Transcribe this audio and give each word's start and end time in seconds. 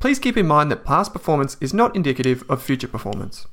please 0.00 0.18
keep 0.18 0.38
in 0.38 0.46
mind 0.46 0.70
that 0.70 0.82
past 0.82 1.12
performance 1.12 1.58
is 1.60 1.74
not 1.74 1.94
indicative 1.94 2.42
of 2.48 2.62
future 2.62 2.88
performance. 2.88 3.46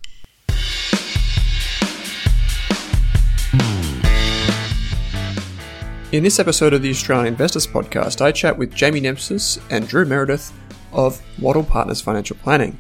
In 6.14 6.24
this 6.24 6.40
episode 6.40 6.74
of 6.74 6.82
the 6.82 6.90
Australian 6.90 7.28
Investors 7.28 7.68
Podcast, 7.68 8.22
I 8.22 8.32
chat 8.32 8.58
with 8.58 8.74
Jamie 8.74 9.02
Nemtsas 9.02 9.62
and 9.70 9.86
Drew 9.90 10.06
Meredith 10.06 10.54
of 10.94 11.22
Wattle 11.38 11.66
Partners 11.66 12.00
Financial 12.00 12.38
Planning. 12.38 12.80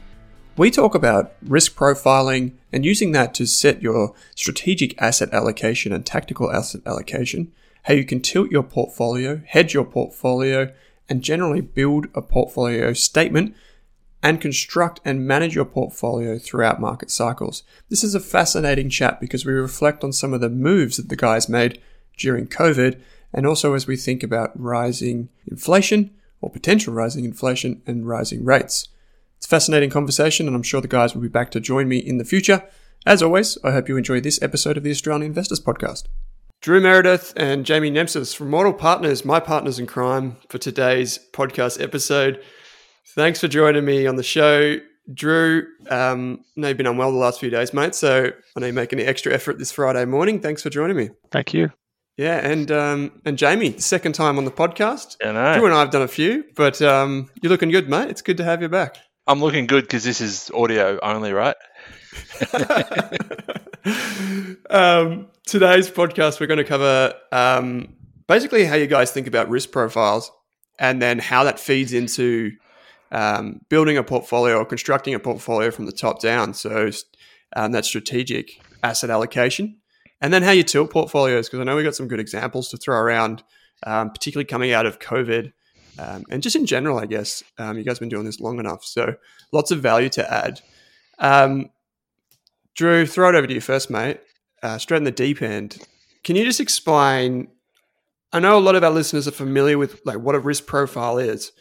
We 0.56 0.72
talk 0.72 0.96
about 0.96 1.34
risk 1.44 1.76
profiling 1.76 2.54
and 2.72 2.86
using 2.86 3.12
that 3.12 3.34
to 3.34 3.46
set 3.46 3.82
your 3.82 4.16
strategic 4.34 5.00
asset 5.02 5.34
allocation 5.34 5.92
and 5.92 6.06
tactical 6.06 6.52
asset 6.54 6.82
allocation, 6.86 7.52
how 7.84 7.96
you 7.96 8.06
can 8.06 8.22
tilt 8.22 8.50
your 8.50 8.64
portfolio, 8.64 9.42
hedge 9.46 9.74
your 9.74 9.86
portfolio, 9.86 10.72
and 11.10 11.22
generally 11.22 11.62
build 11.62 12.08
a 12.14 12.22
portfolio 12.22 12.94
statement 12.94 13.56
and 14.24 14.42
construct 14.42 15.00
and 15.06 15.28
manage 15.28 15.56
your 15.56 15.66
portfolio 15.66 16.38
throughout 16.38 16.82
market 16.82 17.12
cycles. 17.12 17.64
This 17.90 18.04
is 18.04 18.16
a 18.16 18.20
fascinating 18.20 18.90
chat 18.90 19.22
because 19.22 19.46
we 19.46 19.54
reflect 19.54 20.04
on 20.04 20.12
some 20.12 20.34
of 20.34 20.42
the 20.42 20.50
moves 20.50 20.98
that 20.98 21.10
the 21.10 21.16
guys 21.16 21.48
made 21.48 21.82
during 22.18 22.48
COVID 22.48 23.00
and 23.34 23.46
also 23.46 23.74
as 23.74 23.88
we 23.88 23.96
think 23.96 24.24
about 24.24 24.60
rising 24.60 25.30
inflation 25.46 26.12
or 26.42 26.50
potential 26.50 26.94
rising 26.94 27.26
inflation 27.26 27.82
and 27.86 28.08
rising 28.08 28.44
rates. 28.44 28.90
It's 29.38 29.46
a 29.46 29.50
fascinating 29.50 29.92
conversation, 29.92 30.48
and 30.48 30.56
I'm 30.56 30.64
sure 30.64 30.82
the 30.82 30.88
guys 30.88 31.14
will 31.14 31.22
be 31.22 31.28
back 31.28 31.52
to 31.52 31.60
join 31.60 31.88
me 31.88 31.98
in 31.98 32.18
the 32.18 32.26
future. 32.26 32.64
As 33.06 33.22
always, 33.22 33.58
I 33.64 33.72
hope 33.72 33.88
you 33.88 33.98
enjoy 33.98 34.20
this 34.20 34.42
episode 34.42 34.78
of 34.78 34.84
the 34.84 34.92
Australian 34.92 35.28
Investors 35.28 35.62
Podcast. 35.62 36.06
Drew 36.62 36.82
Meredith 36.82 37.34
and 37.38 37.66
Jamie 37.66 37.92
Nemtsas 37.92 38.36
from 38.36 38.52
Wattle 38.52 38.74
Partners, 38.74 39.24
my 39.24 39.40
partners 39.40 39.78
in 39.80 39.86
crime, 39.86 40.38
for 40.50 40.58
today's 40.58 41.20
podcast 41.32 41.82
episode. 41.82 42.42
Thanks 43.10 43.40
for 43.40 43.48
joining 43.48 43.86
me 43.86 44.08
on 44.08 44.16
the 44.16 44.24
show. 44.24 44.78
Drew, 45.14 45.68
um, 45.90 46.44
I 46.58 46.62
know 46.62 46.68
you've 46.70 46.78
been 46.78 46.88
unwell 46.88 47.12
the 47.12 47.18
last 47.18 47.40
few 47.40 47.50
days, 47.50 47.74
mate, 47.74 47.96
so 47.96 48.32
I 48.56 48.60
know 48.60 48.66
you're 48.66 48.74
making 48.74 49.00
an 49.00 49.08
extra 49.08 49.34
effort 49.34 49.60
this 49.60 49.72
Friday 49.72 50.04
morning. 50.06 50.42
Thanks 50.42 50.64
for 50.64 50.70
joining 50.70 50.98
me. 50.98 51.12
Thank 51.32 51.54
you. 51.54 51.72
Yeah, 52.18 52.38
and 52.38 52.72
um, 52.72 53.22
and 53.24 53.38
Jamie, 53.38 53.78
second 53.78 54.14
time 54.14 54.40
on 54.40 54.46
the 54.46 54.52
podcast. 54.52 55.16
I 55.24 55.32
know. 55.32 55.54
Drew 55.60 55.66
and 55.66 55.76
I 55.76 55.80
have 55.82 55.92
done 55.92 56.02
a 56.02 56.08
few, 56.08 56.44
but 56.56 56.82
um, 56.82 57.30
you're 57.42 57.52
looking 57.52 57.70
good, 57.70 57.88
mate. 57.88 58.10
It's 58.10 58.24
good 58.24 58.38
to 58.38 58.44
have 58.44 58.64
you 58.64 58.70
back. 58.70 58.98
I'm 59.28 59.40
looking 59.40 59.68
good 59.68 59.84
because 59.84 60.04
this 60.04 60.20
is 60.20 60.50
audio 60.54 61.00
only, 61.04 61.32
right? 61.32 61.56
um, 64.70 65.28
today's 65.46 65.90
podcast, 65.90 66.40
we're 66.40 66.48
going 66.48 66.58
to 66.58 66.64
cover 66.64 67.14
um, 67.32 67.96
basically 68.28 68.66
how 68.66 68.76
you 68.76 68.88
guys 68.88 69.12
think 69.12 69.28
about 69.28 69.50
risk 69.50 69.72
profiles 69.72 70.32
and 70.80 71.02
then 71.02 71.20
how 71.20 71.44
that 71.44 71.60
feeds 71.60 71.94
into 71.94 72.52
um, 73.12 73.62
building 73.70 73.98
a 73.98 74.04
portfolio 74.04 74.58
or 74.58 74.66
constructing 74.66 75.14
a 75.14 75.20
portfolio 75.20 75.72
from 75.72 75.86
the 75.86 75.92
top 75.92 76.22
down. 76.22 76.54
So 76.54 76.90
um, 77.56 77.72
that 77.72 77.86
strategic 77.86 78.62
asset 78.84 79.10
allocation. 79.10 79.78
And 80.20 80.34
then 80.34 80.44
how 80.44 80.52
you 80.52 80.64
tilt 80.64 80.92
portfolios, 80.92 81.48
because 81.48 81.60
I 81.60 81.64
know 81.64 81.76
we 81.76 81.84
got 81.84 81.96
some 81.96 82.08
good 82.08 82.20
examples 82.20 82.70
to 82.70 82.78
throw 82.78 82.98
around, 82.98 83.44
um, 83.86 84.10
particularly 84.10 84.46
coming 84.46 84.72
out 84.72 84.86
of 84.86 85.00
COVID 85.00 85.54
um, 86.00 86.24
and 86.30 86.44
just 86.44 86.56
in 86.56 86.66
general, 86.66 87.00
I 87.00 87.06
guess. 87.06 87.44
Um, 87.58 87.78
you 87.78 87.84
guys 87.84 87.98
have 87.98 88.02
been 88.02 88.10
doing 88.10 88.26
this 88.26 88.40
long 88.40 88.60
enough. 88.60 88.84
So 88.84 89.16
lots 89.52 89.72
of 89.72 89.80
value 89.80 90.10
to 90.10 90.34
add. 90.34 90.62
Drew, 92.78 93.08
throw 93.08 93.30
it 93.30 93.36
over 93.36 93.48
to 93.48 93.54
you 93.54 93.60
first, 93.60 93.90
mate. 93.90 94.22
Uh, 94.62 94.78
straight 94.78 94.98
in 94.98 95.04
the 95.04 95.12
deep 95.12 95.42
end. 95.42 95.78
Can 96.24 96.36
you 96.36 96.46
just 96.46 96.60
explain? 96.60 97.48
I 98.32 98.40
know 98.40 98.58
a 98.58 98.60
lot 98.60 98.76
of 98.76 98.84
our 98.84 98.92
listeners 98.92 99.28
are 99.28 99.32
familiar 99.32 99.78
with 99.78 100.00
like 100.06 100.20
what 100.20 100.36
a 100.36 100.40
risk 100.40 100.68
profile 100.68 101.18
is, 101.18 101.52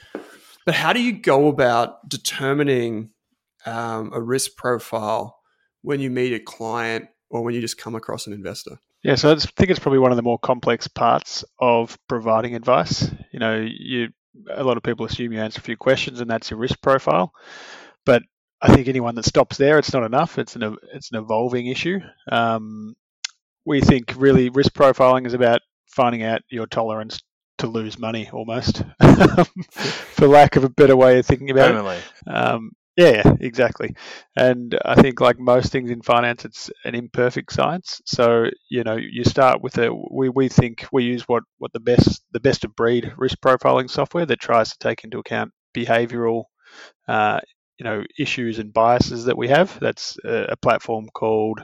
but 0.66 0.74
how 0.74 0.92
do 0.92 1.02
you 1.02 1.12
go 1.12 1.48
about 1.48 2.06
determining 2.08 3.10
um, 3.64 4.10
a 4.12 4.20
risk 4.20 4.56
profile 4.56 5.38
when 5.82 6.00
you 6.00 6.10
meet 6.10 6.34
a 6.34 6.40
client 6.40 7.06
or 7.30 7.42
when 7.42 7.54
you 7.54 7.60
just 7.60 7.78
come 7.78 7.94
across 7.94 8.26
an 8.26 8.32
investor? 8.32 8.78
Yeah, 9.02 9.14
so 9.14 9.32
I 9.32 9.36
think 9.36 9.70
it's 9.70 9.78
probably 9.78 10.00
one 10.00 10.10
of 10.10 10.16
the 10.16 10.22
more 10.22 10.38
complex 10.38 10.88
parts 10.88 11.44
of 11.60 11.96
providing 12.08 12.54
advice. 12.54 13.10
You 13.32 13.38
know, 13.38 13.66
you 13.66 14.08
a 14.50 14.64
lot 14.64 14.76
of 14.76 14.82
people 14.82 15.06
assume 15.06 15.32
you 15.32 15.40
answer 15.40 15.60
a 15.60 15.62
few 15.62 15.78
questions 15.78 16.20
and 16.20 16.28
that's 16.28 16.50
your 16.50 16.58
risk 16.58 16.82
profile, 16.82 17.32
but 18.04 18.22
I 18.66 18.74
think 18.74 18.88
anyone 18.88 19.14
that 19.14 19.24
stops 19.24 19.56
there, 19.56 19.78
it's 19.78 19.92
not 19.92 20.04
enough. 20.04 20.38
It's 20.38 20.56
an 20.56 20.76
it's 20.92 21.10
an 21.12 21.18
evolving 21.18 21.66
issue. 21.66 22.00
Um, 22.30 22.94
we 23.64 23.80
think 23.80 24.14
really 24.16 24.48
risk 24.48 24.72
profiling 24.72 25.26
is 25.26 25.34
about 25.34 25.60
finding 25.86 26.22
out 26.22 26.42
your 26.48 26.66
tolerance 26.66 27.20
to 27.58 27.66
lose 27.68 27.98
money, 27.98 28.28
almost, 28.32 28.82
for 29.72 30.28
lack 30.28 30.56
of 30.56 30.64
a 30.64 30.68
better 30.68 30.96
way 30.96 31.18
of 31.18 31.26
thinking 31.26 31.50
about 31.50 31.70
it. 31.70 31.84
Um, 32.26 32.72
yeah, 32.96 33.34
exactly. 33.40 33.94
And 34.36 34.76
I 34.84 34.94
think, 35.00 35.20
like 35.20 35.38
most 35.38 35.70
things 35.70 35.90
in 35.90 36.02
finance, 36.02 36.44
it's 36.44 36.70
an 36.84 36.94
imperfect 36.94 37.52
science. 37.52 38.00
So 38.06 38.46
you 38.70 38.84
know, 38.84 38.96
you 38.96 39.22
start 39.24 39.62
with 39.62 39.78
a. 39.78 39.94
We, 39.94 40.28
we 40.30 40.48
think 40.48 40.86
we 40.92 41.04
use 41.04 41.22
what 41.28 41.44
what 41.58 41.72
the 41.72 41.80
best 41.80 42.24
the 42.32 42.40
best 42.40 42.64
of 42.64 42.74
breed 42.74 43.12
risk 43.16 43.38
profiling 43.40 43.90
software 43.90 44.26
that 44.26 44.40
tries 44.40 44.70
to 44.70 44.78
take 44.78 45.04
into 45.04 45.18
account 45.18 45.52
behavioural, 45.76 46.44
uh, 47.06 47.40
you 47.78 47.84
know, 47.84 48.02
issues 48.18 48.58
and 48.58 48.72
biases 48.72 49.24
that 49.26 49.36
we 49.36 49.48
have. 49.48 49.78
That's 49.80 50.16
a, 50.24 50.56
platform 50.56 51.08
called 51.12 51.60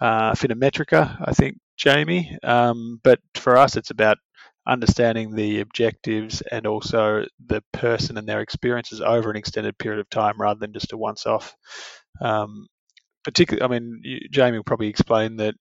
uh, 0.00 0.32
Finametrica, 0.32 1.16
I 1.24 1.32
think, 1.32 1.58
Jamie. 1.76 2.36
Um, 2.42 3.00
but 3.02 3.18
for 3.34 3.56
us, 3.56 3.76
it's 3.76 3.90
about 3.90 4.18
understanding 4.66 5.34
the 5.34 5.60
objectives 5.60 6.40
and 6.52 6.66
also 6.66 7.24
the 7.46 7.62
person 7.72 8.16
and 8.16 8.28
their 8.28 8.40
experiences 8.40 9.00
over 9.00 9.30
an 9.30 9.36
extended 9.36 9.76
period 9.78 10.00
of 10.00 10.08
time 10.08 10.40
rather 10.40 10.60
than 10.60 10.72
just 10.72 10.92
a 10.92 10.96
once 10.96 11.26
off. 11.26 11.54
Um, 12.20 12.68
particularly, 13.24 13.64
I 13.64 13.78
mean, 13.78 14.00
you, 14.04 14.20
Jamie 14.30 14.58
will 14.58 14.64
probably 14.64 14.88
explain 14.88 15.36
that 15.36 15.54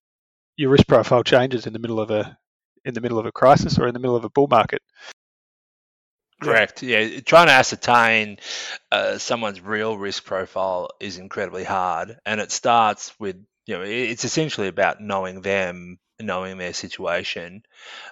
your 0.57 0.69
risk 0.69 0.87
profile 0.87 1.23
changes 1.23 1.65
in 1.65 1.73
the 1.73 1.79
middle 1.79 1.99
of 1.99 2.11
a 2.11 2.37
in 2.83 2.93
the 2.93 3.01
middle 3.01 3.19
of 3.19 3.25
a 3.25 3.31
crisis 3.31 3.77
or 3.77 3.87
in 3.87 3.93
the 3.93 3.99
middle 3.99 4.15
of 4.15 4.25
a 4.25 4.29
bull 4.29 4.47
market. 4.47 4.81
Correct. 6.41 6.81
Yeah, 6.81 7.19
trying 7.19 7.47
to 7.47 7.53
ascertain 7.53 8.37
uh, 8.91 9.17
someone's 9.19 9.61
real 9.61 9.97
risk 9.97 10.25
profile 10.25 10.89
is 10.99 11.17
incredibly 11.17 11.63
hard, 11.63 12.17
and 12.25 12.41
it 12.41 12.51
starts 12.51 13.13
with 13.19 13.35
you 13.67 13.75
know 13.77 13.83
it's 13.83 14.25
essentially 14.25 14.67
about 14.67 14.99
knowing 15.01 15.41
them 15.41 15.99
knowing 16.19 16.57
their 16.57 16.73
situation 16.73 17.63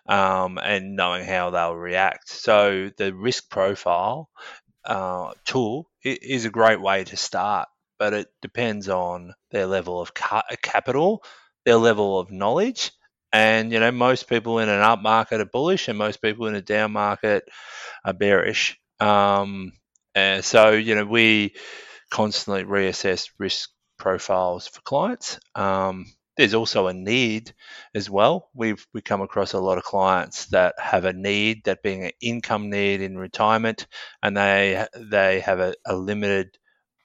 um, 0.07 0.59
and 0.59 0.95
knowing 0.95 1.25
how 1.25 1.51
they'll 1.51 1.75
react. 1.75 2.29
So 2.29 2.91
the 2.97 3.13
risk 3.15 3.49
profile 3.49 4.29
uh, 4.85 5.33
tool 5.45 5.89
is 6.03 6.45
a 6.45 6.49
great 6.51 6.81
way 6.81 7.03
to 7.05 7.17
start, 7.17 7.69
but 7.99 8.13
it 8.13 8.27
depends 8.41 8.89
on 8.89 9.33
their 9.51 9.67
level 9.67 10.01
of 10.01 10.13
ca- 10.13 10.43
capital, 10.61 11.23
their 11.65 11.77
level 11.77 12.19
of 12.19 12.31
knowledge, 12.31 12.91
and 13.33 13.71
you 13.71 13.79
know 13.79 13.91
most 13.91 14.27
people 14.29 14.59
in 14.59 14.69
an 14.69 14.81
up 14.81 15.01
market 15.01 15.41
are 15.41 15.45
bullish, 15.45 15.87
and 15.87 15.97
most 15.97 16.21
people 16.21 16.47
in 16.47 16.55
a 16.55 16.61
down 16.61 16.91
market 16.91 17.43
are 18.05 18.13
bearish. 18.13 18.79
Um, 18.99 19.73
and 20.15 20.43
so 20.45 20.71
you 20.71 20.95
know 20.95 21.05
we 21.05 21.55
constantly 22.11 22.65
reassess 22.65 23.29
risk 23.39 23.71
profiles 23.99 24.67
for 24.67 24.81
clients. 24.81 25.39
Um, 25.55 26.05
there's 26.37 26.53
also 26.55 26.87
a 26.87 26.93
need 26.93 27.53
as 27.95 28.09
well. 28.09 28.49
We've 28.55 28.85
we 28.93 29.01
come 29.01 29.21
across 29.21 29.53
a 29.53 29.59
lot 29.59 29.79
of 29.79 29.85
clients 29.85 30.47
that 30.47 30.75
have 30.79 31.05
a 31.05 31.13
need, 31.13 31.65
that 31.65 31.83
being 31.83 32.05
an 32.05 32.11
income 32.21 32.69
need 32.71 33.01
in 33.01 33.17
retirement, 33.17 33.87
and 34.23 34.37
they 34.37 34.87
they 34.95 35.41
have 35.41 35.61
a, 35.61 35.75
a 35.87 35.95
limited. 35.95 36.58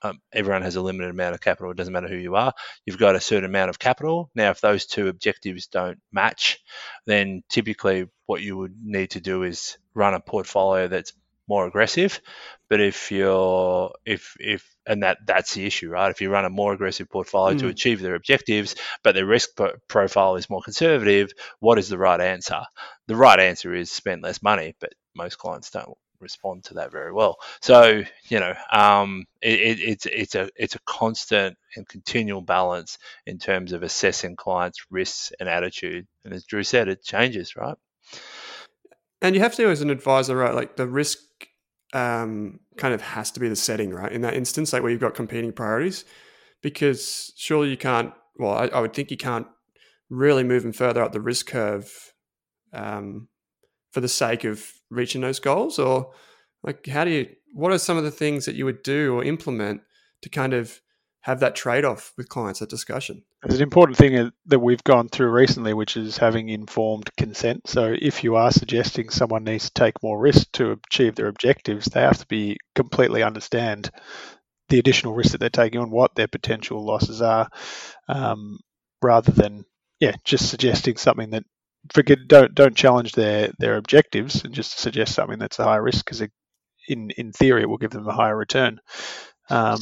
Um, 0.04 0.20
everyone 0.34 0.62
has 0.62 0.76
a 0.76 0.82
limited 0.82 1.10
amount 1.10 1.34
of 1.34 1.40
capital. 1.40 1.70
It 1.70 1.78
doesn't 1.78 1.92
matter 1.92 2.08
who 2.08 2.16
you 2.16 2.36
are. 2.36 2.52
You've 2.84 2.98
got 2.98 3.16
a 3.16 3.20
certain 3.20 3.48
amount 3.48 3.70
of 3.70 3.78
capital. 3.78 4.30
Now, 4.34 4.50
if 4.50 4.60
those 4.60 4.84
two 4.84 5.08
objectives 5.08 5.66
don't 5.66 5.98
match, 6.12 6.62
then 7.06 7.42
typically 7.48 8.08
what 8.26 8.42
you 8.42 8.58
would 8.58 8.74
need 8.82 9.12
to 9.12 9.20
do 9.20 9.44
is 9.44 9.78
run 9.94 10.12
a 10.12 10.20
portfolio 10.20 10.88
that's 10.88 11.14
more 11.48 11.66
aggressive. 11.66 12.20
But 12.68 12.80
if 12.80 13.10
you're 13.10 13.92
if 14.04 14.36
if 14.38 14.74
and 14.86 15.02
that 15.02 15.18
that's 15.26 15.54
the 15.54 15.64
issue, 15.64 15.88
right? 15.88 16.10
If 16.10 16.20
you 16.20 16.30
run 16.30 16.44
a 16.44 16.50
more 16.50 16.74
aggressive 16.74 17.08
portfolio 17.08 17.56
mm. 17.56 17.60
to 17.60 17.68
achieve 17.68 18.00
their 18.00 18.14
objectives, 18.14 18.74
but 19.02 19.14
their 19.14 19.26
risk 19.26 19.50
profile 19.88 20.36
is 20.36 20.50
more 20.50 20.62
conservative, 20.62 21.32
what 21.60 21.78
is 21.78 21.88
the 21.88 21.98
right 21.98 22.20
answer? 22.20 22.60
The 23.06 23.16
right 23.16 23.40
answer 23.40 23.74
is 23.74 23.90
spend 23.90 24.22
less 24.22 24.42
money, 24.42 24.74
but 24.80 24.92
most 25.14 25.38
clients 25.38 25.70
don't 25.70 25.96
respond 26.24 26.64
to 26.64 26.74
that 26.74 26.90
very 26.90 27.12
well. 27.12 27.36
So 27.60 28.02
you 28.28 28.40
know, 28.40 28.54
um, 28.72 29.26
it, 29.40 29.60
it, 29.60 29.80
it's 29.80 30.06
it's 30.06 30.34
a 30.34 30.50
it's 30.56 30.74
a 30.74 30.80
constant 30.80 31.56
and 31.76 31.88
continual 31.88 32.40
balance 32.40 32.98
in 33.26 33.38
terms 33.38 33.72
of 33.72 33.84
assessing 33.84 34.34
clients' 34.34 34.86
risks 34.90 35.32
and 35.38 35.48
attitude. 35.48 36.08
And 36.24 36.34
as 36.34 36.44
Drew 36.44 36.64
said, 36.64 36.88
it 36.88 37.04
changes, 37.04 37.54
right? 37.54 37.76
And 39.22 39.34
you 39.34 39.40
have 39.40 39.54
to, 39.54 39.68
as 39.68 39.80
an 39.80 39.90
advisor, 39.90 40.36
right? 40.36 40.54
Like 40.54 40.76
the 40.76 40.86
risk 40.86 41.18
um, 41.94 42.60
kind 42.76 42.92
of 42.92 43.00
has 43.00 43.30
to 43.32 43.40
be 43.40 43.48
the 43.48 43.56
setting, 43.56 43.90
right? 43.90 44.12
In 44.12 44.22
that 44.22 44.34
instance, 44.34 44.72
like 44.72 44.82
where 44.82 44.90
you've 44.90 45.00
got 45.00 45.14
competing 45.14 45.52
priorities, 45.52 46.04
because 46.60 47.32
surely 47.36 47.70
you 47.70 47.76
can't. 47.76 48.12
Well, 48.36 48.52
I, 48.52 48.66
I 48.66 48.80
would 48.80 48.92
think 48.92 49.10
you 49.12 49.16
can't 49.16 49.46
really 50.10 50.44
move 50.44 50.62
them 50.62 50.72
further 50.72 51.02
up 51.02 51.12
the 51.12 51.20
risk 51.20 51.46
curve 51.46 52.12
um, 52.72 53.28
for 53.94 54.00
the 54.00 54.08
sake 54.08 54.42
of 54.44 54.72
reaching 54.90 55.20
those 55.20 55.38
goals, 55.38 55.78
or 55.78 56.12
like 56.64 56.86
how 56.86 57.04
do 57.04 57.10
you? 57.10 57.28
What 57.54 57.72
are 57.72 57.78
some 57.78 57.96
of 57.96 58.02
the 58.02 58.10
things 58.10 58.46
that 58.46 58.56
you 58.56 58.64
would 58.64 58.82
do 58.82 59.14
or 59.14 59.22
implement 59.22 59.82
to 60.22 60.28
kind 60.28 60.52
of 60.52 60.80
have 61.24 61.40
that 61.40 61.54
trade 61.54 61.86
off 61.86 62.12
with 62.18 62.28
clients, 62.28 62.60
that 62.60 62.68
discussion. 62.68 63.22
There's 63.42 63.60
an 63.60 63.62
important 63.62 63.96
thing 63.96 64.30
that 64.44 64.58
we've 64.58 64.84
gone 64.84 65.08
through 65.08 65.30
recently, 65.30 65.72
which 65.72 65.96
is 65.96 66.18
having 66.18 66.50
informed 66.50 67.08
consent. 67.16 67.66
So 67.66 67.94
if 67.98 68.24
you 68.24 68.36
are 68.36 68.50
suggesting 68.50 69.08
someone 69.08 69.44
needs 69.44 69.70
to 69.70 69.72
take 69.72 70.02
more 70.02 70.20
risk 70.20 70.52
to 70.52 70.78
achieve 70.86 71.14
their 71.14 71.28
objectives, 71.28 71.86
they 71.86 72.02
have 72.02 72.18
to 72.18 72.26
be 72.26 72.58
completely 72.74 73.22
understand 73.22 73.90
the 74.68 74.78
additional 74.78 75.14
risk 75.14 75.32
that 75.32 75.38
they're 75.38 75.48
taking 75.48 75.80
on, 75.80 75.90
what 75.90 76.14
their 76.14 76.28
potential 76.28 76.84
losses 76.84 77.22
are, 77.22 77.48
um, 78.06 78.58
rather 79.00 79.32
than 79.32 79.64
yeah, 80.00 80.16
just 80.24 80.50
suggesting 80.50 80.98
something 80.98 81.30
that 81.30 81.44
forget 81.92 82.18
don't 82.26 82.54
don't 82.54 82.76
challenge 82.76 83.12
their 83.12 83.52
their 83.58 83.76
objectives 83.76 84.44
and 84.44 84.54
just 84.54 84.78
suggest 84.78 85.14
something 85.14 85.38
that's 85.38 85.58
a 85.58 85.64
high 85.64 85.76
risk 85.76 86.04
because 86.04 86.22
in 86.88 87.10
in 87.10 87.32
theory 87.32 87.62
it 87.62 87.68
will 87.68 87.78
give 87.78 87.90
them 87.90 88.08
a 88.08 88.12
higher 88.12 88.36
return. 88.36 88.80
Um, 89.50 89.80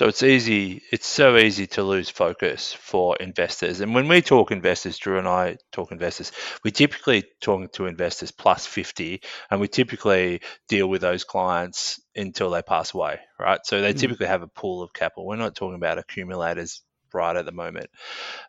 so 0.00 0.08
it's 0.08 0.22
easy. 0.22 0.82
It's 0.92 1.06
so 1.06 1.36
easy 1.36 1.66
to 1.68 1.82
lose 1.82 2.08
focus 2.10 2.72
for 2.72 3.16
investors. 3.16 3.80
And 3.80 3.94
when 3.94 4.08
we 4.08 4.22
talk 4.22 4.50
investors, 4.50 4.98
Drew 4.98 5.18
and 5.18 5.28
I 5.28 5.56
talk 5.72 5.92
investors, 5.92 6.32
we 6.64 6.70
typically 6.70 7.24
talk 7.40 7.72
to 7.72 7.86
investors 7.86 8.30
plus 8.30 8.66
50, 8.66 9.22
and 9.50 9.60
we 9.60 9.68
typically 9.68 10.40
deal 10.68 10.86
with 10.86 11.00
those 11.00 11.24
clients 11.24 12.00
until 12.14 12.50
they 12.50 12.62
pass 12.62 12.94
away, 12.94 13.20
right? 13.38 13.60
So 13.64 13.80
they 13.80 13.94
mm. 13.94 13.98
typically 13.98 14.26
have 14.26 14.42
a 14.42 14.48
pool 14.48 14.82
of 14.82 14.92
capital. 14.92 15.26
We're 15.26 15.36
not 15.36 15.54
talking 15.54 15.76
about 15.76 15.98
accumulators 15.98 16.82
right 17.12 17.36
at 17.36 17.44
the 17.44 17.52
moment, 17.52 17.90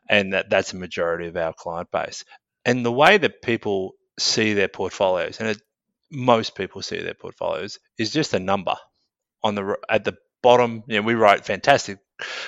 and 0.08 0.34
that 0.34 0.50
that's 0.50 0.74
a 0.74 0.78
majority 0.78 1.28
of 1.28 1.38
our 1.38 1.54
client 1.54 1.90
base. 1.92 2.24
And 2.66 2.86
the 2.86 2.92
way 2.92 3.18
that 3.18 3.42
people 3.42 3.94
see 4.20 4.54
their 4.54 4.68
portfolios, 4.68 5.40
and 5.40 5.50
it, 5.50 5.62
most 6.12 6.56
people 6.56 6.82
see 6.82 7.02
their 7.02 7.14
portfolios, 7.14 7.80
is 7.98 8.12
just 8.12 8.34
a 8.34 8.40
number 8.40 8.76
on 9.44 9.56
the 9.56 9.78
at 9.90 10.04
the 10.04 10.18
bottom. 10.44 10.84
You 10.88 10.98
know, 10.98 11.08
we 11.08 11.16
write 11.16 11.46
fantastic 11.46 12.00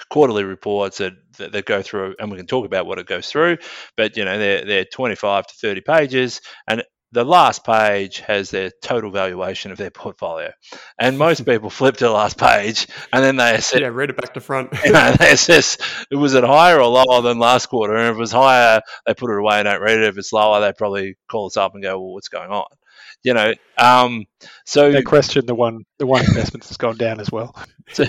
quarterly 0.10 0.44
reports 0.44 1.00
that, 1.00 1.14
that, 1.38 1.52
that, 1.52 1.66
go 1.66 1.82
through, 1.82 2.16
and 2.20 2.32
we 2.32 2.38
can 2.38 2.46
talk 2.46 2.66
about 2.66 2.86
what 2.86 3.00
it 3.00 3.08
goes 3.08 3.28
through. 3.28 3.58
But 3.98 4.18
you 4.18 4.26
know, 4.26 4.38
they're 4.38 4.66
they're 4.66 4.86
25 4.86 5.48
to 5.48 5.56
30 5.56 5.82
pages, 5.82 6.42
and 6.68 6.84
the 7.14 7.24
last 7.24 7.64
page 7.64 8.20
has 8.22 8.50
their 8.50 8.72
total 8.82 9.12
valuation 9.12 9.72
of 9.72 9.78
their 9.78 9.92
portfolio. 9.92 10.52
And 11.00 11.18
most 11.18 11.46
people 11.46 11.70
flip 11.70 11.98
to 11.98 12.06
the 12.06 12.12
last 12.12 12.38
page 12.38 12.88
and 13.14 13.24
then 13.24 13.36
they 13.36 13.56
assess. 13.56 13.80
Yeah, 13.80 13.88
read 13.88 14.10
it 14.10 14.18
back 14.18 14.34
to 14.34 14.42
front. 14.42 14.74
you 14.86 14.92
know, 14.92 15.12
they 15.14 15.32
assess 15.32 15.78
it 16.10 16.16
was 16.16 16.34
it 16.34 16.44
higher 16.44 16.82
or 16.82 16.88
lower 16.88 17.22
than 17.22 17.38
last 17.38 17.68
quarter. 17.68 17.96
And 17.96 18.10
if 18.10 18.16
it 18.16 18.20
was 18.20 18.32
higher, 18.32 18.82
they 19.06 19.14
put 19.14 19.32
it 19.32 19.40
away 19.40 19.60
and 19.60 19.66
don't 19.66 19.82
read 19.82 20.00
it. 20.00 20.06
If 20.06 20.18
it's 20.18 20.34
lower, 20.34 20.60
they 20.60 20.74
probably 20.74 21.16
call 21.30 21.46
us 21.46 21.58
up 21.58 21.76
and 21.76 21.84
go, 21.84 22.00
well, 22.00 22.14
what's 22.14 22.30
going 22.30 22.50
on? 22.50 22.66
You 23.24 23.34
know, 23.34 23.54
um, 23.78 24.26
so 24.66 24.92
they 24.92 25.02
question 25.02 25.46
the 25.46 25.56
one 25.56 25.86
the 25.98 26.06
one 26.06 26.26
investment 26.26 26.64
that's 26.64 26.78
gone 26.78 26.98
down 26.98 27.20
as 27.22 27.32
well. 27.32 27.56
so, 27.94 28.06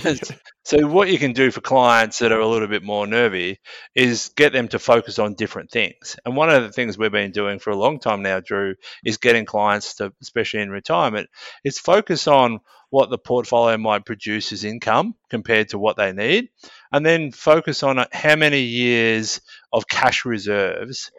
so 0.65 0.87
what 0.89 1.09
you 1.09 1.19
can 1.19 1.33
do 1.33 1.51
for 1.53 1.61
clients 1.61 2.19
that 2.19 2.33
are 2.33 2.41
a 2.41 2.47
little 2.47 2.69
bit 2.69 2.83
more 2.83 3.07
nervy 3.07 3.61
is 3.95 4.33
get 4.37 4.53
them 4.53 4.69
to 4.69 4.79
focus 4.79 5.19
on 5.21 5.35
different 5.35 5.71
things. 5.71 6.17
And 6.25 6.37
one 6.37 6.51
of 6.51 6.63
the 6.63 6.73
things 6.73 6.99
we've 6.99 7.13
been 7.13 7.31
doing 7.31 7.61
for 7.61 7.71
a 7.71 7.77
long 7.77 8.01
time 8.01 8.23
now, 8.23 8.41
Drew, 8.41 8.75
is 9.05 9.19
getting 9.19 9.45
clients 9.47 9.95
to, 9.97 10.13
especially 10.21 10.61
in 10.61 10.71
retirement, 10.71 11.29
is 11.65 11.79
focus 11.79 12.27
on 12.27 12.59
what 12.91 13.11
the 13.11 13.19
portfolio 13.19 13.77
might 13.77 14.07
produce 14.07 14.53
as 14.53 14.65
income 14.65 15.15
compared 15.31 15.69
to 15.69 15.79
what 15.79 15.97
they 15.97 16.13
need, 16.13 16.49
and 16.93 17.05
then 17.05 17.33
focus 17.33 17.83
on 17.83 18.05
how 18.13 18.37
many 18.37 18.61
years 18.61 19.41
of 19.73 19.87
cash 19.89 20.25
reserves 20.25 21.11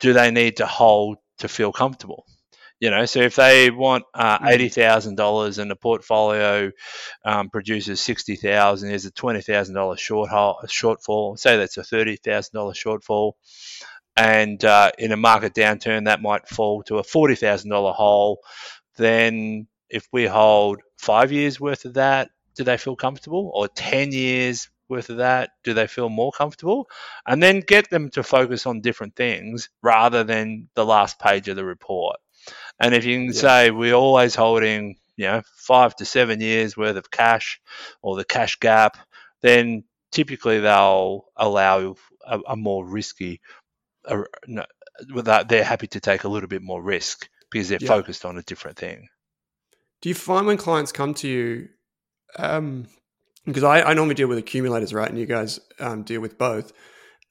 do 0.00 0.12
they 0.12 0.30
need 0.30 0.58
to 0.58 0.66
hold 0.66 1.18
to 1.38 1.48
feel 1.48 1.72
comfortable. 1.72 2.24
You 2.80 2.90
know, 2.90 3.06
so 3.06 3.20
if 3.20 3.34
they 3.34 3.70
want 3.70 4.04
uh, 4.14 4.38
mm. 4.38 4.50
eighty 4.50 4.68
thousand 4.68 5.16
dollars 5.16 5.58
and 5.58 5.70
the 5.70 5.76
portfolio 5.76 6.70
um, 7.24 7.50
produces 7.50 8.00
sixty 8.00 8.36
thousand, 8.36 8.90
there's 8.90 9.04
a 9.04 9.10
twenty 9.10 9.40
thousand 9.40 9.74
dollars 9.74 10.00
short 10.00 10.30
shortfall. 10.30 11.38
Say 11.38 11.56
that's 11.56 11.76
a 11.76 11.82
thirty 11.82 12.16
thousand 12.16 12.54
dollars 12.54 12.78
shortfall, 12.78 13.32
and 14.16 14.64
uh, 14.64 14.92
in 14.96 15.10
a 15.10 15.16
market 15.16 15.54
downturn 15.54 16.04
that 16.04 16.22
might 16.22 16.48
fall 16.48 16.84
to 16.84 16.98
a 16.98 17.02
forty 17.02 17.34
thousand 17.34 17.70
dollar 17.70 17.92
hole. 17.92 18.38
Then 18.96 19.66
if 19.90 20.06
we 20.12 20.26
hold 20.26 20.80
five 20.98 21.32
years 21.32 21.60
worth 21.60 21.84
of 21.84 21.94
that, 21.94 22.30
do 22.54 22.62
they 22.62 22.76
feel 22.76 22.94
comfortable? 22.94 23.50
Or 23.54 23.66
ten 23.66 24.12
years 24.12 24.68
worth 24.88 25.10
of 25.10 25.16
that, 25.18 25.50
do 25.64 25.74
they 25.74 25.86
feel 25.86 26.08
more 26.08 26.32
comfortable? 26.32 26.88
And 27.26 27.42
then 27.42 27.60
get 27.60 27.90
them 27.90 28.08
to 28.10 28.22
focus 28.22 28.66
on 28.66 28.80
different 28.82 29.16
things 29.16 29.68
rather 29.82 30.22
than 30.24 30.68
the 30.74 30.86
last 30.86 31.18
page 31.18 31.48
of 31.48 31.56
the 31.56 31.64
report. 31.64 32.16
And 32.80 32.94
if 32.94 33.04
you 33.04 33.16
can 33.16 33.26
yeah. 33.26 33.32
say 33.32 33.70
we're 33.70 33.94
always 33.94 34.34
holding, 34.34 34.96
you 35.16 35.26
know, 35.26 35.42
five 35.56 35.96
to 35.96 36.04
seven 36.04 36.40
years 36.40 36.76
worth 36.76 36.96
of 36.96 37.10
cash 37.10 37.60
or 38.02 38.16
the 38.16 38.24
cash 38.24 38.56
gap, 38.56 38.96
then 39.42 39.84
typically 40.12 40.60
they'll 40.60 41.26
allow 41.36 41.96
a, 42.26 42.38
a 42.48 42.56
more 42.56 42.86
risky, 42.86 43.40
uh, 44.06 44.22
no, 44.46 44.64
that 45.16 45.48
they're 45.48 45.64
happy 45.64 45.86
to 45.88 46.00
take 46.00 46.24
a 46.24 46.28
little 46.28 46.48
bit 46.48 46.62
more 46.62 46.82
risk 46.82 47.28
because 47.50 47.68
they're 47.68 47.78
yeah. 47.80 47.88
focused 47.88 48.24
on 48.24 48.38
a 48.38 48.42
different 48.42 48.76
thing. 48.76 49.08
Do 50.00 50.08
you 50.08 50.14
find 50.14 50.46
when 50.46 50.56
clients 50.56 50.92
come 50.92 51.14
to 51.14 51.28
you, 51.28 51.68
um, 52.36 52.86
because 53.44 53.64
I, 53.64 53.82
I, 53.82 53.94
normally 53.94 54.14
deal 54.14 54.28
with 54.28 54.38
accumulators, 54.38 54.92
right, 54.92 55.08
and 55.08 55.18
you 55.18 55.26
guys 55.26 55.58
um, 55.80 56.02
deal 56.02 56.20
with 56.20 56.38
both. 56.38 56.72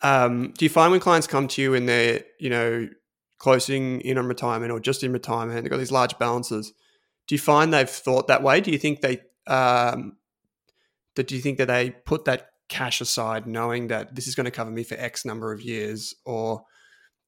Um, 0.02 0.54
do 0.58 0.66
you 0.66 0.70
find 0.70 0.92
when 0.92 1.00
clients 1.00 1.28
come 1.28 1.48
to 1.50 1.62
you 1.62 1.76
and 1.76 1.88
they're, 1.88 2.24
you 2.40 2.50
know, 2.50 2.90
closing 3.38 4.02
in 4.02 4.18
on 4.18 4.28
retirement 4.28 4.72
or 4.72 4.80
just 4.80 5.04
in 5.04 5.14
retirement, 5.14 5.62
they've 5.62 5.72
got 5.72 5.78
these 5.78 5.92
large 5.92 6.18
balances. 6.18 6.74
Do 7.28 7.36
you 7.36 7.40
find 7.40 7.74
they've 7.74 7.90
thought 7.90 8.28
that 8.28 8.44
way? 8.44 8.62
Do 8.62 8.72
you 8.72 8.78
think 8.78 9.02
they 9.02 9.20
um, 9.48 10.18
that 11.16 11.28
do 11.28 11.36
you 11.36 11.42
think 11.42 11.58
that 11.58 11.68
they 11.68 11.92
put 11.92 12.26
that 12.26 12.50
cash 12.70 13.02
aside 13.02 13.48
knowing 13.48 13.88
that 13.88 14.16
this 14.16 14.28
is 14.28 14.36
going 14.36 14.46
to 14.46 14.52
cover 14.52 14.72
me 14.72 14.84
for 14.84 14.96
X 14.96 15.26
number 15.26 15.52
of 15.52 15.62
years, 15.62 16.16
or 16.26 16.64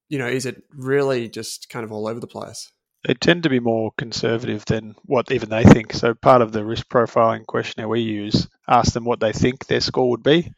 you 0.07 0.17
know, 0.17 0.27
is 0.27 0.45
it 0.45 0.63
really 0.71 1.29
just 1.29 1.69
kind 1.69 1.83
of 1.83 1.91
all 1.91 2.07
over 2.07 2.19
the 2.19 2.27
place? 2.27 2.71
They 3.07 3.13
tend 3.13 3.43
to 3.43 3.49
be 3.49 3.59
more 3.59 3.91
conservative 3.97 4.65
than 4.65 4.95
what 5.03 5.31
even 5.31 5.49
they 5.49 5.63
think. 5.63 5.93
So 5.93 6.13
part 6.13 6.41
of 6.41 6.51
the 6.51 6.65
risk 6.65 6.87
profiling 6.89 7.45
questionnaire 7.45 7.87
we 7.87 8.01
use 8.01 8.47
asks 8.67 8.93
them 8.93 9.05
what 9.05 9.21
they 9.21 9.31
think 9.31 9.65
their 9.65 9.79
score 9.79 10.09
would 10.09 10.23
be 10.23 10.51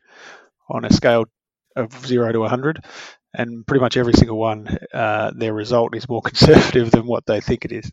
on 0.70 0.86
a 0.86 0.94
scale 0.94 1.26
of 1.76 2.06
zero 2.06 2.32
to 2.32 2.40
100 2.40 2.84
and 3.34 3.66
pretty 3.66 3.82
much 3.82 3.98
every 3.98 4.14
single 4.14 4.38
one, 4.38 4.78
uh, 4.94 5.32
their 5.36 5.54
result 5.54 5.96
is 5.96 6.10
more 6.10 6.22
conservative 6.26 6.92
than 6.92 7.06
what 7.06 7.26
they 7.26 7.42
think 7.42 7.66
it 7.66 7.72
is. 7.72 7.92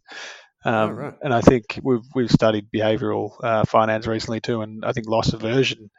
Um, 0.64 0.74
oh, 0.74 0.92
right. 0.92 1.14
And 1.22 1.32
I 1.32 1.40
think 1.40 1.78
we've 1.82 2.04
we've 2.14 2.30
studied 2.30 2.70
behavioural 2.74 3.32
uh, 3.42 3.64
finance 3.64 4.06
recently 4.06 4.40
too, 4.40 4.62
and 4.62 4.84
I 4.84 4.92
think 4.92 5.08
loss 5.08 5.32
aversion, 5.32 5.90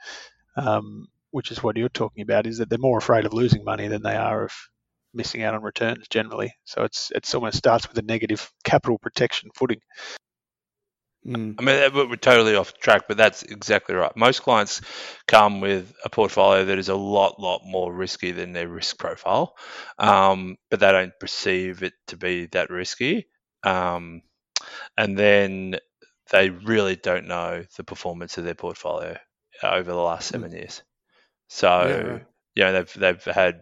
um, 0.58 1.08
which 1.32 1.52
is 1.52 1.64
what 1.64 1.78
you're 1.78 1.90
talking 1.90 2.24
about, 2.24 2.46
is 2.46 2.58
that 2.58 2.70
they're 2.70 2.78
more 2.78 2.98
afraid 2.98 3.26
of 3.26 3.34
losing 3.34 3.64
money 3.64 3.88
than 3.88 4.04
they 4.04 4.16
are 4.16 4.44
of 4.44 4.52
missing 5.14 5.42
out 5.44 5.54
on 5.54 5.64
returns 5.64 6.08
generally. 6.10 6.54
So 6.66 6.84
it's 6.84 7.12
it's 7.16 7.34
almost 7.34 7.58
starts 7.58 7.88
with 7.88 7.98
a 7.98 8.04
negative 8.04 8.52
capital 8.64 8.98
protection 9.00 9.50
footing. 9.56 9.80
Mm. 11.28 11.56
I 11.60 11.64
mean, 11.64 12.10
we're 12.10 12.16
totally 12.16 12.56
off 12.56 12.74
track, 12.78 13.04
but 13.08 13.18
that's 13.18 13.44
exactly 13.44 13.96
right. 13.96 14.16
Most 14.16 14.42
clients 14.42 14.82
come 15.28 15.60
with 15.60 15.94
a 16.06 16.10
portfolio 16.10 16.66
that 16.66 16.80
is 16.80 16.90
a 16.90 16.96
lot, 16.96 17.40
lot 17.40 17.62
more 17.66 17.94
risky 17.94 18.32
than 18.32 18.54
their 18.54 18.70
risk 18.70 18.98
profile, 18.98 19.56
um, 19.98 20.58
but 20.70 20.80
they 20.80 20.92
don't 20.92 21.14
perceive 21.20 21.84
it 21.84 21.94
to 22.08 22.18
be 22.18 22.46
that 22.48 22.70
risky. 22.70 23.28
Um, 23.64 24.22
and 24.98 25.18
then 25.18 25.76
they 26.32 26.50
really 26.50 26.96
don't 26.96 27.28
know 27.28 27.66
the 27.76 27.84
performance 27.84 28.38
of 28.38 28.46
their 28.46 28.56
portfolio 28.56 29.18
over 29.62 29.92
the 29.92 29.98
last 29.98 30.30
mm. 30.30 30.32
seven 30.32 30.52
years. 30.54 30.84
So, 31.50 31.68
yeah, 31.68 32.12
right. 32.12 32.26
you 32.56 32.64
know, 32.64 32.72
they've 32.74 32.94
they've 32.94 33.24
had 33.36 33.62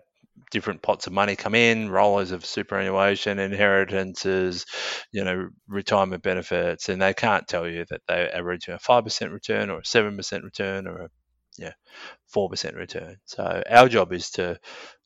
different 0.51 0.81
pots 0.81 1.07
of 1.07 1.13
money 1.13 1.35
come 1.35 1.55
in, 1.55 1.89
rollers 1.89 2.31
of 2.31 2.45
superannuation, 2.45 3.39
inheritances, 3.39 4.65
you 5.11 5.23
know, 5.23 5.49
retirement 5.67 6.23
benefits, 6.23 6.89
and 6.89 7.01
they 7.01 7.13
can't 7.13 7.47
tell 7.47 7.67
you 7.67 7.85
that 7.89 8.01
they 8.07 8.29
average 8.29 8.67
a 8.67 8.79
five 8.79 9.03
percent 9.03 9.31
return 9.31 9.69
or 9.69 9.79
a 9.79 9.85
seven 9.85 10.15
percent 10.15 10.43
return 10.43 10.87
or 10.87 11.03
a 11.03 11.09
yeah 11.57 11.73
four 12.27 12.49
percent 12.49 12.75
return. 12.75 13.17
So 13.25 13.63
our 13.69 13.89
job 13.89 14.13
is 14.13 14.31
to 14.31 14.59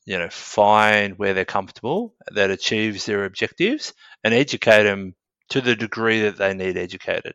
you 0.06 0.18
know 0.18 0.30
find 0.30 1.18
where 1.18 1.34
they're 1.34 1.46
comfortable 1.46 2.16
that 2.34 2.52
achieves 2.52 3.06
their 3.06 3.26
objectives 3.26 3.94
and 4.24 4.34
educate 4.34 4.84
them 4.84 5.16
to 5.50 5.62
the 5.62 5.76
degree 5.76 6.22
that 6.22 6.38
they 6.38 6.54
need 6.54 6.78
educated 6.78 7.34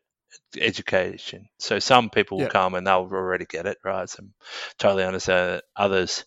education. 0.59 1.49
So 1.59 1.79
some 1.79 2.11
people 2.11 2.39
will 2.39 2.49
come 2.49 2.75
and 2.75 2.87
they'll 2.87 3.09
already 3.13 3.47
get 3.47 3.67
it, 3.67 3.79
right? 3.85 4.09
Some 4.09 4.33
totally 4.79 5.05
understand. 5.05 5.63
Others 5.77 6.25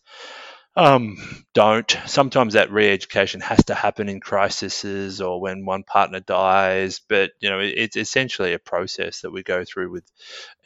um, 0.75 1.17
don't. 1.53 1.97
Sometimes 2.05 2.53
that 2.53 2.71
re-education 2.71 3.41
has 3.41 3.65
to 3.65 3.75
happen 3.75 4.07
in 4.07 4.19
crises 4.19 5.21
or 5.21 5.41
when 5.41 5.65
one 5.65 5.83
partner 5.83 6.19
dies. 6.19 7.01
But 7.07 7.31
you 7.39 7.49
know, 7.49 7.59
it's 7.59 7.97
essentially 7.97 8.53
a 8.53 8.59
process 8.59 9.21
that 9.21 9.31
we 9.31 9.43
go 9.43 9.63
through 9.65 9.91
with 9.91 10.05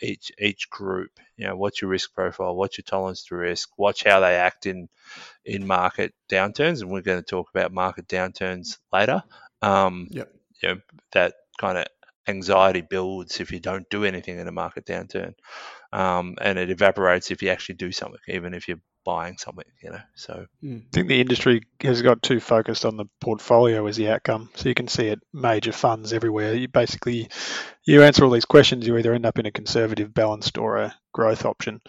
each 0.01 0.31
each 0.39 0.69
group. 0.69 1.11
You 1.37 1.47
know, 1.47 1.55
what's 1.55 1.81
your 1.81 1.89
risk 1.89 2.13
profile? 2.13 2.55
What's 2.55 2.77
your 2.77 2.83
tolerance 2.83 3.23
to 3.25 3.35
risk? 3.35 3.69
Watch 3.77 4.03
how 4.03 4.19
they 4.19 4.35
act 4.35 4.65
in 4.65 4.89
in 5.45 5.65
market 5.65 6.13
downturns, 6.29 6.81
and 6.81 6.91
we're 6.91 7.01
going 7.01 7.21
to 7.21 7.29
talk 7.29 7.49
about 7.53 7.73
market 7.73 8.07
downturns 8.07 8.77
later. 8.91 9.23
Um, 9.61 10.07
yep. 10.11 10.31
You 10.61 10.69
know, 10.69 10.81
that 11.13 11.33
kind 11.59 11.77
of 11.77 11.87
anxiety 12.27 12.81
builds 12.81 13.39
if 13.39 13.51
you 13.51 13.59
don't 13.59 13.89
do 13.89 14.05
anything 14.05 14.39
in 14.39 14.47
a 14.47 14.51
market 14.51 14.85
downturn, 14.85 15.33
um, 15.91 16.35
and 16.41 16.57
it 16.57 16.69
evaporates 16.69 17.31
if 17.31 17.41
you 17.41 17.49
actually 17.49 17.75
do 17.75 17.91
something, 17.91 18.19
even 18.27 18.53
if 18.53 18.67
you're 18.67 18.81
buying 19.05 19.37
something. 19.37 19.65
You 19.81 19.91
know, 19.91 20.01
so 20.15 20.45
hmm. 20.61 20.77
I 20.77 20.89
think 20.91 21.07
the 21.07 21.21
industry 21.21 21.63
has 21.81 22.01
got 22.01 22.21
too 22.21 22.39
focused 22.39 22.85
on 22.85 22.97
the 22.97 23.05
portfolio 23.21 23.85
as 23.87 23.97
the 23.97 24.09
outcome. 24.09 24.49
So 24.55 24.69
you 24.69 24.75
can 24.75 24.87
see 24.87 25.07
it 25.07 25.19
major 25.33 25.71
funds 25.71 26.13
everywhere. 26.13 26.53
You 26.53 26.67
basically 26.67 27.29
you 27.85 28.03
answer 28.03 28.23
all 28.23 28.31
these 28.31 28.45
questions, 28.45 28.87
you 28.87 28.97
either 28.97 29.13
end 29.13 29.25
up 29.25 29.39
in 29.39 29.45
a 29.45 29.51
conservative, 29.51 30.13
balanced, 30.13 30.57
or 30.57 30.77
a 30.77 30.95
growth 31.13 31.45
option. 31.45 31.81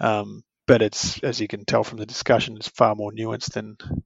Um, 0.00 0.42
but 0.66 0.82
it's 0.82 1.18
as 1.20 1.40
you 1.40 1.48
can 1.48 1.64
tell 1.64 1.84
from 1.84 1.98
the 1.98 2.06
discussion, 2.06 2.56
it's 2.56 2.68
far 2.68 2.94
more 2.94 3.12
nuanced 3.12 3.52
than 3.52 3.76
you 3.80 4.02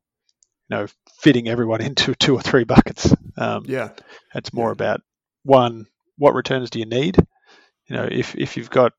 know 0.69 0.87
fitting 1.21 1.49
everyone 1.49 1.81
into 1.81 2.15
two 2.15 2.35
or 2.35 2.43
three 2.43 2.65
buckets. 2.65 3.15
Um, 3.37 3.65
yeah, 3.67 3.91
it's 4.35 4.53
more 4.53 4.69
yeah. 4.69 4.73
about 4.73 5.01
one, 5.43 5.87
what 6.17 6.35
returns 6.35 6.71
do 6.71 6.79
you 6.79 6.87
need? 6.87 7.17
You 7.89 7.97
know, 7.97 8.09
if 8.11 8.35
if 8.37 8.57
you've 8.57 8.71
got 8.71 8.93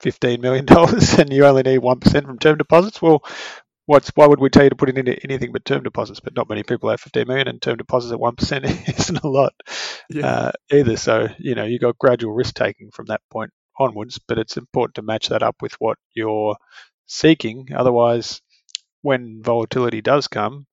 fifteen 0.00 0.40
million 0.40 0.64
dollars 0.66 1.18
and 1.18 1.32
you 1.32 1.44
only 1.44 1.62
need 1.62 1.78
one 1.78 2.00
percent 2.00 2.26
from 2.26 2.38
term 2.38 2.58
deposits, 2.58 3.00
well, 3.00 3.24
what's 3.86 4.10
why 4.14 4.26
would 4.26 4.40
we 4.40 4.50
tell 4.50 4.64
you 4.64 4.70
to 4.70 4.76
put 4.76 4.88
it 4.88 4.98
into 4.98 5.22
anything 5.24 5.52
but 5.52 5.64
term 5.64 5.82
deposits? 5.82 6.20
But 6.20 6.36
not 6.36 6.48
many 6.48 6.62
people 6.62 6.90
have 6.90 7.00
fifteen 7.00 7.28
million, 7.28 7.48
and 7.48 7.60
term 7.60 7.76
deposits 7.76 8.12
at 8.12 8.20
one 8.20 8.36
percent 8.36 8.64
isn't 8.98 9.24
a 9.24 9.28
lot 9.28 9.52
yeah. 10.10 10.26
uh, 10.26 10.52
either. 10.70 10.96
So 10.96 11.28
you 11.38 11.54
know, 11.54 11.64
you 11.64 11.78
got 11.78 11.98
gradual 11.98 12.32
risk 12.32 12.54
taking 12.54 12.90
from 12.90 13.06
that 13.06 13.22
point 13.30 13.50
onwards, 13.78 14.18
but 14.18 14.38
it's 14.38 14.56
important 14.56 14.96
to 14.96 15.02
match 15.02 15.28
that 15.28 15.42
up 15.42 15.56
with 15.60 15.72
what 15.74 15.98
you're 16.14 16.56
seeking. 17.06 17.68
Otherwise, 17.74 18.40
when 19.02 19.42
volatility 19.42 20.00
does 20.00 20.28
come 20.28 20.66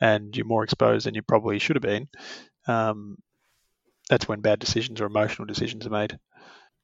and 0.00 0.36
you're 0.36 0.46
more 0.46 0.64
exposed 0.64 1.06
than 1.06 1.14
you 1.14 1.22
probably 1.22 1.58
should 1.58 1.76
have 1.76 1.82
been, 1.82 2.08
um, 2.66 3.16
that's 4.08 4.28
when 4.28 4.40
bad 4.40 4.58
decisions 4.58 5.00
or 5.00 5.06
emotional 5.06 5.46
decisions 5.46 5.86
are 5.86 5.90
made. 5.90 6.18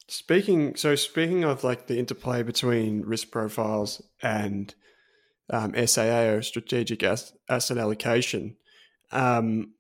Speaking 0.09 0.77
so 0.77 0.95
speaking 0.97 1.45
of 1.45 1.65
like 1.65 1.87
the 1.87 1.99
interplay 1.99 2.43
between 2.43 3.03
risk 3.03 3.31
profiles 3.31 4.03
and 4.23 4.75
um, 5.51 5.75
SAA 5.87 6.25
or 6.25 6.43
strategic 6.43 7.03
asset 7.03 7.79
allocation, 7.79 8.57
um, 9.13 9.73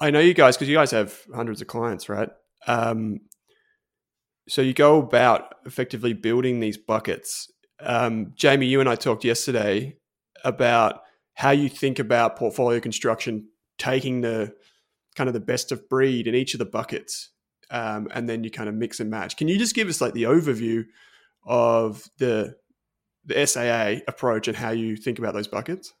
I 0.00 0.10
know 0.10 0.20
you 0.20 0.34
guys 0.34 0.56
because 0.56 0.68
you 0.68 0.76
guys 0.76 0.90
have 0.90 1.18
hundreds 1.34 1.60
of 1.62 1.66
clients, 1.66 2.08
right? 2.08 2.28
Um, 2.66 3.20
so 4.48 4.60
you 4.62 4.74
go 4.74 4.98
about 4.98 5.54
effectively 5.64 6.12
building 6.12 6.60
these 6.60 6.76
buckets. 6.76 7.50
Um, 7.80 8.32
Jamie, 8.34 8.66
you 8.66 8.80
and 8.80 8.88
I 8.88 8.96
talked 8.96 9.24
yesterday 9.24 9.96
about 10.44 11.00
how 11.34 11.50
you 11.50 11.68
think 11.68 11.98
about 11.98 12.36
portfolio 12.36 12.80
construction, 12.80 13.48
taking 13.78 14.20
the 14.20 14.52
kind 15.20 15.28
of 15.28 15.34
the 15.34 15.40
best 15.40 15.70
of 15.70 15.86
breed 15.90 16.26
in 16.26 16.34
each 16.34 16.54
of 16.54 16.58
the 16.58 16.64
buckets, 16.64 17.28
um, 17.70 18.08
and 18.14 18.26
then 18.26 18.42
you 18.42 18.50
kind 18.50 18.70
of 18.70 18.74
mix 18.74 19.00
and 19.00 19.10
match. 19.10 19.36
Can 19.36 19.48
you 19.48 19.58
just 19.58 19.74
give 19.74 19.86
us 19.86 20.00
like 20.00 20.14
the 20.14 20.22
overview 20.22 20.86
of 21.44 22.08
the 22.16 22.56
the 23.26 23.46
SAA 23.46 24.02
approach 24.08 24.48
and 24.48 24.56
how 24.56 24.70
you 24.70 24.96
think 24.96 25.18
about 25.18 25.34
those 25.34 25.46
buckets? 25.46 25.92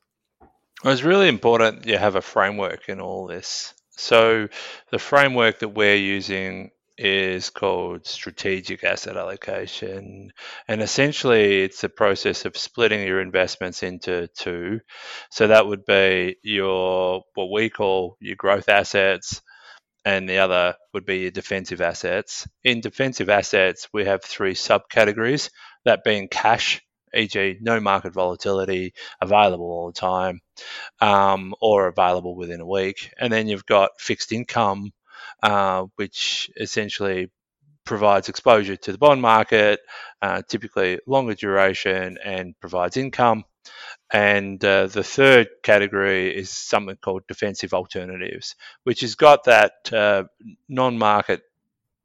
Well, 0.82 0.94
it's 0.94 1.02
really 1.02 1.28
important 1.28 1.84
you 1.84 1.98
have 1.98 2.14
a 2.14 2.22
framework 2.22 2.88
in 2.88 2.98
all 2.98 3.26
this. 3.26 3.74
So 3.90 4.48
the 4.90 4.98
framework 4.98 5.58
that 5.58 5.68
we're 5.68 5.96
using 5.96 6.70
is 7.00 7.48
called 7.48 8.06
strategic 8.06 8.84
asset 8.84 9.16
allocation. 9.16 10.30
And 10.68 10.82
essentially, 10.82 11.62
it's 11.62 11.82
a 11.82 11.88
process 11.88 12.44
of 12.44 12.58
splitting 12.58 13.06
your 13.06 13.22
investments 13.22 13.82
into 13.82 14.28
two. 14.36 14.80
So 15.30 15.46
that 15.46 15.66
would 15.66 15.86
be 15.86 16.36
your, 16.42 17.22
what 17.34 17.50
we 17.50 17.70
call 17.70 18.18
your 18.20 18.36
growth 18.36 18.68
assets, 18.68 19.40
and 20.04 20.28
the 20.28 20.38
other 20.38 20.74
would 20.92 21.06
be 21.06 21.20
your 21.20 21.30
defensive 21.30 21.80
assets. 21.80 22.46
In 22.64 22.82
defensive 22.82 23.30
assets, 23.30 23.88
we 23.94 24.04
have 24.04 24.22
three 24.22 24.54
subcategories 24.54 25.50
that 25.86 26.04
being 26.04 26.28
cash, 26.28 26.82
e.g., 27.14 27.56
no 27.62 27.80
market 27.80 28.12
volatility, 28.12 28.92
available 29.22 29.70
all 29.70 29.86
the 29.86 29.98
time, 29.98 30.40
um, 31.00 31.54
or 31.62 31.86
available 31.86 32.36
within 32.36 32.60
a 32.60 32.66
week. 32.66 33.10
And 33.18 33.32
then 33.32 33.48
you've 33.48 33.66
got 33.66 33.90
fixed 33.98 34.32
income 34.32 34.92
uh, 35.42 35.86
which 35.96 36.50
essentially 36.56 37.30
provides 37.84 38.28
exposure 38.28 38.76
to 38.76 38.92
the 38.92 38.98
bond 38.98 39.20
market, 39.22 39.80
uh, 40.22 40.42
typically 40.48 41.00
longer 41.06 41.34
duration, 41.34 42.18
and 42.24 42.54
provides 42.60 42.96
income. 42.96 43.44
And 44.12 44.64
uh, 44.64 44.86
the 44.86 45.04
third 45.04 45.48
category 45.62 46.36
is 46.36 46.50
something 46.50 46.96
called 46.96 47.22
defensive 47.28 47.74
alternatives, 47.74 48.56
which 48.84 49.00
has 49.02 49.14
got 49.14 49.44
that 49.44 49.72
uh, 49.92 50.24
non-market 50.68 51.42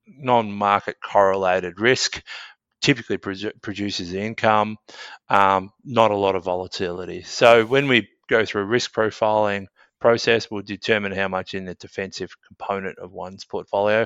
non-market 0.08 0.98
correlated 1.04 1.80
risk, 1.80 2.22
typically 2.82 3.18
produces 3.18 4.14
income, 4.14 4.78
um, 5.30 5.72
not 5.84 6.12
a 6.12 6.16
lot 6.16 6.36
of 6.36 6.44
volatility. 6.44 7.24
So 7.24 7.66
when 7.66 7.88
we 7.88 8.10
go 8.30 8.46
through 8.46 8.66
risk 8.66 8.94
profiling, 8.94 9.66
process 10.00 10.52
will 10.52 10.62
determine 10.62 11.12
how 11.12 11.28
much 11.28 11.54
in 11.54 11.66
the 11.66 11.76
defensive 11.76 12.32
component 12.48 13.00
of 13.00 13.12
one's 13.12 13.46
portfolio. 13.46 14.06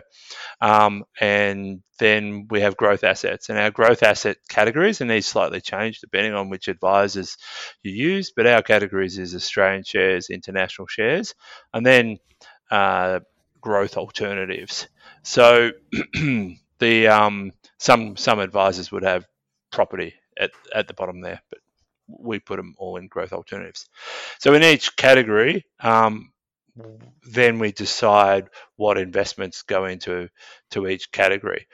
Um, 0.62 1.04
and 1.20 1.82
then 2.00 2.48
we 2.50 2.62
have 2.62 2.78
growth 2.78 3.04
assets, 3.04 3.50
and 3.50 3.58
our 3.58 3.72
growth 3.72 4.04
asset 4.04 4.38
categories, 4.50 5.02
and 5.02 5.10
these 5.10 5.28
slightly 5.28 5.62
change 5.62 6.00
depending 6.00 6.34
on 6.34 6.50
which 6.50 6.68
advisors 6.68 7.38
you 7.84 7.92
use, 7.92 8.32
but 8.36 8.48
our 8.48 8.62
categories 8.62 9.18
is 9.18 9.36
Australian 9.36 9.84
shares, 9.84 10.30
international 10.30 10.88
shares, 10.88 11.36
and 11.74 11.86
then 11.86 12.18
uh, 12.72 13.20
growth 13.62 13.98
alternatives. 13.98 14.88
So 15.24 15.72
the 16.80 17.08
um, 17.08 17.52
some 17.78 18.16
some 18.18 18.40
advisors 18.40 18.92
would 18.92 19.04
have 19.04 19.26
property 19.72 20.16
at, 20.38 20.52
at 20.74 20.88
the 20.88 20.94
bottom 20.94 21.22
there, 21.22 21.42
but 21.50 21.60
we 22.20 22.40
put 22.40 22.58
them 22.58 22.76
all 22.78 22.98
in 22.98 23.08
growth 23.08 23.34
alternatives. 23.34 23.88
So 24.40 24.54
in 24.54 24.64
each 24.64 24.96
category, 24.96 25.66
um, 25.80 26.32
then 27.24 27.60
we 27.60 27.72
decide 27.72 28.50
what 28.76 28.98
investments 28.98 29.64
go 29.64 29.86
into 29.86 30.30
to 30.72 30.88
each 30.88 31.12
category. 31.12 31.68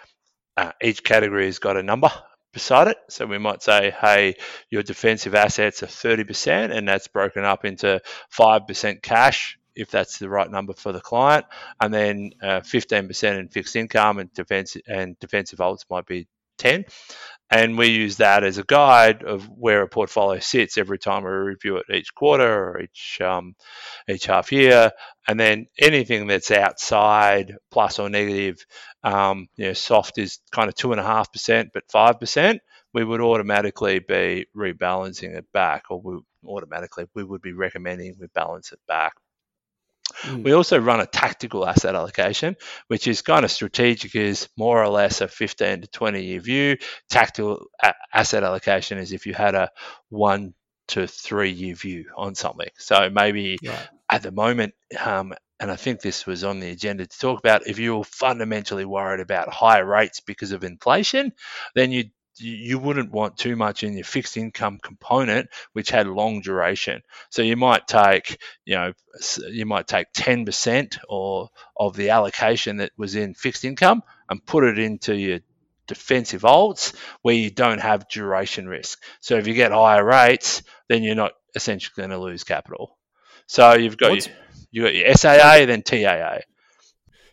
Uh, 0.58 0.72
each 0.82 1.04
category 1.04 1.46
has 1.46 1.60
got 1.60 1.77
a 1.77 1.84
number 1.84 2.10
beside 2.54 2.88
it. 2.88 2.98
So 3.10 3.25
we 3.25 3.38
might 3.38 3.62
say, 3.62 3.92
hey, 3.92 4.36
your 4.70 4.82
defensive 4.82 5.36
assets 5.36 5.84
are 5.84 5.88
30%, 5.88 6.75
and 6.75 6.88
that's 6.88 7.08
broken 7.08 7.44
up 7.44 7.65
into 7.65 8.01
5% 8.36 9.01
cash, 9.01 9.60
if 9.75 9.92
that's 9.92 10.18
the 10.18 10.30
right 10.30 10.50
number 10.50 10.74
for 10.74 10.94
the 10.94 11.01
client, 11.01 11.46
and 11.82 11.94
then 11.94 12.32
uh, 12.42 12.62
15% 12.62 13.39
in 13.39 13.50
fixed 13.50 13.75
income 13.75 14.20
and 14.20 14.34
defensive 14.34 14.82
and 14.88 15.20
defensive 15.20 15.60
alts 15.60 15.84
might 15.89 16.06
be 16.06 16.27
10 16.58 16.86
and 17.52 17.78
we 17.78 17.88
use 17.88 18.18
that 18.18 18.44
as 18.44 18.58
a 18.58 18.64
guide 18.64 19.24
of 19.24 19.48
where 19.48 19.84
a 19.84 19.88
portfolio 19.88 20.40
sits 20.40 20.78
every 20.78 20.98
time 20.98 21.24
we 21.24 21.30
review 21.30 21.78
it 21.78 21.86
each 21.94 22.14
quarter 22.16 22.70
or 22.70 22.82
each 22.82 23.22
um, 23.22 23.56
each 24.10 24.26
half 24.26 24.52
year. 24.52 24.92
And 25.28 25.40
then 25.40 25.68
anything 25.80 26.28
that's 26.28 26.52
outside 26.52 27.56
plus 27.72 28.00
or 28.00 28.10
negative 28.10 28.66
um, 29.04 29.48
you 29.58 29.68
know 29.68 29.74
soft 29.74 30.18
is 30.18 30.40
kind 30.52 30.70
of 30.70 30.76
two 30.76 30.92
and 30.92 31.00
a 31.00 31.04
half 31.04 31.32
percent 31.32 31.70
but 31.74 31.84
five 31.92 32.20
percent 32.20 32.62
we 32.94 33.04
would 33.04 33.22
automatically 33.22 34.00
be 34.00 34.48
rebalancing 34.56 35.36
it 35.38 35.46
back 35.54 35.84
or 35.90 36.02
we 36.02 36.20
automatically 36.48 37.06
we 37.14 37.24
would 37.24 37.42
be 37.42 37.54
recommending 37.54 38.16
we 38.20 38.28
balance 38.34 38.72
it 38.72 38.80
back 38.88 39.14
Mm. 40.24 40.44
We 40.44 40.54
also 40.54 40.80
run 40.80 41.02
a 41.02 41.06
tactical 41.06 41.68
asset 41.68 41.96
allocation, 41.96 42.56
which 42.88 43.08
is 43.08 43.22
kind 43.22 43.46
of 43.46 43.52
strategic, 43.52 44.16
is 44.16 44.50
more 44.58 44.84
or 44.84 44.90
less 44.90 45.22
a 45.22 45.28
15 45.28 45.82
to 45.82 45.88
20 45.88 46.24
year 46.24 46.40
view. 46.40 46.78
Tactical 47.10 47.66
a- 47.82 47.94
asset 48.14 48.44
allocation 48.44 48.98
is 48.98 49.12
if 49.12 49.26
you 49.26 49.34
had 49.34 49.56
a 49.56 49.70
one 50.10 50.54
to 50.90 51.08
three 51.08 51.52
year 51.52 51.76
view 51.76 52.06
on 52.16 52.36
something. 52.36 52.70
So 52.78 53.10
maybe 53.10 53.58
at 54.10 54.22
the 54.22 54.32
moment, 54.32 54.74
um, 55.04 55.34
and 55.60 55.72
I 55.72 55.78
think 55.78 56.02
this 56.02 56.26
was 56.26 56.44
on 56.44 56.60
the 56.60 56.70
agenda 56.70 57.08
to 57.08 57.18
talk 57.18 57.40
about, 57.40 57.68
if 57.68 57.80
you're 57.80 58.04
fundamentally 58.04 58.86
worried 58.86 59.22
about 59.22 59.54
higher 59.54 59.86
rates 59.86 60.20
because 60.20 60.52
of 60.52 60.64
inflation, 60.64 61.32
then 61.76 61.92
you 61.92 62.06
you 62.38 62.80
wouldn't 62.80 63.12
want 63.12 63.38
too 63.38 63.56
much 63.56 63.84
in 63.84 63.94
your 63.94 64.04
fixed 64.04 64.38
income 64.38 64.80
component, 64.82 65.50
which 65.74 65.89
had 65.89 66.08
long 66.08 66.42
duration. 66.42 67.01
So 67.30 67.42
you 67.42 67.56
might 67.56 67.88
take, 67.88 68.38
you 68.65 68.75
know, 68.75 68.94
you 69.50 69.65
might 69.65 69.88
take 69.88 70.12
10% 70.13 70.98
or 71.08 71.50
of 71.77 71.96
the 71.96 72.10
allocation 72.10 72.77
that 72.77 72.92
was 72.98 73.15
in 73.15 73.34
fixed 73.34 73.65
income 73.65 74.04
and 74.30 74.46
put 74.46 74.63
it 74.63 74.80
into 74.80 75.15
your 75.15 75.39
defensive 75.88 76.42
alts 76.42 76.96
where 77.22 77.36
you 77.36 77.51
don't 77.51 77.82
have 77.82 78.10
duration 78.10 78.68
risk. 78.68 79.01
So 79.22 79.38
if 79.38 79.48
you 79.48 79.54
get 79.54 79.72
higher 79.72 80.04
rates, 80.04 80.63
then 80.89 81.04
you're 81.04 81.15
not 81.15 81.34
essentially 81.56 81.94
going 81.96 82.10
to 82.10 82.18
lose 82.18 82.44
capital. 82.44 82.98
So 83.48 83.75
you've 83.75 83.98
got 83.98 84.25
your, 84.25 84.36
you 84.72 84.84
got 84.84 84.96
your 84.96 85.13
SAA, 85.13 85.65
then 85.65 85.84
TAA. 85.84 86.39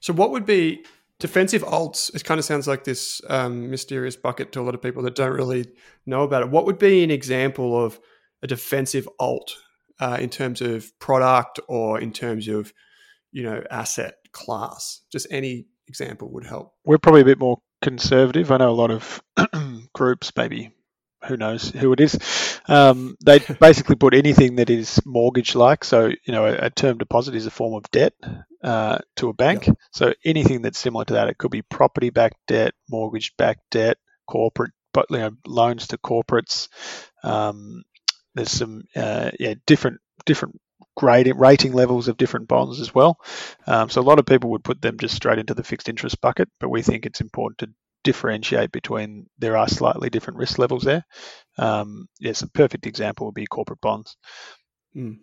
So 0.01 0.13
what 0.13 0.33
would 0.33 0.47
be 0.47 0.85
defensive 1.23 1.63
alts? 1.63 2.13
It 2.15 2.25
kind 2.25 2.41
of 2.41 2.45
sounds 2.45 2.67
like 2.67 2.83
this 2.83 3.21
um, 3.31 3.71
mysterious 3.71 4.17
bucket 4.17 4.51
to 4.53 4.61
a 4.61 4.63
lot 4.63 4.75
of 4.75 4.83
people 4.83 5.05
that 5.05 5.15
don't 5.15 5.33
really 5.33 5.67
know 6.05 6.25
about 6.25 6.43
it. 6.43 6.51
What 6.51 6.67
would 6.67 6.81
be 6.81 7.05
an 7.05 7.13
example 7.13 7.83
of 7.83 8.01
a 8.43 8.49
defensive 8.49 9.09
alt 9.21 9.55
uh, 10.01 10.19
in 10.21 10.29
terms 10.29 10.61
of 10.61 10.99
product 10.99 11.61
or 11.69 12.01
in 12.01 12.13
terms 12.13 12.49
of 12.49 12.73
you 13.31 13.45
know 13.45 13.63
asset 13.71 14.17
class? 14.33 15.03
Just 15.13 15.29
any 15.31 15.67
example 15.87 16.29
would 16.33 16.45
help. 16.45 16.75
We're 16.85 16.99
probably 16.99 17.21
a 17.21 17.27
bit 17.27 17.39
more 17.39 17.59
conservative. 17.81 18.51
I 18.51 18.57
know 18.57 18.71
a 18.71 18.73
lot 18.73 18.91
of 18.91 19.23
groups, 19.95 20.33
maybe 20.37 20.73
who 21.25 21.37
knows 21.37 21.71
who 21.71 21.93
it 21.93 22.01
is. 22.01 22.19
Um, 22.67 23.17
they 23.25 23.39
basically 23.61 23.95
put 23.95 24.13
anything 24.13 24.57
that 24.57 24.71
is 24.71 25.01
mortgage-like. 25.07 25.85
So 25.85 26.09
you 26.09 26.33
know, 26.33 26.47
a, 26.47 26.67
a 26.67 26.71
term 26.71 26.99
deposit 26.99 27.37
is 27.37 27.47
a 27.47 27.51
form 27.53 27.75
of 27.75 27.89
debt 27.93 28.15
uh, 28.63 28.99
to 29.17 29.29
a 29.29 29.35
bank. 29.35 29.67
Yep. 29.67 29.77
So 29.93 30.15
anything 30.25 30.63
that's 30.63 30.79
similar 30.79 31.05
to 31.07 31.15
that, 31.15 31.29
it 31.29 31.39
could 31.39 31.51
be 31.51 31.63
property-backed 31.63 32.39
debt, 32.47 32.75
mortgage-backed 32.89 33.63
debt, 33.71 33.99
corporate, 34.27 34.73
but 34.93 35.07
you 35.11 35.19
know, 35.19 35.33
loans 35.47 35.89
to 35.89 35.99
corporates. 35.99 36.69
Um, 37.23 37.83
there's 38.35 38.51
some 38.51 38.85
uh, 38.97 39.31
yeah 39.39 39.55
different 39.67 40.01
different 40.25 40.59
grading 40.97 41.39
rating 41.39 41.73
levels 41.73 42.09
of 42.09 42.17
different 42.17 42.49
bonds 42.49 42.81
as 42.81 42.95
well. 42.95 43.19
Um, 43.67 43.89
so 43.89 44.01
a 44.01 44.03
lot 44.03 44.19
of 44.19 44.27
people 44.27 44.51
would 44.51 44.65
put 44.65 44.81
them 44.81 44.99
just 44.99 45.15
straight 45.15 45.39
into 45.39 45.55
the 45.55 45.65
fixed 45.65 45.89
interest 45.89 46.21
bucket, 46.21 46.49
but 46.61 46.69
we 46.69 46.83
think 46.83 47.07
it's 47.07 47.21
important 47.21 47.59
to 47.59 47.69
differentiate 48.05 48.73
between 48.73 49.27
there 49.39 49.57
are 49.57 49.69
slightly 49.69 50.11
different 50.11 50.39
risk 50.39 50.59
levels 50.59 50.83
there. 50.83 51.05
Um, 51.59 52.09
yes, 52.21 52.43
a 52.43 52.49
perfect 52.49 52.87
example 52.87 53.27
would 53.27 53.35
be 53.35 53.47
corporate 53.47 53.81
bonds. 53.81 54.17
Mm. 54.97 55.19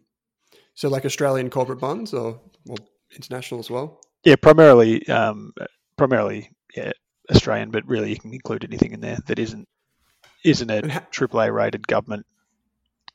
So, 0.73 0.89
like 0.89 1.05
Australian 1.05 1.49
corporate 1.49 1.79
bonds, 1.79 2.13
or, 2.13 2.39
or 2.67 2.77
international 3.15 3.59
as 3.59 3.69
well? 3.69 3.99
Yeah, 4.23 4.35
primarily, 4.35 5.07
um, 5.07 5.53
primarily, 5.97 6.51
yeah, 6.75 6.91
Australian, 7.31 7.71
but 7.71 7.87
really 7.87 8.09
you 8.09 8.19
can 8.19 8.33
include 8.33 8.63
anything 8.63 8.93
in 8.93 9.01
there 9.01 9.17
that 9.27 9.39
isn't 9.39 9.67
isn't 10.43 10.69
a 10.69 10.81
AAA 10.81 11.53
rated 11.53 11.87
government 11.87 12.25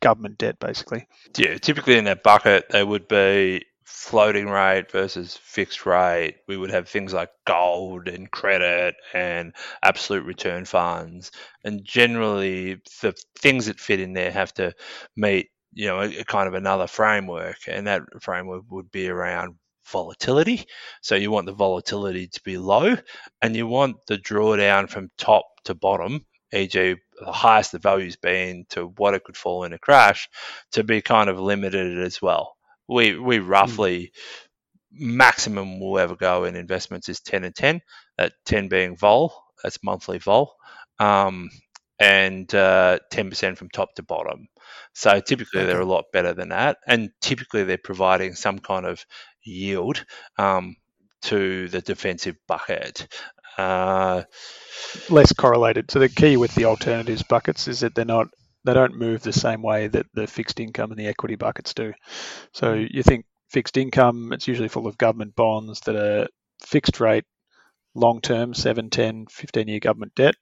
government 0.01 0.39
debt, 0.39 0.59
basically. 0.59 1.07
Yeah, 1.37 1.57
typically 1.59 1.97
in 1.97 2.05
that 2.05 2.23
bucket, 2.23 2.67
they 2.71 2.85
would 2.85 3.09
be 3.09 3.65
floating 3.85 4.49
rate 4.49 4.91
versus 4.91 5.37
fixed 5.37 5.87
rate. 5.87 6.37
We 6.49 6.57
would 6.57 6.71
have 6.71 6.89
things 6.89 7.13
like 7.13 7.31
gold 7.47 8.09
and 8.09 8.31
credit 8.31 8.97
and 9.13 9.55
absolute 9.83 10.25
return 10.25 10.65
funds. 10.65 11.31
And 11.65 11.85
generally, 11.85 12.81
the 13.01 13.15
things 13.39 13.67
that 13.67 13.81
fit 13.81 14.01
in 14.01 14.13
there 14.13 14.31
have 14.31 14.53
to 14.55 14.73
meet, 15.17 15.51
you 15.73 15.87
know, 15.87 16.01
a, 16.01 16.19
a 16.19 16.25
kind 16.25 16.49
of 16.49 16.55
another 16.55 16.87
framework. 16.87 17.59
And 17.67 17.87
that 17.87 18.03
framework 18.21 18.65
would 18.71 18.91
be 18.91 19.09
around 19.09 19.57
volatility. 19.87 20.67
So 21.03 21.15
you 21.15 21.31
want 21.31 21.47
the 21.47 21.53
volatility 21.53 22.29
to 22.29 22.41
be 22.43 22.59
low 22.59 22.97
and 23.43 23.57
you 23.57 23.67
want 23.67 23.97
the 24.07 24.19
drawdown 24.19 24.89
from 24.89 25.11
top 25.19 25.45
to 25.65 25.75
bottom, 25.75 26.27
e.g., 26.53 26.97
the 27.21 27.33
highest 27.33 27.73
the 27.73 27.79
value's 27.79 28.17
been 28.17 28.67
to 28.71 28.87
what 28.97 29.15
it 29.15 29.25
could 29.25 29.37
fall 29.37 29.65
in 29.65 29.73
a 29.73 29.79
crash, 29.79 30.29
to 30.73 30.83
be 30.83 31.01
kind 31.01 31.31
of 31.31 31.39
limited 31.39 31.99
as 31.99 32.21
well. 32.21 32.57
We 32.89 33.19
we 33.19 33.39
hmm. 33.39 33.47
roughly 33.47 34.13
mm. 34.13 35.01
maximum 35.01 35.81
we'll 35.81 35.99
ever 35.99 36.17
go 36.17 36.45
in 36.45 36.57
investments 36.57 37.09
is 37.09 37.21
10 37.21 37.45
and 37.45 37.55
10, 37.55 37.81
at 38.19 38.33
10 38.47 38.69
being 38.69 38.97
vol, 38.97 39.35
that's 39.63 39.83
monthly 39.83 40.19
vol, 40.19 40.55
um, 40.99 41.51
and 41.99 42.53
uh, 42.55 42.99
10% 43.13 43.57
from 43.57 43.69
top 43.71 43.95
to 43.95 44.03
bottom. 44.03 44.49
So 44.95 45.21
typically 45.21 45.61
okay. 45.61 45.67
they're 45.67 45.81
a 45.81 45.87
lot 45.87 46.07
better 46.13 46.35
than 46.35 46.51
that, 46.51 46.79
and 46.87 47.11
typically 47.21 47.65
they're 47.65 47.79
providing 47.79 48.35
some 48.35 48.59
kind 48.59 48.87
of 48.87 49.05
yield 49.43 50.05
um, 50.39 50.77
to 51.23 51.69
the 51.69 51.81
defensive 51.81 52.37
bucket. 52.47 53.07
Uh, 53.59 54.23
Less 55.09 55.33
correlated. 55.33 55.91
So 55.91 55.99
the 55.99 56.09
key 56.09 56.37
with 56.37 56.55
the 56.55 56.65
alternatives 56.65 57.23
buckets 57.23 57.69
is 57.69 57.81
that 57.81 57.95
they're 57.95 58.05
not 58.05 58.29
they 58.65 58.75
don't 58.75 58.97
move 58.97 59.23
the 59.23 59.33
same 59.33 59.63
way 59.63 59.89
that 59.89 60.07
the 60.15 60.27
fixed 60.27 60.59
income 60.59 60.91
and 60.91 60.99
the 60.99 61.07
equity 61.07 61.37
buckets 61.37 61.75
do. 61.75 61.93
So 62.53 62.75
mm. 62.75 62.89
you 62.91 63.03
think 63.03 63.27
fixed 63.51 63.77
income, 63.77 64.33
it's 64.33 64.49
usually 64.49 64.69
full 64.69 64.87
of 64.87 64.99
government 64.99 65.37
bonds 65.37 65.81
that 65.81 65.97
are 65.97 66.29
fixed 66.63 66.99
rate, 66.99 67.25
long 67.95 68.21
term, 68.21 68.55
7, 68.55 68.91
10, 68.91 69.27
15 69.27 69.69
year 69.69 69.81
government 69.81 70.15
debt. 70.15 70.37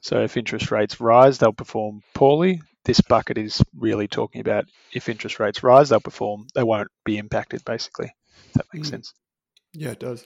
So 0.00 0.22
if 0.22 0.36
interest 0.36 0.70
rates 0.70 1.00
rise, 1.00 1.38
they'll 1.38 1.52
perform 1.52 2.02
poorly. 2.14 2.60
This 2.84 3.00
bucket 3.00 3.38
is 3.38 3.62
really 3.76 4.08
talking 4.08 4.40
about 4.40 4.66
if 4.92 5.08
interest 5.08 5.40
rates 5.40 5.62
rise, 5.62 5.88
they'll 5.88 6.00
perform, 6.00 6.46
they 6.54 6.62
won't 6.62 6.88
be 7.04 7.18
impacted 7.18 7.64
basically. 7.64 8.14
If 8.46 8.52
that 8.54 8.66
makes 8.72 8.88
mm. 8.88 8.92
sense. 8.92 9.14
Yeah, 9.72 9.90
it 9.90 10.00
does. 10.00 10.24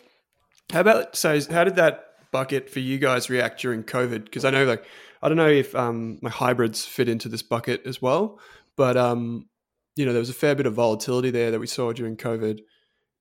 How 0.72 0.80
about 0.80 1.16
so? 1.16 1.38
How 1.50 1.64
did 1.64 1.76
that 1.76 2.06
bucket 2.30 2.70
for 2.70 2.80
you 2.80 2.98
guys 2.98 3.28
react 3.28 3.60
during 3.60 3.82
COVID? 3.82 4.24
Because 4.24 4.44
I 4.44 4.50
know, 4.50 4.64
like, 4.64 4.84
I 5.20 5.28
don't 5.28 5.36
know 5.36 5.48
if 5.48 5.74
um, 5.74 6.18
my 6.22 6.30
hybrids 6.30 6.84
fit 6.84 7.08
into 7.08 7.28
this 7.28 7.42
bucket 7.42 7.82
as 7.86 8.00
well, 8.00 8.38
but 8.76 8.96
um, 8.96 9.48
you 9.96 10.06
know, 10.06 10.12
there 10.12 10.20
was 10.20 10.30
a 10.30 10.34
fair 10.34 10.54
bit 10.54 10.66
of 10.66 10.74
volatility 10.74 11.30
there 11.30 11.50
that 11.50 11.60
we 11.60 11.66
saw 11.66 11.92
during 11.92 12.16
COVID. 12.16 12.60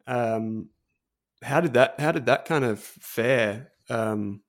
Um, 0.07 0.69
how 1.41 1.61
did 1.61 1.73
that? 1.73 1.99
How 1.99 2.11
did 2.11 2.27
that 2.27 2.45
kind 2.45 2.65
of 2.65 2.79
fare? 2.79 3.71
Um, 3.89 4.41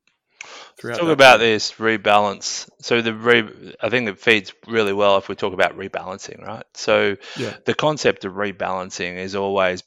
Let's 0.83 0.99
talk 0.99 1.09
about 1.09 1.33
time? 1.33 1.41
this 1.41 1.73
rebalance. 1.73 2.69
So 2.81 3.01
the 3.01 3.15
re, 3.15 3.75
I 3.81 3.89
think 3.89 4.09
it 4.09 4.19
feeds 4.19 4.53
really 4.67 4.93
well 4.93 5.17
if 5.19 5.29
we 5.29 5.37
talk 5.37 5.53
about 5.53 5.77
rebalancing, 5.77 6.45
right? 6.45 6.65
So 6.75 7.17
yeah. 7.39 7.57
the 7.65 7.75
concept 7.75 8.25
of 8.25 8.33
rebalancing 8.33 9.17
is 9.17 9.37
always 9.37 9.83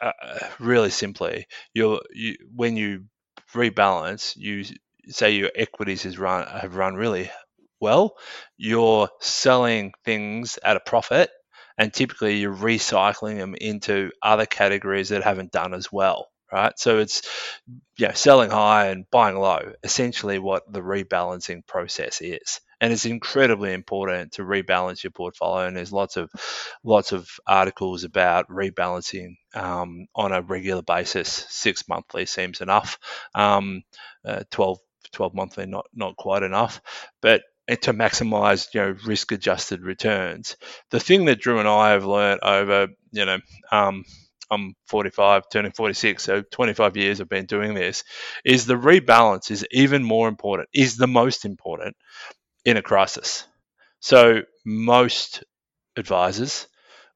uh, 0.00 0.12
really 0.58 0.90
simply 0.90 1.46
you 1.74 2.00
you 2.12 2.36
when 2.54 2.76
you 2.76 3.04
rebalance, 3.54 4.36
you 4.36 4.64
say 5.08 5.32
your 5.32 5.50
equities 5.54 6.02
has 6.02 6.18
run 6.18 6.46
have 6.46 6.76
run 6.76 6.94
really 6.94 7.30
well, 7.80 8.16
you're 8.56 9.08
selling 9.20 9.92
things 10.04 10.58
at 10.64 10.76
a 10.76 10.80
profit, 10.80 11.30
and 11.78 11.92
typically 11.92 12.38
you're 12.38 12.54
recycling 12.54 13.38
them 13.38 13.54
into 13.54 14.10
other 14.22 14.46
categories 14.46 15.10
that 15.10 15.22
haven't 15.22 15.52
done 15.52 15.74
as 15.74 15.92
well 15.92 16.28
right? 16.50 16.72
So 16.78 16.98
it's 16.98 17.28
know, 17.98 18.14
selling 18.14 18.48
high 18.48 18.86
and 18.86 19.04
buying 19.10 19.36
low, 19.36 19.72
essentially 19.82 20.38
what 20.38 20.62
the 20.72 20.80
rebalancing 20.80 21.66
process 21.66 22.22
is 22.22 22.60
and 22.80 22.92
it's 22.92 23.06
incredibly 23.06 23.72
important 23.72 24.32
to 24.32 24.42
rebalance 24.42 25.02
your 25.02 25.10
portfolio. 25.10 25.66
And 25.66 25.76
there's 25.76 25.92
lots 25.92 26.16
of 26.16 26.30
lots 26.84 27.12
of 27.12 27.28
articles 27.46 28.04
about 28.04 28.48
rebalancing 28.48 29.34
um, 29.54 30.06
on 30.14 30.32
a 30.32 30.42
regular 30.42 30.82
basis. 30.82 31.28
Six 31.48 31.88
monthly 31.88 32.26
seems 32.26 32.60
enough. 32.60 32.98
Um, 33.34 33.82
uh, 34.24 34.44
12, 34.50 34.78
12 35.12 35.34
monthly 35.34 35.66
not 35.66 35.86
not 35.92 36.16
quite 36.16 36.42
enough, 36.42 36.80
but 37.20 37.42
to 37.76 37.92
maximize 37.92 38.68
you 38.74 38.80
know 38.80 38.96
risk 39.04 39.32
adjusted 39.32 39.82
returns. 39.82 40.56
The 40.90 41.00
thing 41.00 41.26
that 41.26 41.40
Drew 41.40 41.58
and 41.58 41.68
I 41.68 41.90
have 41.90 42.04
learned 42.04 42.40
over 42.42 42.88
you 43.12 43.24
know 43.24 43.38
um, 43.70 44.04
I'm 44.50 44.74
45, 44.86 45.44
turning 45.52 45.72
46, 45.72 46.22
so 46.22 46.42
25 46.42 46.96
years 46.96 47.20
I've 47.20 47.28
been 47.28 47.46
doing 47.46 47.74
this, 47.74 48.04
is 48.44 48.64
the 48.66 48.74
rebalance 48.74 49.50
is 49.50 49.66
even 49.70 50.02
more 50.02 50.28
important, 50.28 50.68
is 50.72 50.96
the 50.96 51.06
most 51.06 51.44
important 51.44 51.96
in 52.64 52.76
a 52.76 52.82
crisis. 52.82 53.44
So 54.00 54.42
most 54.64 55.44
advisors 55.96 56.66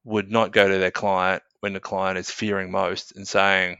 would 0.03 0.29
not 0.31 0.51
go 0.51 0.67
to 0.67 0.77
their 0.77 0.91
client 0.91 1.43
when 1.61 1.73
the 1.73 1.79
client 1.79 2.17
is 2.17 2.29
fearing 2.29 2.71
most 2.71 3.15
and 3.15 3.27
saying, 3.27 3.77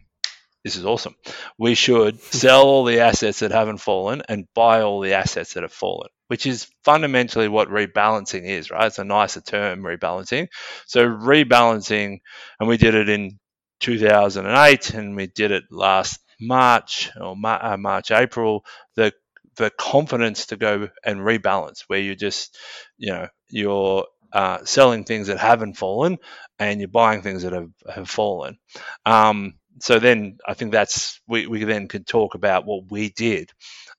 this 0.64 0.78
is 0.78 0.86
awesome. 0.86 1.16
We 1.58 1.76
should 1.76 2.22
sell 2.22 2.64
all 2.64 2.86
the 2.86 3.02
assets 3.02 3.40
that 3.40 3.52
haven't 3.52 3.80
fallen 3.80 4.24
and 4.30 4.48
buy 4.56 4.82
all 4.82 5.02
the 5.02 5.14
assets 5.14 5.54
that 5.54 5.64
have 5.64 5.74
fallen, 5.74 6.10
which 6.28 6.46
is 6.46 6.68
fundamentally 6.86 7.50
what 7.50 7.68
rebalancing 7.68 8.46
is, 8.46 8.72
right? 8.72 8.88
It's 8.88 9.00
a 9.00 9.04
nicer 9.04 9.42
term, 9.42 9.82
rebalancing. 9.82 10.48
So, 10.88 11.06
rebalancing, 11.06 12.20
and 12.60 12.70
we 12.70 12.78
did 12.78 12.96
it 12.96 13.10
in 13.10 13.40
2008 13.82 14.94
and 14.94 15.16
we 15.16 15.28
did 15.28 15.52
it 15.52 15.66
last 15.70 16.20
March 16.40 17.12
or 17.20 17.36
uh, 17.44 17.78
March, 17.78 18.12
April. 18.12 18.66
The 18.96 19.14
the 19.56 19.70
confidence 19.70 20.48
to 20.48 20.56
go 20.56 20.90
and 21.06 21.20
rebalance 21.20 21.84
where 21.88 22.00
you 22.00 22.16
just 22.16 22.58
you 22.98 23.12
know 23.12 23.28
you're 23.50 24.08
uh, 24.32 24.66
selling 24.66 25.04
things 25.04 25.28
that 25.28 25.38
haven't 25.38 25.76
fallen 25.76 26.18
and 26.58 26.80
you're 26.80 26.88
buying 26.88 27.22
things 27.22 27.44
that 27.44 27.54
have, 27.54 27.70
have 27.88 28.10
fallen 28.10 28.58
um, 29.06 29.54
so 29.80 30.00
then 30.00 30.38
I 30.48 30.54
think 30.54 30.72
that's 30.72 31.20
we, 31.28 31.48
we 31.48 31.64
then 31.64 31.88
can 31.88 32.04
talk 32.04 32.36
about 32.36 32.66
what 32.66 32.92
we 32.92 33.10
did. 33.10 33.52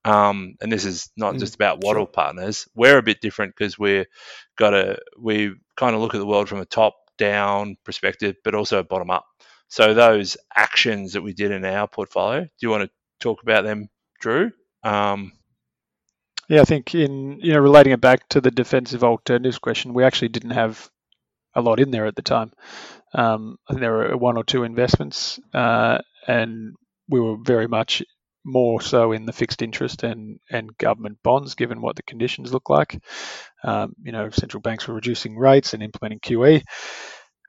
Um, 0.04 0.56
and 0.60 0.70
this 0.70 0.84
is 0.84 1.10
not 1.16 1.34
mm, 1.34 1.38
just 1.38 1.54
about 1.54 1.82
Wattle 1.82 2.04
sure. 2.04 2.12
partners. 2.12 2.68
We're 2.74 2.98
a 2.98 3.02
bit 3.02 3.20
different 3.20 3.54
because 3.56 3.78
we're 3.78 4.06
got 4.56 4.74
a 4.74 4.98
we 5.18 5.54
kind 5.76 5.94
of 5.94 6.00
look 6.00 6.14
at 6.14 6.18
the 6.18 6.26
world 6.26 6.48
from 6.48 6.60
a 6.60 6.66
top 6.66 6.94
down 7.18 7.76
perspective, 7.84 8.36
but 8.44 8.54
also 8.54 8.82
bottom 8.82 9.10
up. 9.10 9.24
So 9.68 9.94
those 9.94 10.36
actions 10.54 11.14
that 11.14 11.22
we 11.22 11.32
did 11.32 11.50
in 11.50 11.64
our 11.64 11.88
portfolio, 11.88 12.42
do 12.42 12.48
you 12.60 12.70
want 12.70 12.84
to 12.84 12.90
talk 13.20 13.42
about 13.42 13.64
them, 13.64 13.88
Drew? 14.20 14.52
Um, 14.82 15.32
yeah, 16.48 16.60
I 16.60 16.64
think 16.64 16.94
in 16.94 17.40
you 17.40 17.54
know 17.54 17.60
relating 17.60 17.92
it 17.92 18.00
back 18.00 18.28
to 18.30 18.40
the 18.40 18.50
defensive 18.50 19.02
alternatives 19.02 19.58
question, 19.58 19.94
we 19.94 20.04
actually 20.04 20.28
didn't 20.28 20.50
have 20.50 20.90
a 21.54 21.60
lot 21.60 21.80
in 21.80 21.90
there 21.90 22.06
at 22.06 22.16
the 22.16 22.22
time. 22.22 22.52
Um, 23.14 23.56
I 23.68 23.72
think 23.72 23.80
there 23.80 23.92
were 23.92 24.16
one 24.16 24.36
or 24.36 24.44
two 24.44 24.64
investments, 24.64 25.38
uh, 25.52 25.98
and 26.26 26.74
we 27.08 27.20
were 27.20 27.36
very 27.42 27.68
much 27.68 28.02
more 28.44 28.80
so 28.80 29.12
in 29.12 29.24
the 29.24 29.32
fixed 29.32 29.62
interest 29.62 30.02
and, 30.02 30.38
and 30.50 30.76
government 30.78 31.18
bonds, 31.22 31.54
given 31.54 31.80
what 31.80 31.96
the 31.96 32.02
conditions 32.02 32.52
look 32.52 32.68
like. 32.68 33.00
Um, 33.62 33.94
you 34.02 34.12
know, 34.12 34.30
central 34.30 34.60
banks 34.60 34.86
were 34.86 34.94
reducing 34.94 35.38
rates 35.38 35.74
and 35.74 35.82
implementing 35.82 36.20
QE, 36.20 36.62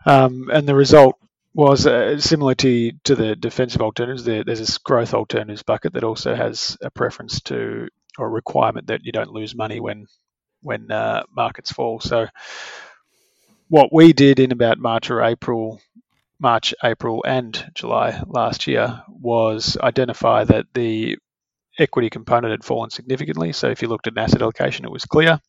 um, 0.06 0.50
and 0.52 0.68
the 0.68 0.76
result 0.76 1.16
was 1.54 1.88
uh, 1.88 2.20
similar 2.20 2.54
to, 2.56 2.92
to 3.06 3.16
the 3.16 3.36
defensive 3.36 3.82
alternatives. 3.82 4.26
There, 4.26 4.44
there's 4.44 4.60
this 4.60 4.78
growth 4.78 5.14
alternatives 5.14 5.64
bucket 5.64 5.94
that 5.94 6.04
also 6.04 6.36
has 6.36 6.78
a 6.82 6.92
preference 6.92 7.42
to 7.44 7.88
or 8.18 8.28
a 8.28 8.30
requirement 8.30 8.88
that 8.88 9.02
you 9.04 9.12
don't 9.12 9.32
lose 9.32 9.56
money 9.56 9.80
when 9.80 10.06
when 10.62 10.92
uh, 10.92 11.24
markets 11.36 11.72
fall. 11.72 12.00
So 12.00 12.28
what 13.68 13.94
we 13.94 14.14
did 14.14 14.40
in 14.40 14.52
about 14.52 14.78
March 14.78 15.10
or 15.10 15.22
April, 15.22 15.82
March, 16.40 16.74
April, 16.84 17.24
and 17.26 17.72
July 17.74 18.22
last 18.28 18.68
year 18.68 19.02
was 19.08 19.78
identify 19.82 20.44
that 20.44 20.68
the 20.74 21.18
equity 21.78 22.10
component 22.10 22.52
had 22.52 22.64
fallen 22.64 22.90
significantly. 22.90 23.52
So 23.52 23.70
if 23.70 23.82
you 23.82 23.88
looked 23.88 24.08
at 24.08 24.14
an 24.14 24.20
asset 24.20 24.42
allocation, 24.42 24.86
it 24.86 24.92
was 24.92 25.06
clear. 25.06 25.40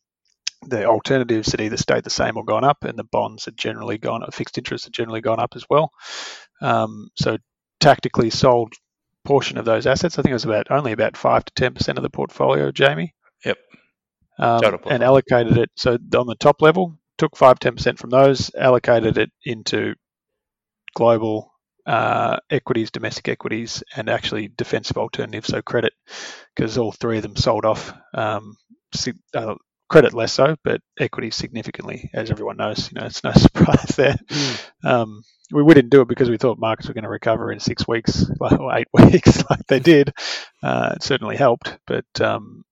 The 0.63 0.85
alternatives 0.85 1.51
had 1.51 1.61
either 1.61 1.77
stayed 1.77 2.03
the 2.03 2.09
same 2.09 2.35
or 2.35 2.43
gone 2.43 2.63
up, 2.63 2.83
and 2.83 2.97
the 2.97 3.03
bonds 3.03 3.45
had 3.45 3.57
generally 3.57 3.97
gone 3.97 4.23
up, 4.23 4.33
fixed 4.33 4.57
interest 4.57 4.85
had 4.85 4.93
generally 4.93 5.21
gone 5.21 5.39
up 5.39 5.53
as 5.55 5.65
well. 5.69 5.91
Um, 6.61 7.09
so 7.15 7.37
tactically 7.79 8.31
sold 8.31 8.73
portion 9.23 9.57
of 9.57 9.65
those 9.65 9.85
assets. 9.85 10.17
I 10.17 10.21
think 10.21 10.31
it 10.31 10.33
was 10.33 10.45
about 10.45 10.71
only 10.71 10.93
about 10.93 11.15
five 11.15 11.45
to 11.45 11.53
ten 11.53 11.73
percent 11.75 11.99
of 11.99 12.01
the 12.01 12.09
portfolio, 12.09 12.71
Jamie. 12.71 13.13
Yep. 13.45 13.57
Um, 14.39 14.79
and 14.85 15.03
allocated 15.03 15.57
it 15.57 15.69
so 15.75 15.97
on 16.15 16.27
the 16.27 16.35
top 16.35 16.61
level 16.61 16.97
took 17.17 17.35
5 17.35 17.59
10% 17.59 17.97
from 17.97 18.09
those, 18.09 18.51
allocated 18.55 19.17
it 19.17 19.31
into 19.43 19.95
global 20.95 21.51
uh, 21.85 22.37
equities, 22.49 22.91
domestic 22.91 23.29
equities, 23.29 23.83
and 23.95 24.09
actually 24.09 24.49
defensive 24.49 24.97
alternatives, 24.97 25.47
so 25.47 25.61
credit, 25.61 25.93
because 26.55 26.77
all 26.77 26.91
three 26.91 27.17
of 27.17 27.23
them 27.23 27.35
sold 27.35 27.65
off. 27.65 27.93
Um, 28.13 28.57
uh, 29.33 29.55
credit 29.89 30.13
less 30.13 30.33
so, 30.33 30.55
but 30.63 30.81
equity 30.99 31.31
significantly, 31.31 32.09
as 32.13 32.29
everyone 32.29 32.57
knows. 32.57 32.91
You 32.91 32.99
know, 32.99 33.07
it's 33.07 33.23
no 33.23 33.31
surprise 33.35 33.95
there. 33.95 34.17
Mm. 34.29 34.65
Um, 34.83 35.23
we, 35.51 35.73
didn't 35.73 35.91
do 35.91 36.01
it 36.01 36.09
because 36.09 36.29
we 36.29 36.37
thought 36.37 36.59
markets 36.59 36.87
were 36.87 36.93
going 36.93 37.05
to 37.05 37.09
recover 37.09 37.51
in 37.51 37.59
six 37.59 37.87
weeks 37.87 38.25
or 38.39 38.75
eight 38.75 38.87
weeks, 38.93 39.43
like 39.49 39.65
they 39.67 39.79
did. 39.79 40.13
Uh, 40.61 40.93
it 40.95 41.03
certainly 41.03 41.37
helped, 41.37 41.77
but 41.87 42.05
um, 42.19 42.63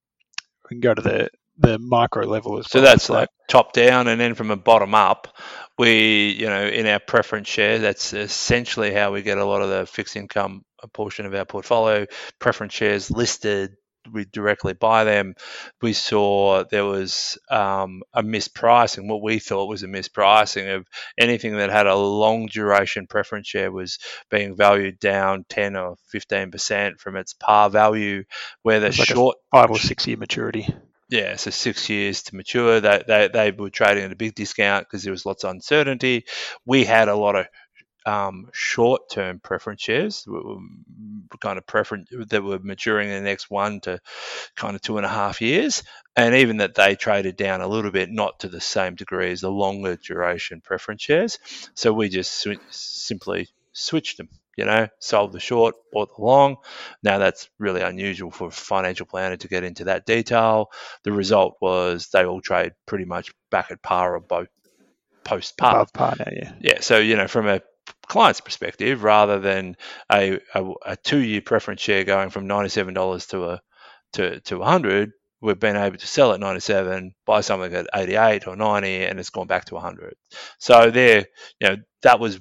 we 0.69 0.75
can 0.75 0.81
go 0.81 0.93
to 0.93 1.01
the 1.01 1.29
the 1.58 1.80
micro 1.80 2.26
level 2.26 2.58
as 2.60 2.68
so 2.68 2.80
well. 2.80 2.88
So 2.88 2.91
that's 2.91 3.10
like 3.10 3.30
top 3.48 3.74
down, 3.74 4.08
and 4.08 4.20
then 4.20 4.36
from 4.36 4.52
a 4.52 4.58
bottom 4.58 4.96
up, 4.96 5.36
we 5.78 6.32
you 6.32 6.48
know 6.48 6.65
in 6.65 6.86
our 6.88 7.00
preference 7.00 7.48
share, 7.48 7.80
that's 7.80 8.13
essentially 8.13 8.94
how 8.94 9.12
we 9.12 9.22
get 9.22 9.38
a 9.38 9.46
lot 9.46 9.62
of 9.62 9.70
the 9.70 9.86
fixed 9.86 10.15
income 10.15 10.63
portion 10.94 11.26
of 11.26 11.34
our 11.34 11.46
portfolio. 11.46 12.06
Preference 12.39 12.74
shares 12.74 13.12
listed. 13.12 13.76
We 14.12 14.26
directly 14.26 14.74
buy 14.74 15.04
them. 15.04 15.34
We 15.82 15.94
saw 15.94 16.63
there 16.70 16.86
was 16.86 17.39
um, 17.50 18.04
a 18.13 18.22
mispricing, 18.22 19.08
what 19.10 19.24
we 19.24 19.39
thought 19.39 19.68
was 19.68 19.82
a 19.82 19.88
mispricing 19.88 20.76
of 20.76 20.86
anything 21.18 21.58
that 21.58 21.72
had 21.72 21.88
a 21.88 21.96
long 21.96 22.46
duration 22.46 23.08
preference 23.08 23.48
share 23.48 23.72
was 23.72 23.98
being 24.30 24.56
valued 24.56 25.00
down 25.00 25.44
10 25.50 25.76
or 25.76 25.96
15% 26.13 27.00
from 27.00 27.15
its 27.15 27.34
par 27.34 27.72
value, 27.72 28.26
where 28.62 28.80
the 28.80 28.89
like 28.89 29.08
short 29.08 29.38
five 29.52 29.72
or 29.72 29.80
six 29.80 30.06
year 30.06 30.18
maturity 30.18 30.68
yeah, 31.15 31.36
so 31.38 31.49
six 31.49 31.89
years 31.89 32.23
to 32.23 32.36
mature. 32.36 32.80
They 32.80 33.04
they, 33.08 33.30
they 33.32 33.51
were 33.51 33.69
trading 33.69 34.04
at 34.04 34.12
a 34.12 34.15
big 34.15 34.36
discount 34.36 34.86
because 34.86 35.04
there 35.04 35.12
was 35.12 35.25
lots 35.25 35.43
of 35.43 35.51
uncertainty. 35.51 36.25
We 36.65 36.84
had 36.84 37.08
a 37.08 37.15
lot 37.15 37.36
of 37.36 37.47
um, 38.06 38.49
short-term 38.54 39.39
preference 39.39 39.82
shares, 39.82 40.28
kind 41.41 41.58
of 41.58 41.65
preference 41.65 42.10
that 42.30 42.43
were 42.43 42.60
maturing 42.60 43.10
in 43.10 43.15
the 43.15 43.30
next 43.30 43.49
one 43.49 43.80
to 43.82 43.99
kind 44.56 44.75
of 44.75 44.82
two 44.82 44.97
and 44.97 45.06
a 45.06 45.10
half 45.10 45.41
years, 45.41 45.84
and 46.15 46.36
even 46.36 46.58
that 46.58 46.75
they 46.75 46.95
traded 46.95 47.36
down 47.36 47.62
a 47.62 47.67
little 47.67 47.91
bit, 47.91 48.12
not 48.12 48.41
to 48.41 48.47
the 48.47 48.62
same 48.62 48.95
degree 48.95 49.32
as 49.32 49.41
the 49.41 49.49
longer 49.49 49.95
duration 49.95 50.62
preference 50.62 51.01
shares. 51.01 51.39
So 51.73 51.93
we 51.93 52.10
just 52.10 52.32
sw- 52.32 52.60
simply 52.69 53.47
switched 53.73 54.17
them 54.17 54.30
you 54.56 54.65
know, 54.65 54.88
sold 55.00 55.32
the 55.32 55.39
short, 55.39 55.76
bought 55.91 56.15
the 56.15 56.24
long. 56.24 56.58
Now 57.04 57.18
that's 57.18 57.50
really 57.60 57.82
unusual 57.82 58.32
for 58.32 58.48
a 58.48 58.52
financial 58.52 59.06
planner 59.06 59.38
to 59.38 59.48
get 59.48 59.63
into 59.63 59.86
that 59.86 60.06
detail. 60.06 60.72
The 61.04 61.12
result 61.12 61.58
was 61.62 62.10
they 62.12 62.26
all 62.26 62.41
trade 62.41 62.74
pretty 62.86 63.06
much 63.06 63.34
back 63.52 63.72
at 63.72 63.82
par 63.82 64.15
or 64.15 64.20
both 64.20 64.48
post 65.24 65.58
par. 65.58 65.76
Above 65.76 65.94
par 65.94 66.15
now, 66.20 66.32
yeah. 66.32 66.54
Yeah, 66.62 66.80
so 66.82 67.00
you 67.00 67.15
know, 67.15 67.28
from 67.28 67.48
a 67.48 67.62
client's 68.08 68.41
perspective, 68.41 69.04
rather 69.04 69.39
than 69.39 69.76
a, 70.12 70.39
a, 70.54 70.72
a 70.86 70.96
two-year 70.96 71.41
preference 71.41 71.82
share 71.82 72.04
going 72.04 72.30
from 72.30 72.48
ninety-seven 72.48 72.94
dollars 72.94 73.28
to 73.28 73.46
a 73.46 73.62
to 74.13 74.39
to 74.41 74.62
hundred, 74.62 75.12
we've 75.41 75.60
been 75.60 75.76
able 75.76 75.98
to 75.98 76.08
sell 76.08 76.32
at 76.32 76.39
97, 76.39 77.13
buy 77.26 77.41
something 77.41 77.74
at 77.74 77.88
88 77.94 78.48
or 78.48 78.56
90, 78.56 79.06
and 79.06 79.20
it's 79.20 79.30
gone 79.30 79.48
back 79.48 79.65
to 79.65 79.76
100. 79.76 80.15
So 80.58 80.89
there, 80.89 81.28
you 81.60 81.70
know, 81.70 81.78
that 82.02 82.20
was 82.20 82.39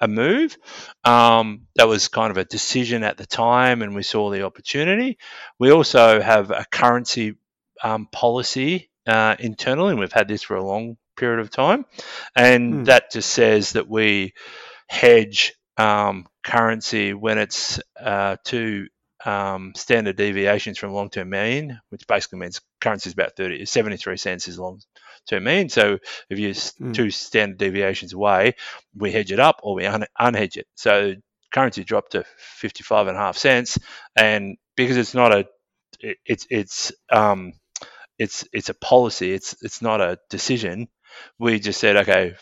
a, 0.00 0.08
move. 0.08 0.56
Um, 1.04 1.66
that 1.76 1.88
was 1.88 2.08
kind 2.08 2.30
of 2.30 2.36
a 2.36 2.44
decision 2.44 3.02
at 3.02 3.16
the 3.16 3.26
time, 3.26 3.82
and 3.82 3.94
we 3.94 4.02
saw 4.02 4.30
the 4.30 4.44
opportunity. 4.44 5.18
We 5.58 5.70
also 5.70 6.20
have 6.20 6.50
a 6.50 6.64
currency 6.70 7.36
um, 7.82 8.06
policy 8.10 8.90
uh, 9.06 9.36
internally, 9.38 9.90
and 9.90 10.00
we've 10.00 10.12
had 10.12 10.28
this 10.28 10.42
for 10.42 10.56
a 10.56 10.64
long 10.64 10.96
period 11.16 11.40
of 11.40 11.50
time, 11.50 11.84
and 12.36 12.74
mm. 12.74 12.84
that 12.86 13.10
just 13.10 13.30
says 13.30 13.72
that 13.72 13.88
we 13.88 14.34
hedge 14.88 15.54
um, 15.76 16.26
currency 16.44 17.14
when 17.14 17.38
it's 17.38 17.80
uh, 18.00 18.36
um, 19.28 19.72
standard 19.76 20.16
deviations 20.16 20.78
from 20.78 20.94
long-term 20.94 21.28
mean, 21.28 21.78
which 21.90 22.06
basically 22.06 22.38
means 22.38 22.62
currency 22.80 23.10
is 23.10 23.12
about 23.12 23.36
30, 23.36 23.66
73 23.66 24.16
cents 24.16 24.48
is 24.48 24.58
long 24.58 24.80
term 25.28 25.44
mean. 25.44 25.68
So 25.68 25.98
if 26.30 26.38
you're 26.38 26.52
mm. 26.52 26.94
two 26.94 27.10
standard 27.10 27.58
deviations 27.58 28.14
away, 28.14 28.54
we 28.96 29.12
hedge 29.12 29.30
it 29.30 29.38
up 29.38 29.60
or 29.62 29.74
we 29.74 29.84
un- 29.84 30.06
unhedge 30.18 30.56
it. 30.56 30.66
So 30.76 31.12
currency 31.52 31.84
dropped 31.84 32.12
to 32.12 32.24
55 32.38 33.08
and 33.08 33.18
a 33.18 33.20
half 33.20 33.36
cents. 33.36 33.78
And 34.16 34.56
because 34.78 34.96
it's 34.96 35.12
not 35.12 35.32
a, 35.32 35.46
it, 36.00 36.16
it's, 36.24 36.46
it's, 36.48 36.92
um, 37.12 37.52
it's, 38.18 38.48
it's 38.54 38.70
a 38.70 38.74
policy. 38.74 39.34
It's, 39.34 39.56
it's 39.60 39.82
not 39.82 40.00
a 40.00 40.18
decision. 40.30 40.88
We 41.38 41.60
just 41.60 41.80
said, 41.80 41.96
okay, 41.96 42.36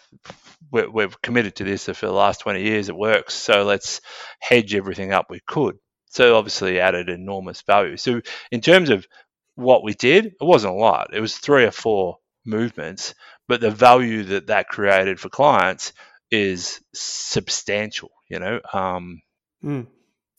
we're, 0.70 0.88
we're 0.88 1.08
committed 1.20 1.56
to 1.56 1.64
this 1.64 1.86
for 1.86 2.06
the 2.06 2.12
last 2.12 2.42
20 2.42 2.62
years. 2.62 2.88
It 2.88 2.96
works. 2.96 3.34
So 3.34 3.64
let's 3.64 4.00
hedge 4.38 4.72
everything 4.72 5.12
up 5.12 5.26
we 5.30 5.40
could. 5.44 5.78
So 6.16 6.34
obviously 6.34 6.80
added 6.80 7.10
enormous 7.10 7.60
value. 7.60 7.98
So 7.98 8.22
in 8.50 8.62
terms 8.62 8.88
of 8.88 9.06
what 9.54 9.84
we 9.84 9.92
did, 9.92 10.24
it 10.24 10.34
wasn't 10.40 10.72
a 10.72 10.76
lot. 10.78 11.10
It 11.12 11.20
was 11.20 11.36
three 11.36 11.64
or 11.64 11.70
four 11.70 12.16
movements, 12.46 13.14
but 13.48 13.60
the 13.60 13.70
value 13.70 14.22
that 14.24 14.46
that 14.46 14.70
created 14.70 15.20
for 15.20 15.28
clients 15.28 15.92
is 16.30 16.80
substantial. 16.94 18.10
You 18.30 18.38
know. 18.38 18.60
Um, 18.72 19.20
mm. 19.62 19.88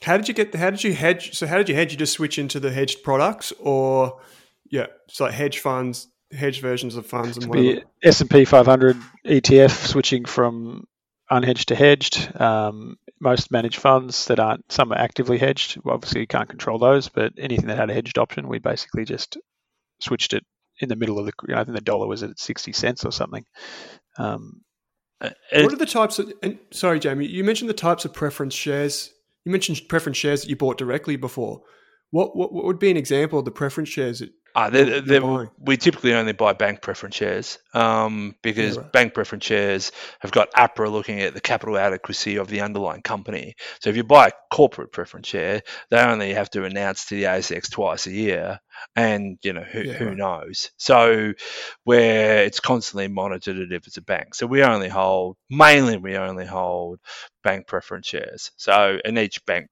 How 0.02 0.18
did 0.18 0.28
you 0.28 0.34
get? 0.34 0.56
How 0.56 0.72
did 0.72 0.84
you 0.84 0.94
hedge? 0.94 1.38
So 1.38 1.46
how 1.46 1.58
did 1.58 1.70
you 1.70 1.76
hedge? 1.76 1.92
You 1.92 1.98
just 2.00 2.14
switch 2.14 2.40
into 2.40 2.60
the 2.60 2.72
hedged 2.72 3.04
products, 3.04 3.54
or 3.60 4.20
yeah, 4.72 4.88
so 5.10 5.26
like 5.26 5.36
hedge 5.36 5.60
funds, 5.60 6.08
hedge 6.32 6.60
versions 6.60 6.96
of 6.96 7.06
funds, 7.06 7.38
and 7.38 7.46
whatever. 7.46 7.82
S 8.04 8.20
and 8.22 8.32
P 8.32 8.46
500 8.46 8.98
ETF 9.28 9.86
switching 9.86 10.26
from 10.26 10.88
unhedged 11.32 11.66
to 11.66 11.76
hedged. 11.76 12.40
Um, 12.40 12.98
most 13.20 13.52
managed 13.52 13.80
funds 13.80 14.26
that 14.26 14.40
aren't 14.40 14.72
some 14.72 14.92
are 14.92 14.98
actively 14.98 15.38
hedged. 15.38 15.80
Obviously, 15.86 16.22
you 16.22 16.28
can't 16.28 16.50
control 16.50 16.80
those, 16.80 17.10
but 17.10 17.34
anything 17.38 17.68
that 17.68 17.78
had 17.78 17.90
a 17.90 17.94
hedged 17.94 18.18
option, 18.18 18.48
we 18.48 18.60
basically 18.60 19.06
just 19.06 19.38
switched 20.00 20.34
it 20.34 20.46
in 20.80 20.90
the 20.90 20.96
middle 20.96 21.20
of 21.20 21.26
the. 21.26 21.34
You 21.48 21.56
know, 21.56 21.62
I 21.62 21.64
think 21.64 21.76
the 21.76 21.82
dollar 21.82 22.08
was 22.08 22.24
at 22.24 22.40
sixty 22.40 22.74
cents 22.74 23.06
or 23.06 23.12
something. 23.12 23.46
Um, 24.18 24.62
what 25.20 25.74
are 25.74 25.76
the 25.76 25.86
types 25.86 26.20
of? 26.20 26.32
And, 26.44 26.60
sorry, 26.72 27.00
Jamie, 27.00 27.28
you 27.28 27.44
mentioned 27.44 27.70
the 27.70 27.74
types 27.74 28.06
of 28.06 28.14
preference 28.14 28.54
shares. 28.54 29.12
You 29.46 29.52
mentioned 29.52 29.82
preference 29.90 30.18
shares 30.18 30.42
that 30.42 30.50
you 30.50 30.56
bought 30.56 30.78
directly 30.78 31.16
before. 31.16 31.62
What, 32.12 32.38
what, 32.38 32.54
what 32.54 32.66
would 32.66 32.80
be 32.80 32.92
an 32.92 32.98
example 32.98 33.40
of 33.40 33.46
the 33.46 33.52
preference 33.52 33.90
shares 33.90 34.20
that 34.20 34.30
Uh, 34.58 34.72
they're, 34.72 35.02
they're, 35.02 35.52
we 35.60 35.78
typically 35.78 36.16
only 36.16 36.32
buy 36.32 36.52
bank 36.52 36.82
preference 36.82 37.14
shares 37.14 37.60
um, 37.76 38.34
because 38.42 38.76
yeah, 38.76 38.82
right. 38.82 38.92
bank 38.92 39.14
preference 39.14 39.46
shares 39.46 39.92
have 40.20 40.32
got 40.32 40.52
APRA 40.54 40.92
looking 40.92 41.22
at 41.22 41.36
the 41.36 41.40
capital 41.40 41.78
adequacy 41.78 42.38
of 42.38 42.48
the 42.48 42.62
underlying 42.62 43.04
company. 43.04 43.54
So 43.82 43.92
if 43.92 43.96
you 43.96 44.04
buy 44.04 44.30
a 44.30 44.32
corporate 44.52 44.92
preference 44.92 45.28
share, 45.28 45.62
they 45.92 46.00
only 46.00 46.34
have 46.34 46.50
to 46.52 46.64
announce 46.64 47.06
to 47.06 47.16
the 47.16 47.26
ASX 47.26 47.70
twice 47.70 48.08
a 48.08 48.12
year, 48.12 48.60
and 48.96 49.38
you 49.44 49.54
know 49.54 49.62
who, 49.62 49.82
yeah, 49.82 49.94
who 49.94 50.08
right. 50.08 50.18
knows. 50.18 50.72
So 50.78 51.34
where 51.84 52.44
it's 52.44 52.60
constantly 52.60 53.10
monitored 53.10 53.72
if 53.72 53.86
it's 53.86 53.98
a 53.98 54.02
bank. 54.02 54.34
So 54.34 54.48
we 54.48 54.64
only 54.64 54.90
hold 54.90 55.38
mainly 55.52 55.98
we 55.98 56.18
only 56.18 56.48
hold 56.48 57.00
bank 57.44 57.68
preference 57.68 58.08
shares. 58.08 58.50
So 58.58 58.98
in 59.06 59.20
each 59.20 59.46
bank, 59.46 59.68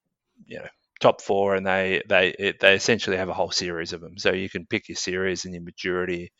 you 0.45 0.60
know 0.60 0.67
top 0.99 1.21
four, 1.21 1.55
and 1.55 1.65
they 1.65 2.01
they 2.08 2.29
it, 2.29 2.60
they 2.60 2.75
essentially 2.75 3.17
have 3.17 3.29
a 3.29 3.34
whole 3.34 3.51
series 3.51 3.93
of 3.93 4.01
them. 4.01 4.17
So 4.17 4.31
you 4.31 4.49
can 4.49 4.65
pick 4.65 4.89
your 4.89 4.95
series 4.95 5.45
and 5.45 5.53
your 5.53 5.63
maturity, 5.63 6.31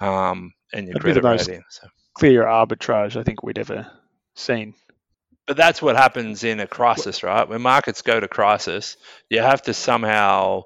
um, 0.00 0.52
and 0.72 0.88
your 0.88 0.98
credit 0.98 1.24
rating. 1.24 1.62
So. 1.70 1.88
Clear 2.14 2.44
arbitrage 2.44 3.16
I 3.16 3.22
think 3.24 3.42
we'd 3.42 3.58
ever 3.58 3.90
seen. 4.34 4.74
But 5.46 5.56
that's 5.56 5.80
what 5.80 5.96
happens 5.96 6.42
in 6.42 6.58
a 6.58 6.66
crisis, 6.66 7.22
right? 7.22 7.48
When 7.48 7.62
markets 7.62 8.02
go 8.02 8.18
to 8.18 8.26
crisis, 8.26 8.96
you 9.30 9.40
have 9.40 9.62
to 9.62 9.74
somehow 9.74 10.62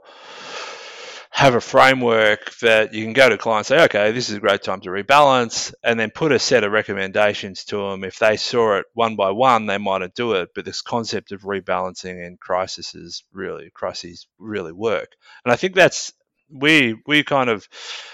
have 1.40 1.54
a 1.54 1.60
framework 1.60 2.54
that 2.58 2.92
you 2.92 3.02
can 3.02 3.14
go 3.14 3.26
to 3.26 3.38
clients 3.38 3.68
say, 3.68 3.84
okay, 3.84 4.12
this 4.12 4.28
is 4.28 4.36
a 4.36 4.40
great 4.40 4.62
time 4.62 4.82
to 4.82 4.90
rebalance, 4.90 5.72
and 5.82 5.98
then 5.98 6.10
put 6.10 6.32
a 6.32 6.38
set 6.38 6.64
of 6.64 6.70
recommendations 6.70 7.64
to 7.64 7.78
them. 7.78 8.04
If 8.04 8.18
they 8.18 8.36
saw 8.36 8.76
it 8.76 8.86
one 8.92 9.16
by 9.16 9.30
one, 9.30 9.64
they 9.64 9.78
mightn't 9.78 10.14
do 10.14 10.34
it. 10.34 10.50
But 10.54 10.66
this 10.66 10.82
concept 10.82 11.32
of 11.32 11.40
rebalancing 11.40 12.22
in 12.26 12.36
crises 12.38 13.24
really 13.32 13.70
crises 13.72 14.26
really 14.38 14.72
work. 14.72 15.12
And 15.42 15.50
I 15.50 15.56
think 15.56 15.74
that's 15.74 16.12
we 16.50 17.00
we 17.06 17.24
kind 17.24 17.48
of 17.48 17.66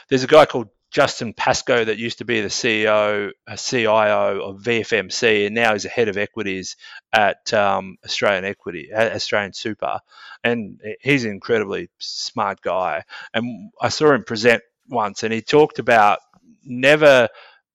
there's 0.08 0.22
a 0.22 0.28
guy 0.28 0.46
called 0.46 0.68
Justin 0.96 1.34
Pascoe 1.34 1.84
that 1.84 1.98
used 1.98 2.16
to 2.18 2.24
be 2.24 2.40
the 2.40 2.48
CEO, 2.48 3.30
CIO 3.54 4.40
of 4.40 4.62
VFMC, 4.62 5.44
and 5.44 5.54
now 5.54 5.74
he's 5.74 5.84
a 5.84 5.90
head 5.90 6.08
of 6.08 6.16
equities 6.16 6.76
at 7.12 7.52
um, 7.52 7.98
Australian 8.02 8.46
Equity, 8.46 8.88
Australian 8.94 9.52
Super, 9.52 10.00
and 10.42 10.80
he's 11.02 11.26
an 11.26 11.32
incredibly 11.32 11.90
smart 11.98 12.62
guy. 12.62 13.04
And 13.34 13.72
I 13.78 13.90
saw 13.90 14.14
him 14.14 14.24
present 14.24 14.62
once, 14.88 15.22
and 15.22 15.34
he 15.34 15.42
talked 15.42 15.78
about 15.78 16.20
never 16.64 17.28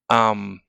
um, 0.10 0.62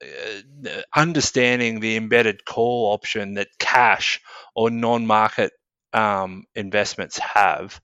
uh, 0.00 0.82
understanding 0.94 1.80
the 1.80 1.96
embedded 1.96 2.44
call 2.44 2.92
option 2.92 3.34
that 3.34 3.48
cash 3.58 4.20
or 4.54 4.70
non-market 4.70 5.50
um, 5.92 6.44
investments 6.54 7.18
have. 7.18 7.80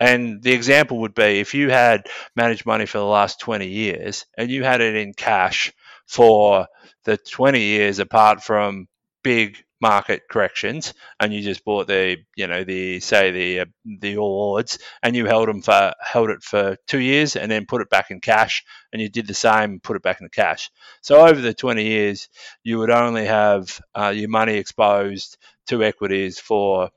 And 0.00 0.42
the 0.42 0.52
example 0.52 1.00
would 1.00 1.14
be 1.14 1.40
if 1.40 1.54
you 1.54 1.70
had 1.70 2.06
managed 2.36 2.66
money 2.66 2.86
for 2.86 2.98
the 2.98 3.04
last 3.04 3.40
20 3.40 3.66
years 3.66 4.26
and 4.36 4.50
you 4.50 4.62
had 4.64 4.80
it 4.80 4.94
in 4.94 5.12
cash 5.12 5.72
for 6.06 6.66
the 7.04 7.16
20 7.16 7.60
years 7.60 7.98
apart 7.98 8.42
from 8.42 8.86
big 9.22 9.56
market 9.80 10.22
corrections 10.28 10.92
and 11.20 11.32
you 11.32 11.40
just 11.40 11.64
bought 11.64 11.86
the 11.86 12.16
you 12.34 12.46
know 12.48 12.64
the 12.64 12.98
say 12.98 13.30
the 13.30 13.60
uh, 13.60 13.64
the 14.00 14.16
All 14.16 14.54
Ords 14.54 14.78
and 15.02 15.14
you 15.14 15.26
held 15.26 15.48
them 15.48 15.62
for 15.62 15.92
held 16.00 16.30
it 16.30 16.42
for 16.42 16.76
2 16.88 16.98
years 16.98 17.36
and 17.36 17.50
then 17.50 17.66
put 17.66 17.80
it 17.80 17.90
back 17.90 18.10
in 18.10 18.20
cash 18.20 18.64
and 18.92 19.00
you 19.00 19.08
did 19.08 19.28
the 19.28 19.34
same 19.34 19.78
put 19.78 19.96
it 19.96 20.02
back 20.02 20.20
in 20.20 20.24
the 20.24 20.30
cash 20.30 20.70
so 21.00 21.24
over 21.26 21.40
the 21.40 21.54
20 21.54 21.84
years 21.84 22.28
you 22.64 22.78
would 22.78 22.90
only 22.90 23.26
have 23.26 23.80
uh, 23.94 24.12
your 24.14 24.28
money 24.28 24.54
exposed 24.56 25.38
to 25.68 25.84
equities 25.84 26.40
for 26.40 26.90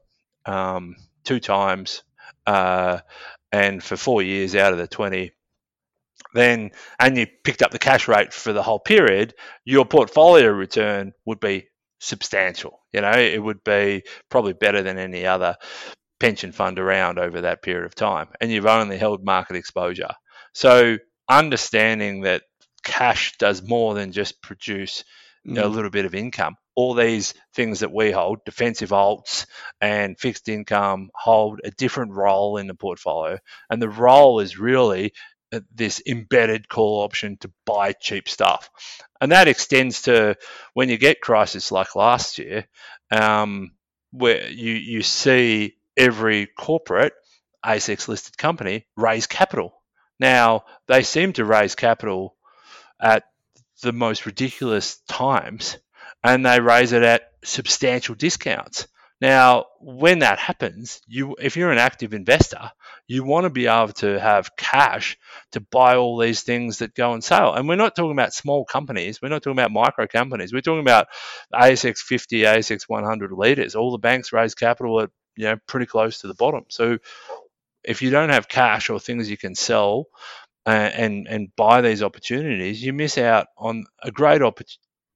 um, 0.45 0.95
two 1.23 1.39
times, 1.39 2.03
uh, 2.45 2.99
and 3.51 3.83
for 3.83 3.97
four 3.97 4.21
years 4.21 4.55
out 4.55 4.73
of 4.73 4.79
the 4.79 4.87
20, 4.87 5.31
then 6.33 6.71
and 6.99 7.17
you 7.17 7.27
picked 7.43 7.61
up 7.61 7.71
the 7.71 7.79
cash 7.79 8.07
rate 8.07 8.33
for 8.33 8.53
the 8.53 8.63
whole 8.63 8.79
period, 8.79 9.33
your 9.65 9.85
portfolio 9.85 10.49
return 10.49 11.13
would 11.25 11.39
be 11.39 11.67
substantial. 11.99 12.79
You 12.93 13.01
know, 13.01 13.11
it 13.11 13.41
would 13.41 13.63
be 13.63 14.03
probably 14.29 14.53
better 14.53 14.81
than 14.81 14.97
any 14.97 15.25
other 15.25 15.57
pension 16.19 16.51
fund 16.51 16.79
around 16.79 17.19
over 17.19 17.41
that 17.41 17.63
period 17.63 17.85
of 17.85 17.95
time, 17.95 18.29
and 18.39 18.51
you've 18.51 18.65
only 18.65 18.97
held 18.97 19.25
market 19.25 19.55
exposure. 19.55 20.11
So 20.53 20.97
understanding 21.29 22.21
that 22.21 22.43
cash 22.83 23.33
does 23.37 23.61
more 23.61 23.93
than 23.93 24.11
just 24.11 24.41
produce 24.41 25.03
mm. 25.47 25.61
a 25.61 25.67
little 25.67 25.91
bit 25.91 26.05
of 26.05 26.15
income 26.15 26.55
all 26.75 26.93
these 26.93 27.33
things 27.53 27.81
that 27.81 27.91
we 27.91 28.11
hold, 28.11 28.39
defensive 28.45 28.89
alts 28.91 29.45
and 29.79 30.19
fixed 30.19 30.47
income, 30.47 31.09
hold 31.13 31.59
a 31.63 31.71
different 31.71 32.13
role 32.13 32.57
in 32.57 32.67
the 32.67 32.73
portfolio. 32.73 33.37
And 33.69 33.81
the 33.81 33.89
role 33.89 34.39
is 34.39 34.57
really 34.57 35.13
uh, 35.53 35.59
this 35.73 36.01
embedded 36.07 36.69
call 36.69 37.03
option 37.03 37.37
to 37.37 37.51
buy 37.65 37.91
cheap 37.93 38.29
stuff. 38.29 38.69
And 39.19 39.31
that 39.31 39.47
extends 39.47 40.03
to 40.03 40.37
when 40.73 40.89
you 40.89 40.97
get 40.97 41.21
crisis 41.21 41.71
like 41.71 41.95
last 41.95 42.37
year, 42.37 42.65
um, 43.11 43.71
where 44.11 44.49
you, 44.49 44.73
you 44.73 45.01
see 45.03 45.75
every 45.97 46.47
corporate 46.47 47.13
ASX 47.65 48.07
listed 48.07 48.37
company 48.37 48.87
raise 48.95 49.27
capital. 49.27 49.73
Now, 50.19 50.63
they 50.87 51.03
seem 51.03 51.33
to 51.33 51.45
raise 51.45 51.75
capital 51.75 52.35
at 53.01 53.23
the 53.81 53.91
most 53.91 54.25
ridiculous 54.25 54.97
times 55.07 55.77
and 56.23 56.45
they 56.45 56.59
raise 56.59 56.91
it 56.91 57.03
at 57.03 57.23
substantial 57.43 58.15
discounts. 58.15 58.87
Now, 59.19 59.65
when 59.79 60.19
that 60.19 60.39
happens, 60.39 60.99
you 61.07 61.35
if 61.39 61.55
you're 61.55 61.71
an 61.71 61.77
active 61.77 62.15
investor, 62.15 62.71
you 63.07 63.23
want 63.23 63.43
to 63.43 63.51
be 63.51 63.67
able 63.67 63.93
to 63.93 64.19
have 64.19 64.55
cash 64.55 65.15
to 65.51 65.59
buy 65.59 65.95
all 65.95 66.17
these 66.17 66.41
things 66.41 66.79
that 66.79 66.95
go 66.95 67.11
on 67.11 67.21
sale. 67.21 67.53
And 67.53 67.67
we're 67.67 67.75
not 67.75 67.95
talking 67.95 68.13
about 68.13 68.33
small 68.33 68.65
companies. 68.65 69.21
We're 69.21 69.29
not 69.29 69.43
talking 69.43 69.59
about 69.59 69.71
micro 69.71 70.07
companies. 70.07 70.51
We're 70.51 70.61
talking 70.61 70.81
about 70.81 71.07
ASX 71.53 71.99
50, 71.99 72.41
ASX 72.41 72.83
100 72.87 73.31
leaders. 73.31 73.75
All 73.75 73.91
the 73.91 73.99
banks 73.99 74.33
raise 74.33 74.55
capital 74.55 75.01
at 75.01 75.11
you 75.35 75.45
know 75.45 75.57
pretty 75.67 75.85
close 75.85 76.21
to 76.21 76.27
the 76.27 76.33
bottom. 76.33 76.65
So 76.69 76.97
if 77.83 78.01
you 78.01 78.09
don't 78.09 78.29
have 78.29 78.47
cash 78.47 78.89
or 78.89 78.99
things 78.99 79.29
you 79.29 79.37
can 79.37 79.53
sell 79.53 80.05
and 80.65 81.27
and 81.27 81.55
buy 81.55 81.81
these 81.81 82.03
opportunities, 82.03 82.83
you 82.83 82.93
miss 82.93 83.17
out 83.17 83.47
on 83.57 83.85
a 84.03 84.11
great 84.11 84.41
opp- 84.41 84.61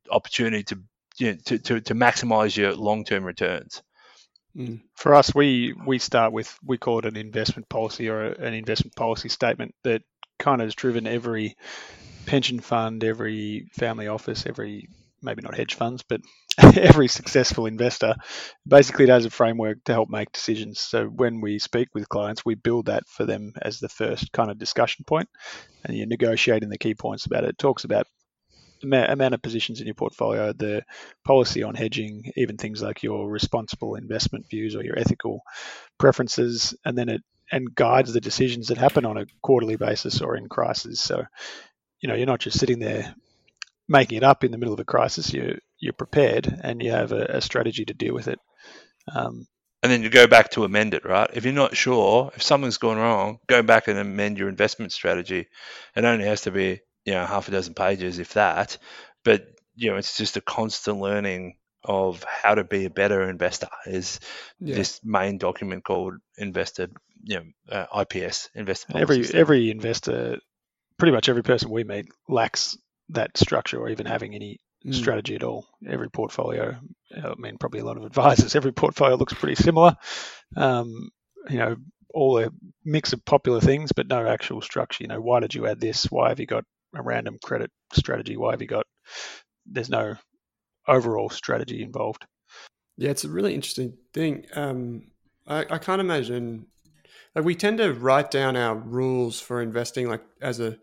opportunity 0.10 0.64
to 0.64 0.80
you 1.18 1.32
know, 1.32 1.38
to, 1.46 1.60
to, 1.60 1.82
to 1.82 1.96
maximize 1.96 2.58
your 2.58 2.74
long-term 2.74 3.24
returns. 3.24 3.82
Mm. 4.56 4.82
For 4.96 5.14
us, 5.14 5.36
we 5.36 5.74
we 5.86 6.00
start 6.00 6.32
with 6.32 6.58
we 6.64 6.78
call 6.78 7.00
it 7.00 7.06
an 7.06 7.18
investment 7.18 7.68
policy 7.70 8.10
or 8.10 8.22
an 8.22 8.54
investment 8.54 8.96
policy 8.96 9.30
statement 9.30 9.76
that 9.84 10.02
kind 10.40 10.62
of 10.62 10.68
has 10.68 10.76
driven 10.76 11.08
every 11.08 11.56
pension 12.26 12.60
fund, 12.60 13.04
every 13.04 13.68
family 13.74 14.08
office, 14.08 14.46
every 14.46 14.88
maybe 15.26 15.42
not 15.42 15.56
hedge 15.56 15.74
funds, 15.74 16.04
but 16.08 16.22
every 16.78 17.08
successful 17.08 17.66
investor. 17.66 18.16
Basically, 18.68 19.06
does 19.06 19.26
a 19.26 19.30
framework 19.30 19.84
to 19.86 19.94
help 19.94 20.10
make 20.10 20.32
decisions. 20.32 20.80
So 20.80 21.06
when 21.06 21.42
we 21.42 21.60
speak 21.60 21.90
with 21.94 22.10
clients, 22.10 22.46
we 22.46 22.56
build 22.56 22.86
that 22.86 23.08
for 23.08 23.26
them 23.26 23.54
as 23.62 23.80
the 23.80 23.90
first 23.90 24.32
kind 24.32 24.50
of 24.50 24.58
discussion 24.58 25.04
point, 25.06 25.28
and 25.84 25.98
you're 25.98 26.08
negotiating 26.08 26.70
the 26.70 26.78
key 26.78 26.96
points 26.96 27.26
about 27.26 27.44
it. 27.44 27.50
It 27.50 27.58
talks 27.58 27.84
about 27.84 28.08
amount 28.84 29.34
of 29.34 29.42
positions 29.42 29.82
in 29.82 29.88
your 29.88 29.96
portfolio, 29.96 30.54
the 30.54 30.84
policy 31.26 31.64
on 31.64 31.76
hedging, 31.76 32.32
even 32.36 32.58
things 32.58 32.82
like 32.82 33.04
your 33.04 33.30
responsible 33.30 33.96
investment 33.96 34.48
views 34.50 34.76
or 34.76 34.84
your 34.84 34.98
ethical 34.98 35.42
preferences, 35.98 36.76
and 36.86 36.98
then 36.98 37.10
it 37.10 37.22
and 37.52 37.76
guides 37.76 38.12
the 38.12 38.22
decisions 38.22 38.68
that 38.68 38.78
happen 38.78 39.06
on 39.06 39.18
a 39.18 39.26
quarterly 39.42 39.76
basis 39.76 40.22
or 40.22 40.36
in 40.36 40.50
crisis. 40.50 41.00
So, 41.00 41.24
you 42.02 42.10
know, 42.10 42.16
you're 42.16 42.26
not 42.26 42.40
just 42.40 42.60
sitting 42.60 42.80
there 42.80 43.14
making 43.88 44.18
it 44.18 44.24
up 44.24 44.44
in 44.44 44.52
the 44.52 44.58
middle 44.58 44.74
of 44.74 44.80
a 44.80 44.86
crisis. 44.86 45.34
You 45.34 45.60
you're 45.80 45.94
prepared 45.94 46.48
and 46.64 46.82
you 46.82 46.92
have 46.92 47.12
a, 47.12 47.26
a 47.26 47.42
strategy 47.42 47.86
to 47.86 47.94
deal 47.94 48.14
with 48.14 48.28
it. 48.28 48.40
Um, 49.14 49.48
and 49.84 49.92
then 49.92 50.02
you 50.02 50.10
go 50.10 50.26
back 50.26 50.50
to 50.52 50.64
amend 50.64 50.96
it, 50.96 51.06
right? 51.06 51.30
If 51.34 51.44
you're 51.44 51.54
not 51.54 51.78
sure, 51.78 52.32
if 52.36 52.42
something's 52.42 52.80
gone 52.80 52.98
wrong, 52.98 53.38
go 53.48 53.62
back 53.62 53.88
and 53.88 54.00
amend 54.00 54.40
your 54.40 54.50
investment 54.50 54.92
strategy. 54.92 55.48
It 55.96 56.06
only 56.06 56.26
has 56.26 56.42
to 56.42 56.52
be 56.52 56.82
you 57.06 57.14
know 57.14 57.26
half 57.26 57.48
a 57.48 57.52
dozen 57.52 57.74
pages, 57.74 58.20
if 58.20 58.34
that. 58.34 58.78
But 59.24 59.46
you 59.76 59.92
know, 59.92 59.98
it's 59.98 60.18
just 60.18 60.38
a 60.38 60.42
constant 60.42 61.00
learning 61.00 61.58
of 61.84 62.24
how 62.24 62.56
to 62.56 62.64
be 62.64 62.86
a 62.86 62.90
better 62.90 63.30
investor. 63.30 63.68
Is 63.86 64.20
yeah. 64.60 64.76
this 64.76 65.00
main 65.04 65.38
document 65.38 65.84
called 65.84 66.16
Investor, 66.38 66.88
you 67.24 67.38
know, 67.38 67.46
uh, 67.72 68.04
IPS 68.04 68.50
Investor. 68.56 68.98
Every 68.98 69.24
every 69.34 69.70
investor, 69.70 70.40
pretty 70.98 71.12
much 71.12 71.30
every 71.30 71.44
person 71.44 71.70
we 71.70 71.84
meet 71.84 72.08
lacks 72.28 72.78
that 73.10 73.38
structure 73.38 73.80
or 73.80 73.90
even 73.90 74.06
having 74.06 74.34
any 74.36 74.60
mm. 74.86 74.94
strategy 74.94 75.36
at 75.36 75.44
all. 75.44 75.68
Every 75.88 76.10
portfolio, 76.10 76.76
I 77.16 77.34
mean, 77.38 77.58
probably 77.58 77.82
a 77.82 77.86
lot 77.86 77.98
of 77.98 78.06
advisors. 78.06 78.56
Every 78.56 78.72
portfolio 78.74 79.16
looks 79.16 79.34
pretty 79.34 79.56
similar. 79.56 79.96
Um, 80.56 81.10
you 81.50 81.58
know, 81.58 81.76
all 82.14 82.40
a 82.40 82.50
mix 82.84 83.14
of 83.14 83.24
popular 83.26 83.60
things, 83.60 83.92
but 83.92 84.08
no 84.08 84.26
actual 84.26 84.62
structure. 84.62 85.04
You 85.04 85.10
know, 85.10 85.22
why 85.22 85.42
did 85.42 85.54
you 85.54 85.68
add 85.68 85.80
this? 85.80 86.06
Why 86.06 86.30
have 86.30 86.40
you 86.40 86.46
got 86.46 86.64
a 86.96 87.02
random 87.02 87.38
credit 87.44 87.72
strategy? 87.94 88.38
Why 88.38 88.52
have 88.52 88.62
you 88.62 88.68
got? 88.68 88.86
There's 89.66 89.90
no 89.90 90.16
overall 90.88 91.30
strategy 91.30 91.84
involved. 91.84 92.26
Yeah, 92.98 93.10
it's 93.10 93.26
a 93.26 93.30
really 93.30 93.54
interesting 93.54 93.98
thing. 94.14 94.46
Um, 94.54 95.12
I, 95.46 95.66
I 95.70 95.78
can't 95.78 96.02
imagine. 96.02 96.68
like 97.36 97.44
we 97.44 97.56
tend 97.56 97.80
to 97.80 97.94
write 97.94 98.32
down 98.32 98.56
our 98.56 98.76
rules 98.76 99.40
for 99.42 99.62
investing, 99.62 100.08
like 100.08 100.24
as 100.42 100.60
a 100.60 100.78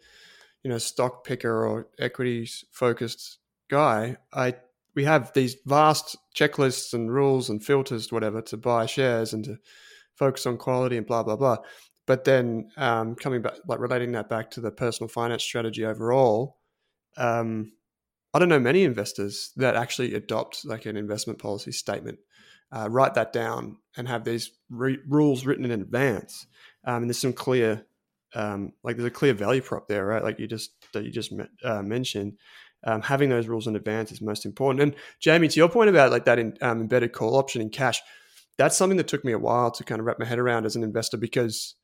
you 0.62 0.70
know 0.70 0.78
stock 0.78 1.24
picker 1.24 1.66
or 1.66 1.88
equities 1.98 2.64
focused 2.70 3.38
guy. 3.70 4.16
I 4.32 4.56
we 4.94 5.04
have 5.04 5.32
these 5.32 5.56
vast 5.64 6.16
checklists 6.36 6.92
and 6.92 7.12
rules 7.12 7.48
and 7.48 7.64
filters, 7.64 8.12
whatever, 8.12 8.42
to 8.42 8.56
buy 8.56 8.86
shares 8.86 9.32
and 9.32 9.44
to 9.44 9.58
focus 10.14 10.46
on 10.46 10.58
quality 10.58 10.96
and 10.96 11.06
blah 11.06 11.22
blah 11.22 11.36
blah. 11.36 11.58
But 12.06 12.24
then 12.24 12.70
um, 12.76 13.14
coming 13.14 13.42
back, 13.42 13.54
like 13.66 13.78
relating 13.78 14.12
that 14.12 14.28
back 14.28 14.50
to 14.52 14.60
the 14.60 14.70
personal 14.70 15.08
finance 15.08 15.42
strategy 15.42 15.84
overall, 15.84 16.58
um, 17.16 17.72
I 18.34 18.38
don't 18.38 18.48
know 18.48 18.58
many 18.58 18.84
investors 18.84 19.52
that 19.56 19.76
actually 19.76 20.14
adopt 20.14 20.64
like 20.64 20.86
an 20.86 20.96
investment 20.96 21.38
policy 21.38 21.72
statement, 21.72 22.18
uh, 22.72 22.88
write 22.90 23.14
that 23.14 23.32
down, 23.32 23.76
and 23.96 24.08
have 24.08 24.24
these 24.24 24.50
re- 24.70 24.98
rules 25.06 25.44
written 25.44 25.64
in 25.64 25.70
advance. 25.70 26.46
Um, 26.84 27.02
and 27.02 27.10
there's 27.10 27.18
some 27.18 27.34
clear, 27.34 27.86
um, 28.34 28.72
like 28.82 28.96
there's 28.96 29.06
a 29.06 29.10
clear 29.10 29.34
value 29.34 29.62
prop 29.62 29.88
there, 29.88 30.06
right? 30.06 30.22
Like 30.22 30.38
you 30.38 30.46
just 30.46 30.72
that 30.92 31.04
you 31.04 31.10
just 31.10 31.32
uh, 31.64 31.82
mentioned. 31.82 32.38
Um, 32.84 33.00
having 33.00 33.28
those 33.28 33.46
rules 33.46 33.68
in 33.68 33.76
advance 33.76 34.10
is 34.10 34.20
most 34.20 34.44
important. 34.44 34.82
And 34.82 34.96
Jamie, 35.20 35.46
to 35.46 35.56
your 35.56 35.68
point 35.68 35.88
about 35.88 36.10
like 36.10 36.24
that 36.24 36.40
in, 36.40 36.56
um, 36.60 36.80
embedded 36.80 37.12
call 37.12 37.36
option 37.36 37.62
in 37.62 37.70
cash, 37.70 38.02
that's 38.58 38.76
something 38.76 38.96
that 38.96 39.06
took 39.06 39.24
me 39.24 39.30
a 39.30 39.38
while 39.38 39.70
to 39.70 39.84
kind 39.84 40.00
of 40.00 40.06
wrap 40.06 40.18
my 40.18 40.24
head 40.24 40.40
around 40.40 40.66
as 40.66 40.74
an 40.74 40.82
investor 40.82 41.16
because 41.16 41.76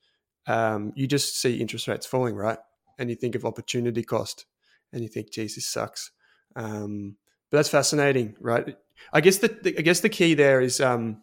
um, 0.48 0.92
you 0.96 1.06
just 1.06 1.40
see 1.40 1.60
interest 1.60 1.86
rates 1.86 2.06
falling, 2.06 2.34
right? 2.34 2.58
And 2.98 3.10
you 3.10 3.16
think 3.16 3.36
of 3.36 3.44
opportunity 3.44 4.02
cost, 4.02 4.46
and 4.92 5.02
you 5.02 5.08
think, 5.08 5.30
"Geez, 5.30 5.54
this 5.54 5.66
sucks." 5.66 6.10
Um, 6.56 7.16
but 7.50 7.58
that's 7.58 7.68
fascinating, 7.68 8.34
right? 8.40 8.76
I 9.12 9.20
guess 9.20 9.38
the, 9.38 9.48
the 9.62 9.78
I 9.78 9.82
guess 9.82 10.00
the 10.00 10.08
key 10.08 10.34
there 10.34 10.60
is 10.60 10.80
um, 10.80 11.22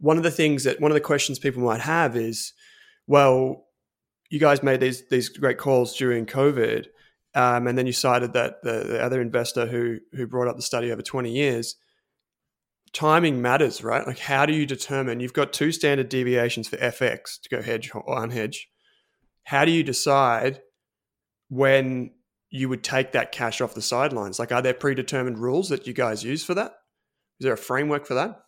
one 0.00 0.16
of 0.16 0.22
the 0.22 0.30
things 0.30 0.64
that 0.64 0.80
one 0.80 0.90
of 0.90 0.94
the 0.94 1.00
questions 1.00 1.38
people 1.38 1.62
might 1.62 1.80
have 1.80 2.16
is, 2.16 2.52
well, 3.06 3.66
you 4.30 4.38
guys 4.38 4.62
made 4.62 4.80
these 4.80 5.08
these 5.08 5.28
great 5.28 5.58
calls 5.58 5.96
during 5.96 6.26
COVID, 6.26 6.86
um, 7.34 7.66
and 7.66 7.78
then 7.78 7.86
you 7.86 7.92
cited 7.92 8.32
that 8.34 8.62
the, 8.62 8.84
the 8.84 9.02
other 9.02 9.20
investor 9.20 9.66
who 9.66 9.98
who 10.12 10.26
brought 10.26 10.48
up 10.48 10.56
the 10.56 10.62
study 10.62 10.92
over 10.92 11.02
twenty 11.02 11.32
years 11.32 11.76
timing 12.92 13.42
matters, 13.42 13.82
right? 13.82 14.06
Like, 14.06 14.18
how 14.18 14.46
do 14.46 14.54
you 14.54 14.66
determine 14.66 15.20
you've 15.20 15.32
got 15.32 15.52
two 15.52 15.72
standard 15.72 16.08
deviations 16.08 16.68
for 16.68 16.76
FX 16.76 17.40
to 17.42 17.48
go 17.48 17.62
hedge 17.62 17.90
or 17.94 18.02
unhedge? 18.06 18.62
How 19.44 19.64
do 19.64 19.70
you 19.70 19.82
decide 19.82 20.60
when 21.48 22.12
you 22.50 22.68
would 22.68 22.82
take 22.82 23.12
that 23.12 23.32
cash 23.32 23.60
off 23.60 23.74
the 23.74 23.82
sidelines? 23.82 24.38
Like, 24.38 24.52
are 24.52 24.62
there 24.62 24.74
predetermined 24.74 25.38
rules 25.38 25.68
that 25.68 25.86
you 25.86 25.92
guys 25.92 26.24
use 26.24 26.44
for 26.44 26.54
that? 26.54 26.72
Is 27.40 27.44
there 27.44 27.52
a 27.52 27.58
framework 27.58 28.06
for 28.06 28.14
that? 28.14 28.40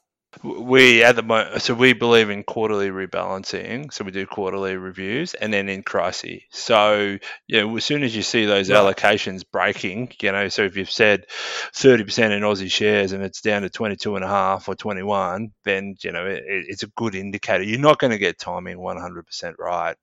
We 0.45 1.03
at 1.03 1.17
the 1.17 1.25
moment, 1.25 1.61
so 1.61 1.75
we 1.75 1.93
believe 1.93 2.31
in 2.31 2.45
quarterly 2.45 2.91
rebalancing. 2.91 3.93
So 3.93 4.05
we 4.05 4.13
do 4.13 4.27
quarterly 4.27 4.77
reviews, 4.77 5.35
and 5.35 5.53
then 5.53 5.69
in 5.69 5.83
crisis. 5.83 6.43
So 6.51 7.19
yeah, 7.49 7.67
as 7.67 7.85
soon 7.85 8.05
as 8.05 8.15
you 8.15 8.23
see 8.23 8.45
those 8.45 8.71
right. 8.71 8.79
allocations 8.79 9.43
breaking, 9.51 10.13
you 10.23 10.31
know, 10.31 10.49
so 10.49 10.63
if 10.63 10.77
you've 10.77 10.91
said 10.91 11.27
thirty 11.75 12.05
percent 12.05 12.33
in 12.33 12.43
Aussie 12.43 12.71
shares 12.71 13.11
and 13.11 13.25
it's 13.25 13.41
down 13.41 13.63
to 13.63 13.71
twenty 13.71 13.97
two 13.97 14.15
and 14.15 14.25
a 14.25 14.29
half 14.29 14.69
or 14.69 14.77
twenty 14.77 15.03
one, 15.03 15.51
then 15.65 15.97
you 16.01 16.13
know 16.13 16.27
it, 16.27 16.45
it's 16.47 16.85
a 16.85 16.89
good 16.89 17.17
indicator. 17.17 17.65
You're 17.65 17.81
not 17.81 17.99
going 17.99 18.13
to 18.13 18.19
get 18.19 18.39
timing 18.39 18.79
one 18.79 18.99
hundred 18.99 19.27
percent 19.27 19.57
right 19.59 19.97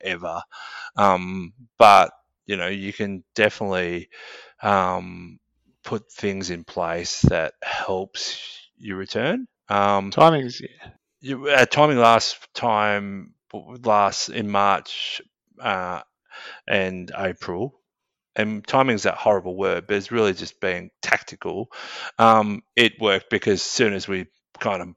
ever, 0.00 0.42
um, 0.96 1.52
but 1.76 2.12
you 2.46 2.56
know 2.56 2.68
you 2.68 2.92
can 2.92 3.24
definitely 3.34 4.10
um, 4.62 5.40
put 5.82 6.10
things 6.12 6.50
in 6.50 6.62
place 6.62 7.22
that 7.22 7.54
helps 7.62 8.40
your 8.78 8.96
return. 8.96 9.48
Um, 9.68 10.10
Timing's 10.10 10.60
yeah. 10.60 10.90
You, 11.20 11.48
uh, 11.48 11.66
timing 11.66 11.98
last 11.98 12.36
time 12.54 13.34
last 13.52 14.28
in 14.28 14.50
March 14.50 15.20
uh, 15.60 16.02
and 16.68 17.10
April, 17.16 17.80
and 18.36 18.66
timing's 18.66 19.04
that 19.04 19.14
horrible 19.14 19.56
word, 19.56 19.86
but 19.86 19.96
it's 19.96 20.12
really 20.12 20.34
just 20.34 20.60
being 20.60 20.90
tactical. 21.02 21.68
Um, 22.18 22.62
it 22.76 23.00
worked 23.00 23.30
because 23.30 23.60
as 23.60 23.62
soon 23.62 23.94
as 23.94 24.06
we 24.06 24.26
kind 24.60 24.82
of 24.82 24.88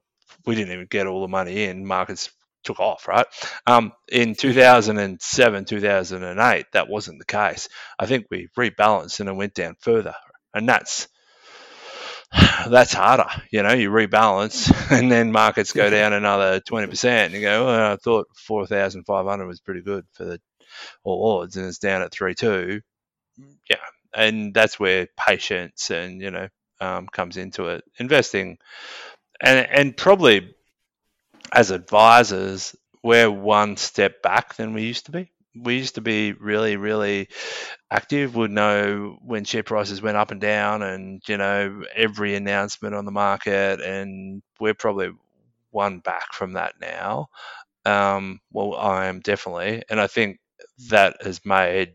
we 0.46 0.54
didn't 0.54 0.72
even 0.72 0.86
get 0.90 1.06
all 1.06 1.22
the 1.22 1.28
money 1.28 1.64
in, 1.64 1.86
markets 1.86 2.30
took 2.62 2.80
off, 2.80 3.08
right? 3.08 3.26
Um, 3.66 3.92
in 4.10 4.34
2007, 4.34 5.64
2008, 5.64 6.66
that 6.72 6.88
wasn't 6.88 7.18
the 7.18 7.24
case. 7.24 7.68
I 7.98 8.06
think 8.06 8.26
we 8.30 8.48
rebalanced 8.58 9.20
and 9.20 9.28
it 9.28 9.34
went 9.34 9.54
down 9.54 9.76
further, 9.80 10.14
and 10.54 10.68
that's 10.68 11.08
that's 12.68 12.92
harder. 12.92 13.26
You 13.50 13.62
know, 13.62 13.72
you 13.72 13.90
rebalance 13.90 14.72
and 14.90 15.10
then 15.10 15.32
markets 15.32 15.72
go 15.72 15.90
down 15.90 16.12
another 16.12 16.60
20%. 16.60 17.04
And 17.04 17.34
you 17.34 17.40
go, 17.40 17.66
well, 17.66 17.92
I 17.92 17.96
thought 17.96 18.28
4,500 18.36 19.46
was 19.46 19.60
pretty 19.60 19.82
good 19.82 20.04
for 20.12 20.24
the 20.24 20.40
All 21.04 21.38
Ords 21.38 21.56
and 21.56 21.66
it's 21.66 21.78
down 21.78 22.02
at 22.02 22.12
3.2. 22.12 22.80
Yeah. 23.68 23.76
And 24.14 24.52
that's 24.54 24.80
where 24.80 25.08
patience 25.16 25.90
and, 25.90 26.20
you 26.20 26.30
know, 26.30 26.48
um, 26.80 27.06
comes 27.08 27.36
into 27.36 27.68
it. 27.68 27.84
Investing 27.98 28.58
and, 29.40 29.66
and 29.70 29.96
probably 29.96 30.54
as 31.52 31.70
advisors, 31.70 32.76
we're 33.02 33.30
one 33.30 33.76
step 33.76 34.22
back 34.22 34.54
than 34.56 34.74
we 34.74 34.82
used 34.82 35.06
to 35.06 35.12
be 35.12 35.30
we 35.56 35.76
used 35.78 35.96
to 35.96 36.00
be 36.00 36.32
really, 36.32 36.76
really 36.76 37.28
active. 37.90 38.36
Would 38.36 38.50
know 38.50 39.18
when 39.24 39.44
share 39.44 39.62
prices 39.62 40.02
went 40.02 40.16
up 40.16 40.30
and 40.30 40.40
down, 40.40 40.82
and 40.82 41.22
you 41.28 41.36
know 41.36 41.84
every 41.94 42.34
announcement 42.34 42.94
on 42.94 43.04
the 43.04 43.12
market. 43.12 43.80
And 43.80 44.42
we're 44.60 44.74
probably 44.74 45.10
one 45.70 46.00
back 46.00 46.32
from 46.32 46.54
that 46.54 46.74
now. 46.80 47.28
Um, 47.86 48.40
well, 48.52 48.76
I 48.76 49.06
am 49.06 49.20
definitely, 49.20 49.82
and 49.90 50.00
I 50.00 50.06
think 50.08 50.38
that 50.90 51.18
has 51.22 51.44
made 51.44 51.94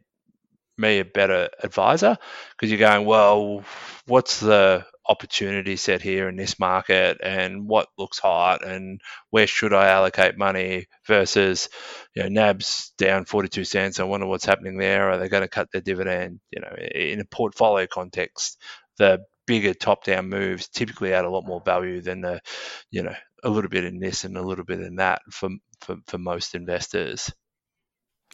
me 0.77 0.99
a 0.99 1.05
better 1.05 1.49
advisor 1.63 2.17
because 2.51 2.69
you're 2.71 2.79
going, 2.79 3.05
well, 3.05 3.63
what's 4.07 4.39
the 4.39 4.85
opportunity 5.07 5.75
set 5.75 6.01
here 6.01 6.27
in 6.27 6.35
this 6.35 6.59
market 6.59 7.17
and 7.21 7.67
what 7.67 7.87
looks 7.97 8.19
hot 8.19 8.65
and 8.65 9.01
where 9.29 9.47
should 9.47 9.73
I 9.73 9.89
allocate 9.89 10.37
money 10.37 10.87
versus, 11.05 11.69
you 12.15 12.23
know, 12.23 12.29
NAB's 12.29 12.91
down 12.97 13.25
42 13.25 13.65
cents. 13.65 13.99
I 13.99 14.03
wonder 14.03 14.25
what's 14.25 14.45
happening 14.45 14.77
there. 14.77 15.11
Are 15.11 15.17
they 15.17 15.29
going 15.29 15.43
to 15.43 15.47
cut 15.47 15.69
their 15.71 15.81
dividend? 15.81 16.39
You 16.51 16.61
know, 16.61 16.75
in 16.77 17.19
a 17.19 17.25
portfolio 17.25 17.87
context, 17.87 18.57
the 18.97 19.19
bigger 19.45 19.73
top 19.73 20.03
down 20.03 20.29
moves 20.29 20.67
typically 20.69 21.13
add 21.13 21.25
a 21.25 21.29
lot 21.29 21.45
more 21.45 21.61
value 21.63 22.01
than 22.01 22.21
the, 22.21 22.41
you 22.89 23.03
know, 23.03 23.15
a 23.43 23.49
little 23.49 23.69
bit 23.69 23.85
in 23.85 23.99
this 23.99 24.23
and 24.23 24.37
a 24.37 24.41
little 24.41 24.65
bit 24.65 24.79
in 24.79 24.95
that 24.95 25.21
for, 25.31 25.49
for, 25.81 25.97
for 26.07 26.17
most 26.17 26.55
investors. 26.55 27.31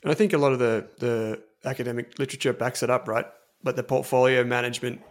I 0.05 0.13
think 0.13 0.33
a 0.33 0.37
lot 0.37 0.53
of 0.53 0.59
the, 0.59 0.87
the 0.99 1.43
academic 1.65 2.17
literature 2.17 2.53
backs 2.53 2.81
it 2.81 2.89
up, 2.89 3.07
right? 3.07 3.25
But 3.61 3.75
the 3.75 3.83
portfolio 3.83 4.43
management 4.43 5.01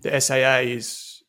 the 0.00 0.20
SAA 0.20 0.58
is 0.58 1.22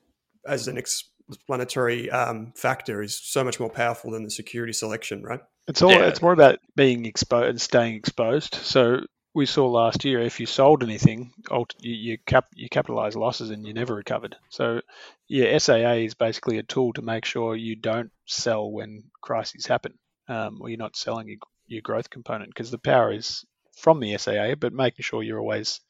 as 0.46 0.68
an 0.68 0.78
explanatory 0.78 2.10
um, 2.10 2.54
factor 2.56 3.02
is 3.02 3.20
so 3.20 3.44
much 3.44 3.60
more 3.60 3.70
powerful 3.70 4.12
than 4.12 4.24
the 4.24 4.32
security 4.32 4.74
selection, 4.74 5.24
right? 5.24 5.42
It's 5.68 5.82
all 5.82 5.92
yeah. 5.92 6.08
it's 6.08 6.22
more 6.22 6.34
about 6.34 6.60
being 6.76 7.06
exposed 7.06 7.50
and 7.50 7.62
staying 7.62 7.96
exposed. 7.96 8.56
So 8.56 9.02
we 9.34 9.46
saw 9.46 9.68
last 9.68 10.06
year 10.06 10.22
if 10.22 10.40
you 10.40 10.46
sold 10.46 10.82
anything, 10.82 11.32
you, 11.52 11.94
you 11.94 12.18
cap 12.26 12.48
you 12.56 12.70
capitalize 12.70 13.16
losses 13.16 13.50
and 13.50 13.68
you 13.68 13.74
never 13.74 13.94
recovered. 13.94 14.38
So 14.50 14.82
yeah, 15.28 15.58
SAA 15.58 15.94
is 15.94 16.14
basically 16.14 16.58
a 16.58 16.64
tool 16.64 16.94
to 16.94 17.02
make 17.02 17.26
sure 17.26 17.56
you 17.56 17.76
don't 17.76 18.12
sell 18.26 18.72
when 18.72 19.04
crises 19.22 19.66
happen, 19.66 19.94
um, 20.30 20.60
or 20.62 20.70
you're 20.70 20.78
not 20.78 20.96
selling 20.96 21.28
your, 21.28 21.38
your 21.68 21.82
growth 21.82 22.10
component 22.10 22.50
because 22.50 22.72
the 22.72 22.78
power 22.78 23.12
is 23.12 23.46
from 23.78 24.00
the 24.00 24.18
SAA, 24.18 24.56
but 24.56 24.74
making 24.74 25.04
sure 25.04 25.22
you're 25.22 25.40
always 25.40 25.82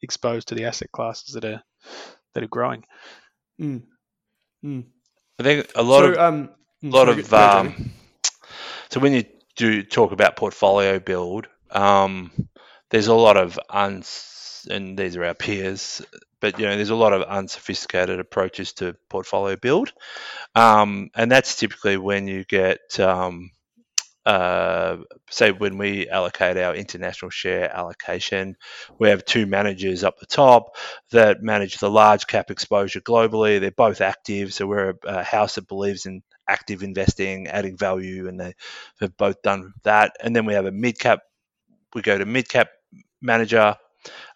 exposed 0.00 0.48
to 0.48 0.54
the 0.54 0.64
asset 0.64 0.92
classes 0.92 1.34
that 1.34 1.44
are 1.44 1.62
that 2.34 2.42
are 2.42 2.48
growing. 2.48 2.84
Mm. 3.60 3.82
Mm. 4.64 4.84
I 5.38 5.42
think 5.42 5.70
a 5.74 5.82
lot 5.82 6.00
so, 6.00 6.12
of 6.12 6.18
um, 6.18 6.50
a 6.82 6.86
lot 6.86 7.08
of 7.08 7.32
um, 7.34 7.92
so 8.90 9.00
when 9.00 9.12
you 9.12 9.24
do 9.56 9.82
talk 9.82 10.12
about 10.12 10.36
portfolio 10.36 10.98
build, 10.98 11.48
um, 11.70 12.30
there's 12.90 13.08
a 13.08 13.14
lot 13.14 13.36
of 13.36 13.58
uns 13.70 14.66
and 14.70 14.96
these 14.98 15.16
are 15.16 15.24
our 15.24 15.34
peers, 15.34 16.02
but 16.40 16.58
you 16.58 16.66
know 16.66 16.76
there's 16.76 16.90
a 16.90 16.94
lot 16.94 17.12
of 17.12 17.22
unsophisticated 17.22 18.20
approaches 18.20 18.72
to 18.74 18.96
portfolio 19.08 19.56
build, 19.56 19.92
um, 20.54 21.10
and 21.14 21.30
that's 21.30 21.56
typically 21.56 21.96
when 21.96 22.26
you 22.26 22.44
get 22.44 22.98
um, 23.00 23.50
uh, 24.26 24.96
say 25.30 25.52
when 25.52 25.78
we 25.78 26.08
allocate 26.08 26.56
our 26.56 26.74
international 26.74 27.30
share 27.30 27.70
allocation, 27.74 28.56
we 28.98 29.10
have 29.10 29.24
two 29.24 29.46
managers 29.46 30.02
up 30.04 30.18
the 30.18 30.26
top 30.26 30.76
that 31.10 31.42
manage 31.42 31.78
the 31.78 31.90
large 31.90 32.26
cap 32.26 32.50
exposure 32.50 33.00
globally. 33.00 33.60
They're 33.60 33.70
both 33.70 34.00
active, 34.00 34.54
so 34.54 34.66
we're 34.66 34.94
a, 35.04 35.22
house 35.22 35.56
that 35.56 35.68
believes 35.68 36.06
in 36.06 36.22
active 36.48 36.82
investing, 36.82 37.48
adding 37.48 37.76
value, 37.76 38.28
and 38.28 38.40
they 38.40 38.54
have 39.00 39.16
both 39.16 39.42
done 39.42 39.72
that. 39.82 40.12
And 40.20 40.34
then 40.34 40.46
we 40.46 40.54
have 40.54 40.66
a 40.66 40.72
mid 40.72 40.98
cap. 40.98 41.20
We 41.94 42.02
go 42.02 42.18
to 42.18 42.26
mid 42.26 42.48
cap 42.48 42.68
manager, 43.22 43.76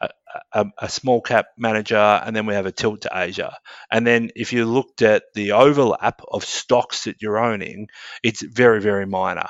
a, 0.01 0.11
a, 0.53 0.66
a, 0.79 0.89
small 0.89 1.20
cap 1.20 1.47
manager, 1.57 1.97
and 1.97 2.35
then 2.35 2.47
we 2.47 2.55
have 2.55 2.66
a 2.66 2.72
tilt 2.72 3.03
to 3.03 3.11
Asia. 3.12 3.57
And 3.91 4.07
then 4.07 4.31
if 4.37 4.53
you 4.53 4.64
looked 4.64 5.03
at 5.03 5.24
the 5.35 5.53
overlap 5.53 6.22
of 6.31 6.45
stocks 6.45 7.05
that 7.05 7.22
you're 7.22 7.39
owning, 7.39 7.89
it's 8.22 8.43
very, 8.43 8.81
very 8.81 9.07
minor. 9.07 9.47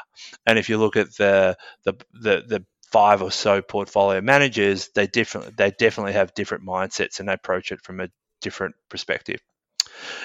And 0.47 0.59
if 0.59 0.69
you 0.69 0.79
look 0.79 0.97
at 0.97 1.15
the 1.17 1.57
the 1.85 1.95
the, 2.13 2.45
the 2.47 2.65
five 2.91 3.23
or 3.23 3.31
so 3.31 3.63
portfolio 3.63 4.21
managers, 4.21 4.91
they 4.95 5.07
different 5.07 5.57
they 5.57 5.71
definitely 5.71 6.15
have 6.15 6.35
different 6.35 6.65
mindsets 6.65 7.21
and 7.21 7.29
they 7.29 7.35
approach 7.35 7.73
it 7.73 7.83
from 7.83 8.01
a 8.01 8.09
different 8.41 8.75
perspective. 8.89 9.41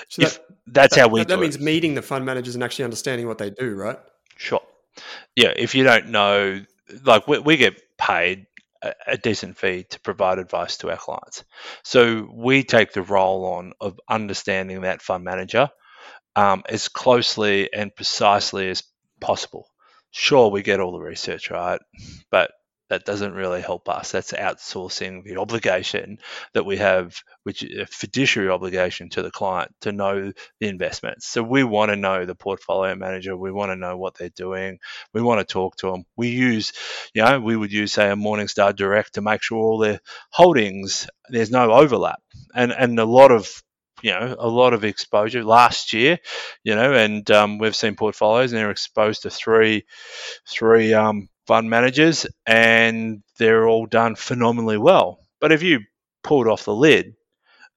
So 0.09 0.23
that, 0.23 0.39
that's 0.67 0.95
that, 0.95 1.01
how 1.01 1.07
we. 1.07 1.21
That, 1.21 1.29
that 1.29 1.39
means 1.39 1.55
it. 1.55 1.61
meeting 1.61 1.95
the 1.95 2.01
fund 2.01 2.25
managers 2.25 2.55
and 2.55 2.63
actually 2.63 2.85
understanding 2.85 3.27
what 3.27 3.37
they 3.37 3.49
do, 3.49 3.75
right? 3.75 3.97
Sure. 4.37 4.61
Yeah, 5.35 5.53
if 5.55 5.73
you 5.73 5.83
don't 5.83 6.09
know, 6.09 6.63
like 7.03 7.27
we, 7.27 7.39
we 7.39 7.57
get 7.57 7.81
paid 7.97 8.45
a, 9.07 9.17
decent 9.17 9.57
fee 9.57 9.85
to 9.89 9.99
provide 10.01 10.39
advice 10.39 10.77
to 10.77 10.91
our 10.91 10.97
clients, 10.97 11.43
so 11.83 12.27
we 12.33 12.63
take 12.63 12.93
the 12.93 13.01
role 13.01 13.45
on 13.45 13.73
of 13.79 13.99
understanding 14.09 14.81
that 14.81 15.01
fund 15.01 15.23
manager 15.23 15.69
um, 16.35 16.63
as 16.67 16.87
closely 16.87 17.71
and 17.73 17.95
precisely 17.95 18.69
as 18.69 18.83
possible. 19.19 19.67
Sure 20.11 20.49
we 20.49 20.61
get 20.61 20.79
all 20.79 20.91
the 20.91 20.99
research 20.99 21.49
right, 21.49 21.79
but 22.29 22.51
that 22.89 23.05
doesn't 23.05 23.33
really 23.33 23.61
help 23.61 23.89
us. 23.89 24.11
That's 24.11 24.33
outsourcing 24.33 25.23
the 25.23 25.37
obligation 25.37 26.19
that 26.53 26.65
we 26.65 26.77
have, 26.77 27.15
which 27.43 27.63
is 27.63 27.79
a 27.79 27.85
fiduciary 27.85 28.49
obligation 28.49 29.09
to 29.09 29.21
the 29.21 29.31
client 29.31 29.73
to 29.81 29.91
know 29.91 30.31
the 30.59 30.67
investments. 30.67 31.27
So 31.27 31.41
we 31.41 31.63
want 31.63 31.89
to 31.89 31.95
know 31.95 32.25
the 32.25 32.35
portfolio 32.35 32.95
manager. 32.95 33.35
We 33.35 33.51
want 33.51 33.71
to 33.71 33.75
know 33.75 33.97
what 33.97 34.15
they're 34.15 34.29
doing. 34.29 34.79
We 35.13 35.21
want 35.21 35.39
to 35.39 35.51
talk 35.51 35.77
to 35.77 35.91
them. 35.91 36.03
We 36.15 36.29
use, 36.29 36.73
you 37.13 37.23
know, 37.23 37.39
we 37.39 37.55
would 37.55 37.71
use 37.71 37.93
say 37.93 38.09
a 38.09 38.15
Morningstar 38.15 38.75
Direct 38.75 39.15
to 39.15 39.21
make 39.21 39.41
sure 39.41 39.57
all 39.57 39.77
their 39.77 39.99
holdings 40.31 41.07
there's 41.29 41.51
no 41.51 41.71
overlap. 41.71 42.21
And 42.53 42.71
and 42.71 42.99
a 42.99 43.05
lot 43.05 43.31
of 43.31 43.49
you 44.01 44.11
know 44.11 44.35
a 44.37 44.47
lot 44.47 44.73
of 44.73 44.83
exposure 44.83 45.43
last 45.43 45.93
year, 45.93 46.19
you 46.63 46.75
know, 46.75 46.93
and 46.93 47.29
um, 47.31 47.57
we've 47.57 47.75
seen 47.75 47.95
portfolios 47.95 48.51
and 48.51 48.59
they're 48.59 48.71
exposed 48.71 49.23
to 49.23 49.29
three 49.29 49.85
three 50.47 50.93
um, 50.93 51.29
fund 51.47 51.69
managers, 51.69 52.25
and 52.45 53.23
they're 53.37 53.67
all 53.67 53.85
done 53.85 54.15
phenomenally 54.15 54.77
well. 54.77 55.19
But 55.39 55.51
if 55.51 55.63
you 55.63 55.81
pulled 56.23 56.47
off 56.47 56.65
the 56.65 56.75
lid, 56.75 57.15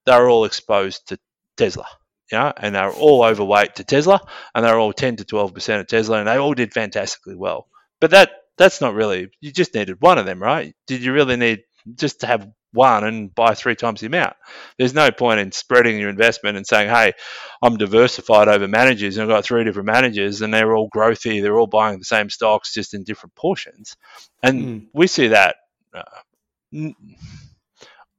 they're 0.04 0.28
all 0.28 0.44
exposed 0.44 1.08
to 1.08 1.18
Tesla. 1.56 1.86
Yeah, 2.30 2.52
and 2.56 2.74
they're 2.74 2.92
all 2.92 3.22
overweight 3.22 3.76
to 3.76 3.84
Tesla, 3.84 4.20
and 4.54 4.64
they're 4.64 4.78
all 4.78 4.92
10 4.92 5.16
to 5.16 5.24
12 5.24 5.54
percent 5.54 5.80
of 5.80 5.86
Tesla, 5.86 6.18
and 6.18 6.28
they 6.28 6.36
all 6.36 6.54
did 6.54 6.74
fantastically 6.74 7.36
well. 7.36 7.68
But 8.00 8.10
that 8.10 8.32
that's 8.58 8.80
not 8.80 8.94
really. 8.94 9.28
You 9.40 9.52
just 9.52 9.74
needed 9.74 10.00
one 10.00 10.18
of 10.18 10.26
them, 10.26 10.42
right? 10.42 10.74
Did 10.86 11.02
you 11.02 11.12
really 11.12 11.36
need 11.36 11.62
just 11.94 12.20
to 12.20 12.26
have 12.26 12.48
one 12.76 13.04
and 13.04 13.34
buy 13.34 13.54
three 13.54 13.74
times 13.74 14.00
the 14.00 14.06
amount. 14.06 14.36
There's 14.78 14.94
no 14.94 15.10
point 15.10 15.40
in 15.40 15.50
spreading 15.50 15.98
your 15.98 16.10
investment 16.10 16.56
and 16.56 16.66
saying, 16.66 16.88
hey, 16.88 17.14
I'm 17.62 17.76
diversified 17.76 18.48
over 18.48 18.68
managers 18.68 19.16
and 19.16 19.24
I've 19.24 19.36
got 19.36 19.44
three 19.44 19.64
different 19.64 19.86
managers 19.86 20.42
and 20.42 20.54
they're 20.54 20.76
all 20.76 20.88
growthy, 20.88 21.42
they're 21.42 21.58
all 21.58 21.66
buying 21.66 21.98
the 21.98 22.04
same 22.04 22.30
stocks 22.30 22.72
just 22.72 22.94
in 22.94 23.02
different 23.02 23.34
portions. 23.34 23.96
And 24.42 24.62
mm. 24.62 24.86
we 24.92 25.08
see 25.08 25.28
that, 25.28 25.56
uh, 25.92 26.92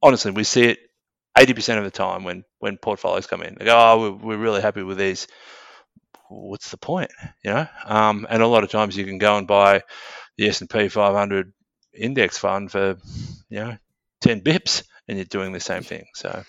honestly, 0.01 0.31
we 0.31 0.43
see 0.43 0.63
it 0.65 0.79
80% 1.37 1.77
of 1.77 1.83
the 1.83 1.91
time 1.91 2.23
when, 2.23 2.43
when 2.59 2.77
portfolios 2.77 3.27
come 3.27 3.43
in. 3.43 3.55
They 3.57 3.65
go, 3.65 3.77
oh, 3.77 3.99
we're, 4.01 4.25
we're 4.25 4.43
really 4.43 4.61
happy 4.61 4.83
with 4.83 4.97
these. 4.97 5.27
What's 6.29 6.71
the 6.71 6.77
point? 6.77 7.11
You 7.43 7.51
know, 7.51 7.67
um, 7.85 8.27
and 8.29 8.43
a 8.43 8.47
lot 8.47 8.65
of 8.65 8.69
times 8.69 8.97
you 8.97 9.05
can 9.05 9.17
go 9.17 9.37
and 9.37 9.47
buy 9.47 9.83
the 10.37 10.49
S&P 10.49 10.89
500 10.89 11.53
index 11.97 12.37
fund 12.37 12.71
for 12.71 12.97
you 13.49 13.59
know 13.59 13.77
10 14.21 14.41
bips 14.41 14.83
and 15.07 15.17
you're 15.17 15.25
doing 15.25 15.51
the 15.51 15.59
same 15.59 15.83
thing. 15.83 16.05
So 16.13 16.43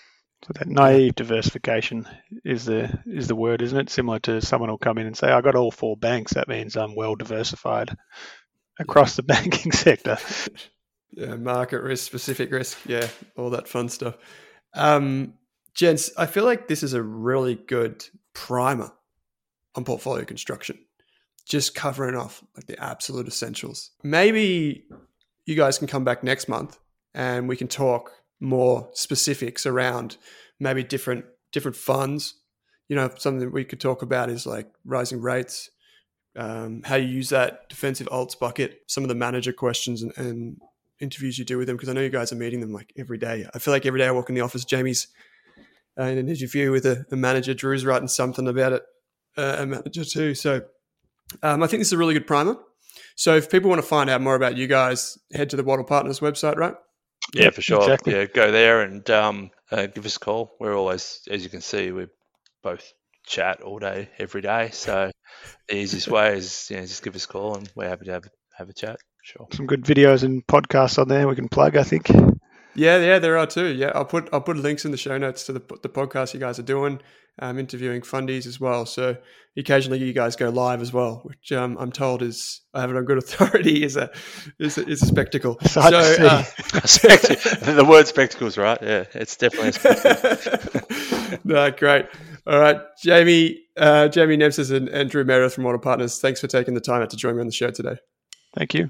so 0.45 0.53
that 0.55 0.67
naive 0.67 1.15
diversification 1.15 2.07
is 2.45 2.65
the 2.65 2.97
is 3.05 3.27
the 3.27 3.35
word, 3.35 3.61
isn't 3.61 3.77
it? 3.77 3.89
Similar 3.89 4.19
to 4.19 4.41
someone 4.41 4.69
will 4.69 4.77
come 4.77 4.97
in 4.97 5.05
and 5.05 5.17
say, 5.17 5.27
"I 5.29 5.41
got 5.41 5.55
all 5.55 5.71
four 5.71 5.97
banks." 5.97 6.33
That 6.33 6.47
means 6.47 6.77
I'm 6.77 6.95
well 6.95 7.15
diversified 7.15 7.95
across 8.79 9.15
the 9.15 9.23
banking 9.33 9.71
sector. 9.71 10.17
Yeah, 11.11 11.37
market 11.37 11.81
risk, 11.81 12.05
specific 12.05 12.51
risk, 12.51 12.77
yeah, 12.85 13.07
all 13.35 13.49
that 13.49 13.67
fun 13.67 13.89
stuff. 13.89 14.15
Um, 14.75 15.33
gents, 15.73 16.11
I 16.15 16.27
feel 16.27 16.45
like 16.45 16.67
this 16.67 16.83
is 16.83 16.93
a 16.93 17.01
really 17.01 17.55
good 17.55 18.05
primer 18.35 18.91
on 19.73 19.85
portfolio 19.85 20.23
construction. 20.25 20.77
Just 21.47 21.73
covering 21.73 22.15
off 22.15 22.43
like 22.55 22.67
the 22.67 22.79
absolute 22.79 23.27
essentials. 23.27 23.89
Maybe 24.03 24.85
you 25.47 25.55
guys 25.55 25.79
can 25.79 25.87
come 25.87 26.03
back 26.03 26.23
next 26.23 26.47
month 26.47 26.77
and 27.13 27.47
we 27.47 27.55
can 27.55 27.67
talk 27.67 28.11
more 28.39 28.89
specifics 28.93 29.65
around 29.65 30.17
maybe 30.59 30.83
different 30.83 31.25
different 31.51 31.77
funds. 31.77 32.35
You 32.87 32.95
know, 32.95 33.09
something 33.17 33.51
we 33.51 33.65
could 33.65 33.79
talk 33.79 34.01
about 34.01 34.29
is 34.29 34.45
like 34.45 34.67
rising 34.83 35.21
rates, 35.21 35.69
um, 36.35 36.81
how 36.83 36.95
you 36.95 37.07
use 37.07 37.29
that 37.29 37.69
defensive 37.69 38.07
alts 38.07 38.37
bucket, 38.37 38.81
some 38.87 39.03
of 39.03 39.09
the 39.09 39.15
manager 39.15 39.53
questions 39.53 40.01
and, 40.01 40.11
and 40.17 40.57
interviews 40.99 41.37
you 41.37 41.45
do 41.45 41.57
with 41.57 41.67
them 41.67 41.77
because 41.77 41.89
I 41.89 41.93
know 41.93 42.01
you 42.01 42.09
guys 42.09 42.31
are 42.31 42.35
meeting 42.35 42.61
them 42.61 42.73
like 42.73 42.93
every 42.97 43.17
day. 43.17 43.45
I 43.53 43.59
feel 43.59 43.73
like 43.73 43.85
every 43.85 43.99
day 43.99 44.07
I 44.07 44.11
walk 44.11 44.29
in 44.29 44.35
the 44.35 44.41
office, 44.41 44.65
Jamie's 44.65 45.07
uh, 45.99 46.03
in 46.03 46.17
an 46.17 46.29
interview 46.29 46.71
with 46.71 46.85
a, 46.85 47.05
a, 47.11 47.15
manager, 47.15 47.53
Drew's 47.53 47.85
writing 47.85 48.07
something 48.07 48.47
about 48.47 48.73
it, 48.73 48.83
uh, 49.37 49.57
a 49.59 49.65
manager 49.65 50.05
too. 50.05 50.33
So 50.33 50.61
um, 51.43 51.61
I 51.61 51.67
think 51.67 51.81
this 51.81 51.89
is 51.89 51.93
a 51.93 51.97
really 51.97 52.13
good 52.13 52.27
primer. 52.27 52.57
So 53.15 53.35
if 53.35 53.49
people 53.49 53.69
want 53.69 53.81
to 53.81 53.87
find 53.87 54.09
out 54.09 54.21
more 54.21 54.35
about 54.35 54.55
you 54.55 54.67
guys, 54.67 55.17
head 55.33 55.49
to 55.49 55.57
the 55.57 55.63
Wattle 55.63 55.85
Partners 55.85 56.21
website, 56.21 56.55
right? 56.55 56.75
Yeah, 57.33 57.49
for 57.51 57.61
sure. 57.61 57.81
Exactly. 57.81 58.13
Yeah, 58.13 58.25
go 58.25 58.51
there 58.51 58.81
and 58.81 59.07
um, 59.09 59.51
uh, 59.71 59.87
give 59.87 60.05
us 60.05 60.15
a 60.15 60.19
call. 60.19 60.51
We're 60.59 60.75
always, 60.75 61.21
as 61.29 61.43
you 61.43 61.49
can 61.49 61.61
see, 61.61 61.91
we 61.91 62.07
both 62.63 62.91
chat 63.25 63.61
all 63.61 63.79
day, 63.79 64.09
every 64.17 64.41
day. 64.41 64.69
So 64.71 65.11
the 65.67 65.75
easiest 65.75 66.07
way 66.11 66.37
is 66.37 66.67
you 66.69 66.77
know, 66.77 66.83
just 66.83 67.03
give 67.03 67.15
us 67.15 67.25
a 67.25 67.27
call, 67.27 67.55
and 67.55 67.69
we're 67.75 67.89
happy 67.89 68.05
to 68.05 68.13
have 68.13 68.27
have 68.57 68.69
a 68.69 68.73
chat. 68.73 68.99
Sure. 69.23 69.47
Some 69.53 69.67
good 69.67 69.83
videos 69.83 70.23
and 70.23 70.45
podcasts 70.47 70.97
on 70.97 71.07
there 71.07 71.27
we 71.27 71.35
can 71.35 71.49
plug. 71.49 71.77
I 71.77 71.83
think. 71.83 72.09
Yeah, 72.79 72.97
yeah, 72.99 73.19
there 73.19 73.37
are 73.37 73.45
too. 73.45 73.67
Yeah, 73.67 73.91
I'll 73.93 74.05
put 74.05 74.29
I'll 74.31 74.39
put 74.39 74.55
links 74.55 74.85
in 74.85 74.91
the 74.91 74.97
show 74.97 75.17
notes 75.17 75.45
to 75.47 75.53
the 75.53 75.59
the 75.81 75.89
podcast 75.89 76.33
you 76.33 76.39
guys 76.39 76.59
are 76.59 76.63
doing 76.63 77.01
um, 77.39 77.59
interviewing 77.59 78.01
fundies 78.01 78.47
as 78.47 78.57
well. 78.57 78.85
So 78.85 79.17
occasionally 79.57 79.99
you 79.99 80.13
guys 80.13 80.37
go 80.37 80.47
live 80.47 80.81
as 80.81 80.93
well, 80.93 81.19
which 81.25 81.51
um, 81.51 81.75
I'm 81.77 81.91
told 81.91 82.21
is 82.21 82.61
I 82.73 82.79
have 82.79 82.89
it 82.89 82.95
on 82.95 83.03
good 83.03 83.17
authority 83.17 83.83
is 83.83 83.97
a 83.97 84.09
is 84.59 84.77
a, 84.77 84.87
is 84.87 85.03
a 85.03 85.05
spectacle. 85.05 85.57
So 85.65 85.81
uh, 85.81 85.91
the 85.91 87.85
word 87.87 88.07
spectacles, 88.07 88.57
right? 88.57 88.81
Yeah, 88.81 89.03
it's 89.13 89.35
definitely 89.35 89.69
a 89.69 89.73
spectacle. 89.73 91.39
no, 91.43 91.71
great. 91.71 92.05
All 92.47 92.59
right, 92.59 92.79
Jamie, 93.03 93.59
uh, 93.75 94.07
Jamie 94.07 94.37
Nemtsas 94.37 94.71
and, 94.75 94.87
and 94.87 95.09
Drew 95.09 95.25
Meredith 95.25 95.53
from 95.53 95.65
Wattle 95.65 95.81
Partners. 95.81 96.19
Thanks 96.21 96.39
for 96.39 96.47
taking 96.47 96.75
the 96.75 96.81
time 96.81 97.01
out 97.01 97.09
to 97.09 97.17
join 97.17 97.35
me 97.35 97.41
on 97.41 97.47
the 97.47 97.51
show 97.51 97.71
today. 97.71 97.97
Thank 98.55 98.73
you. 98.73 98.89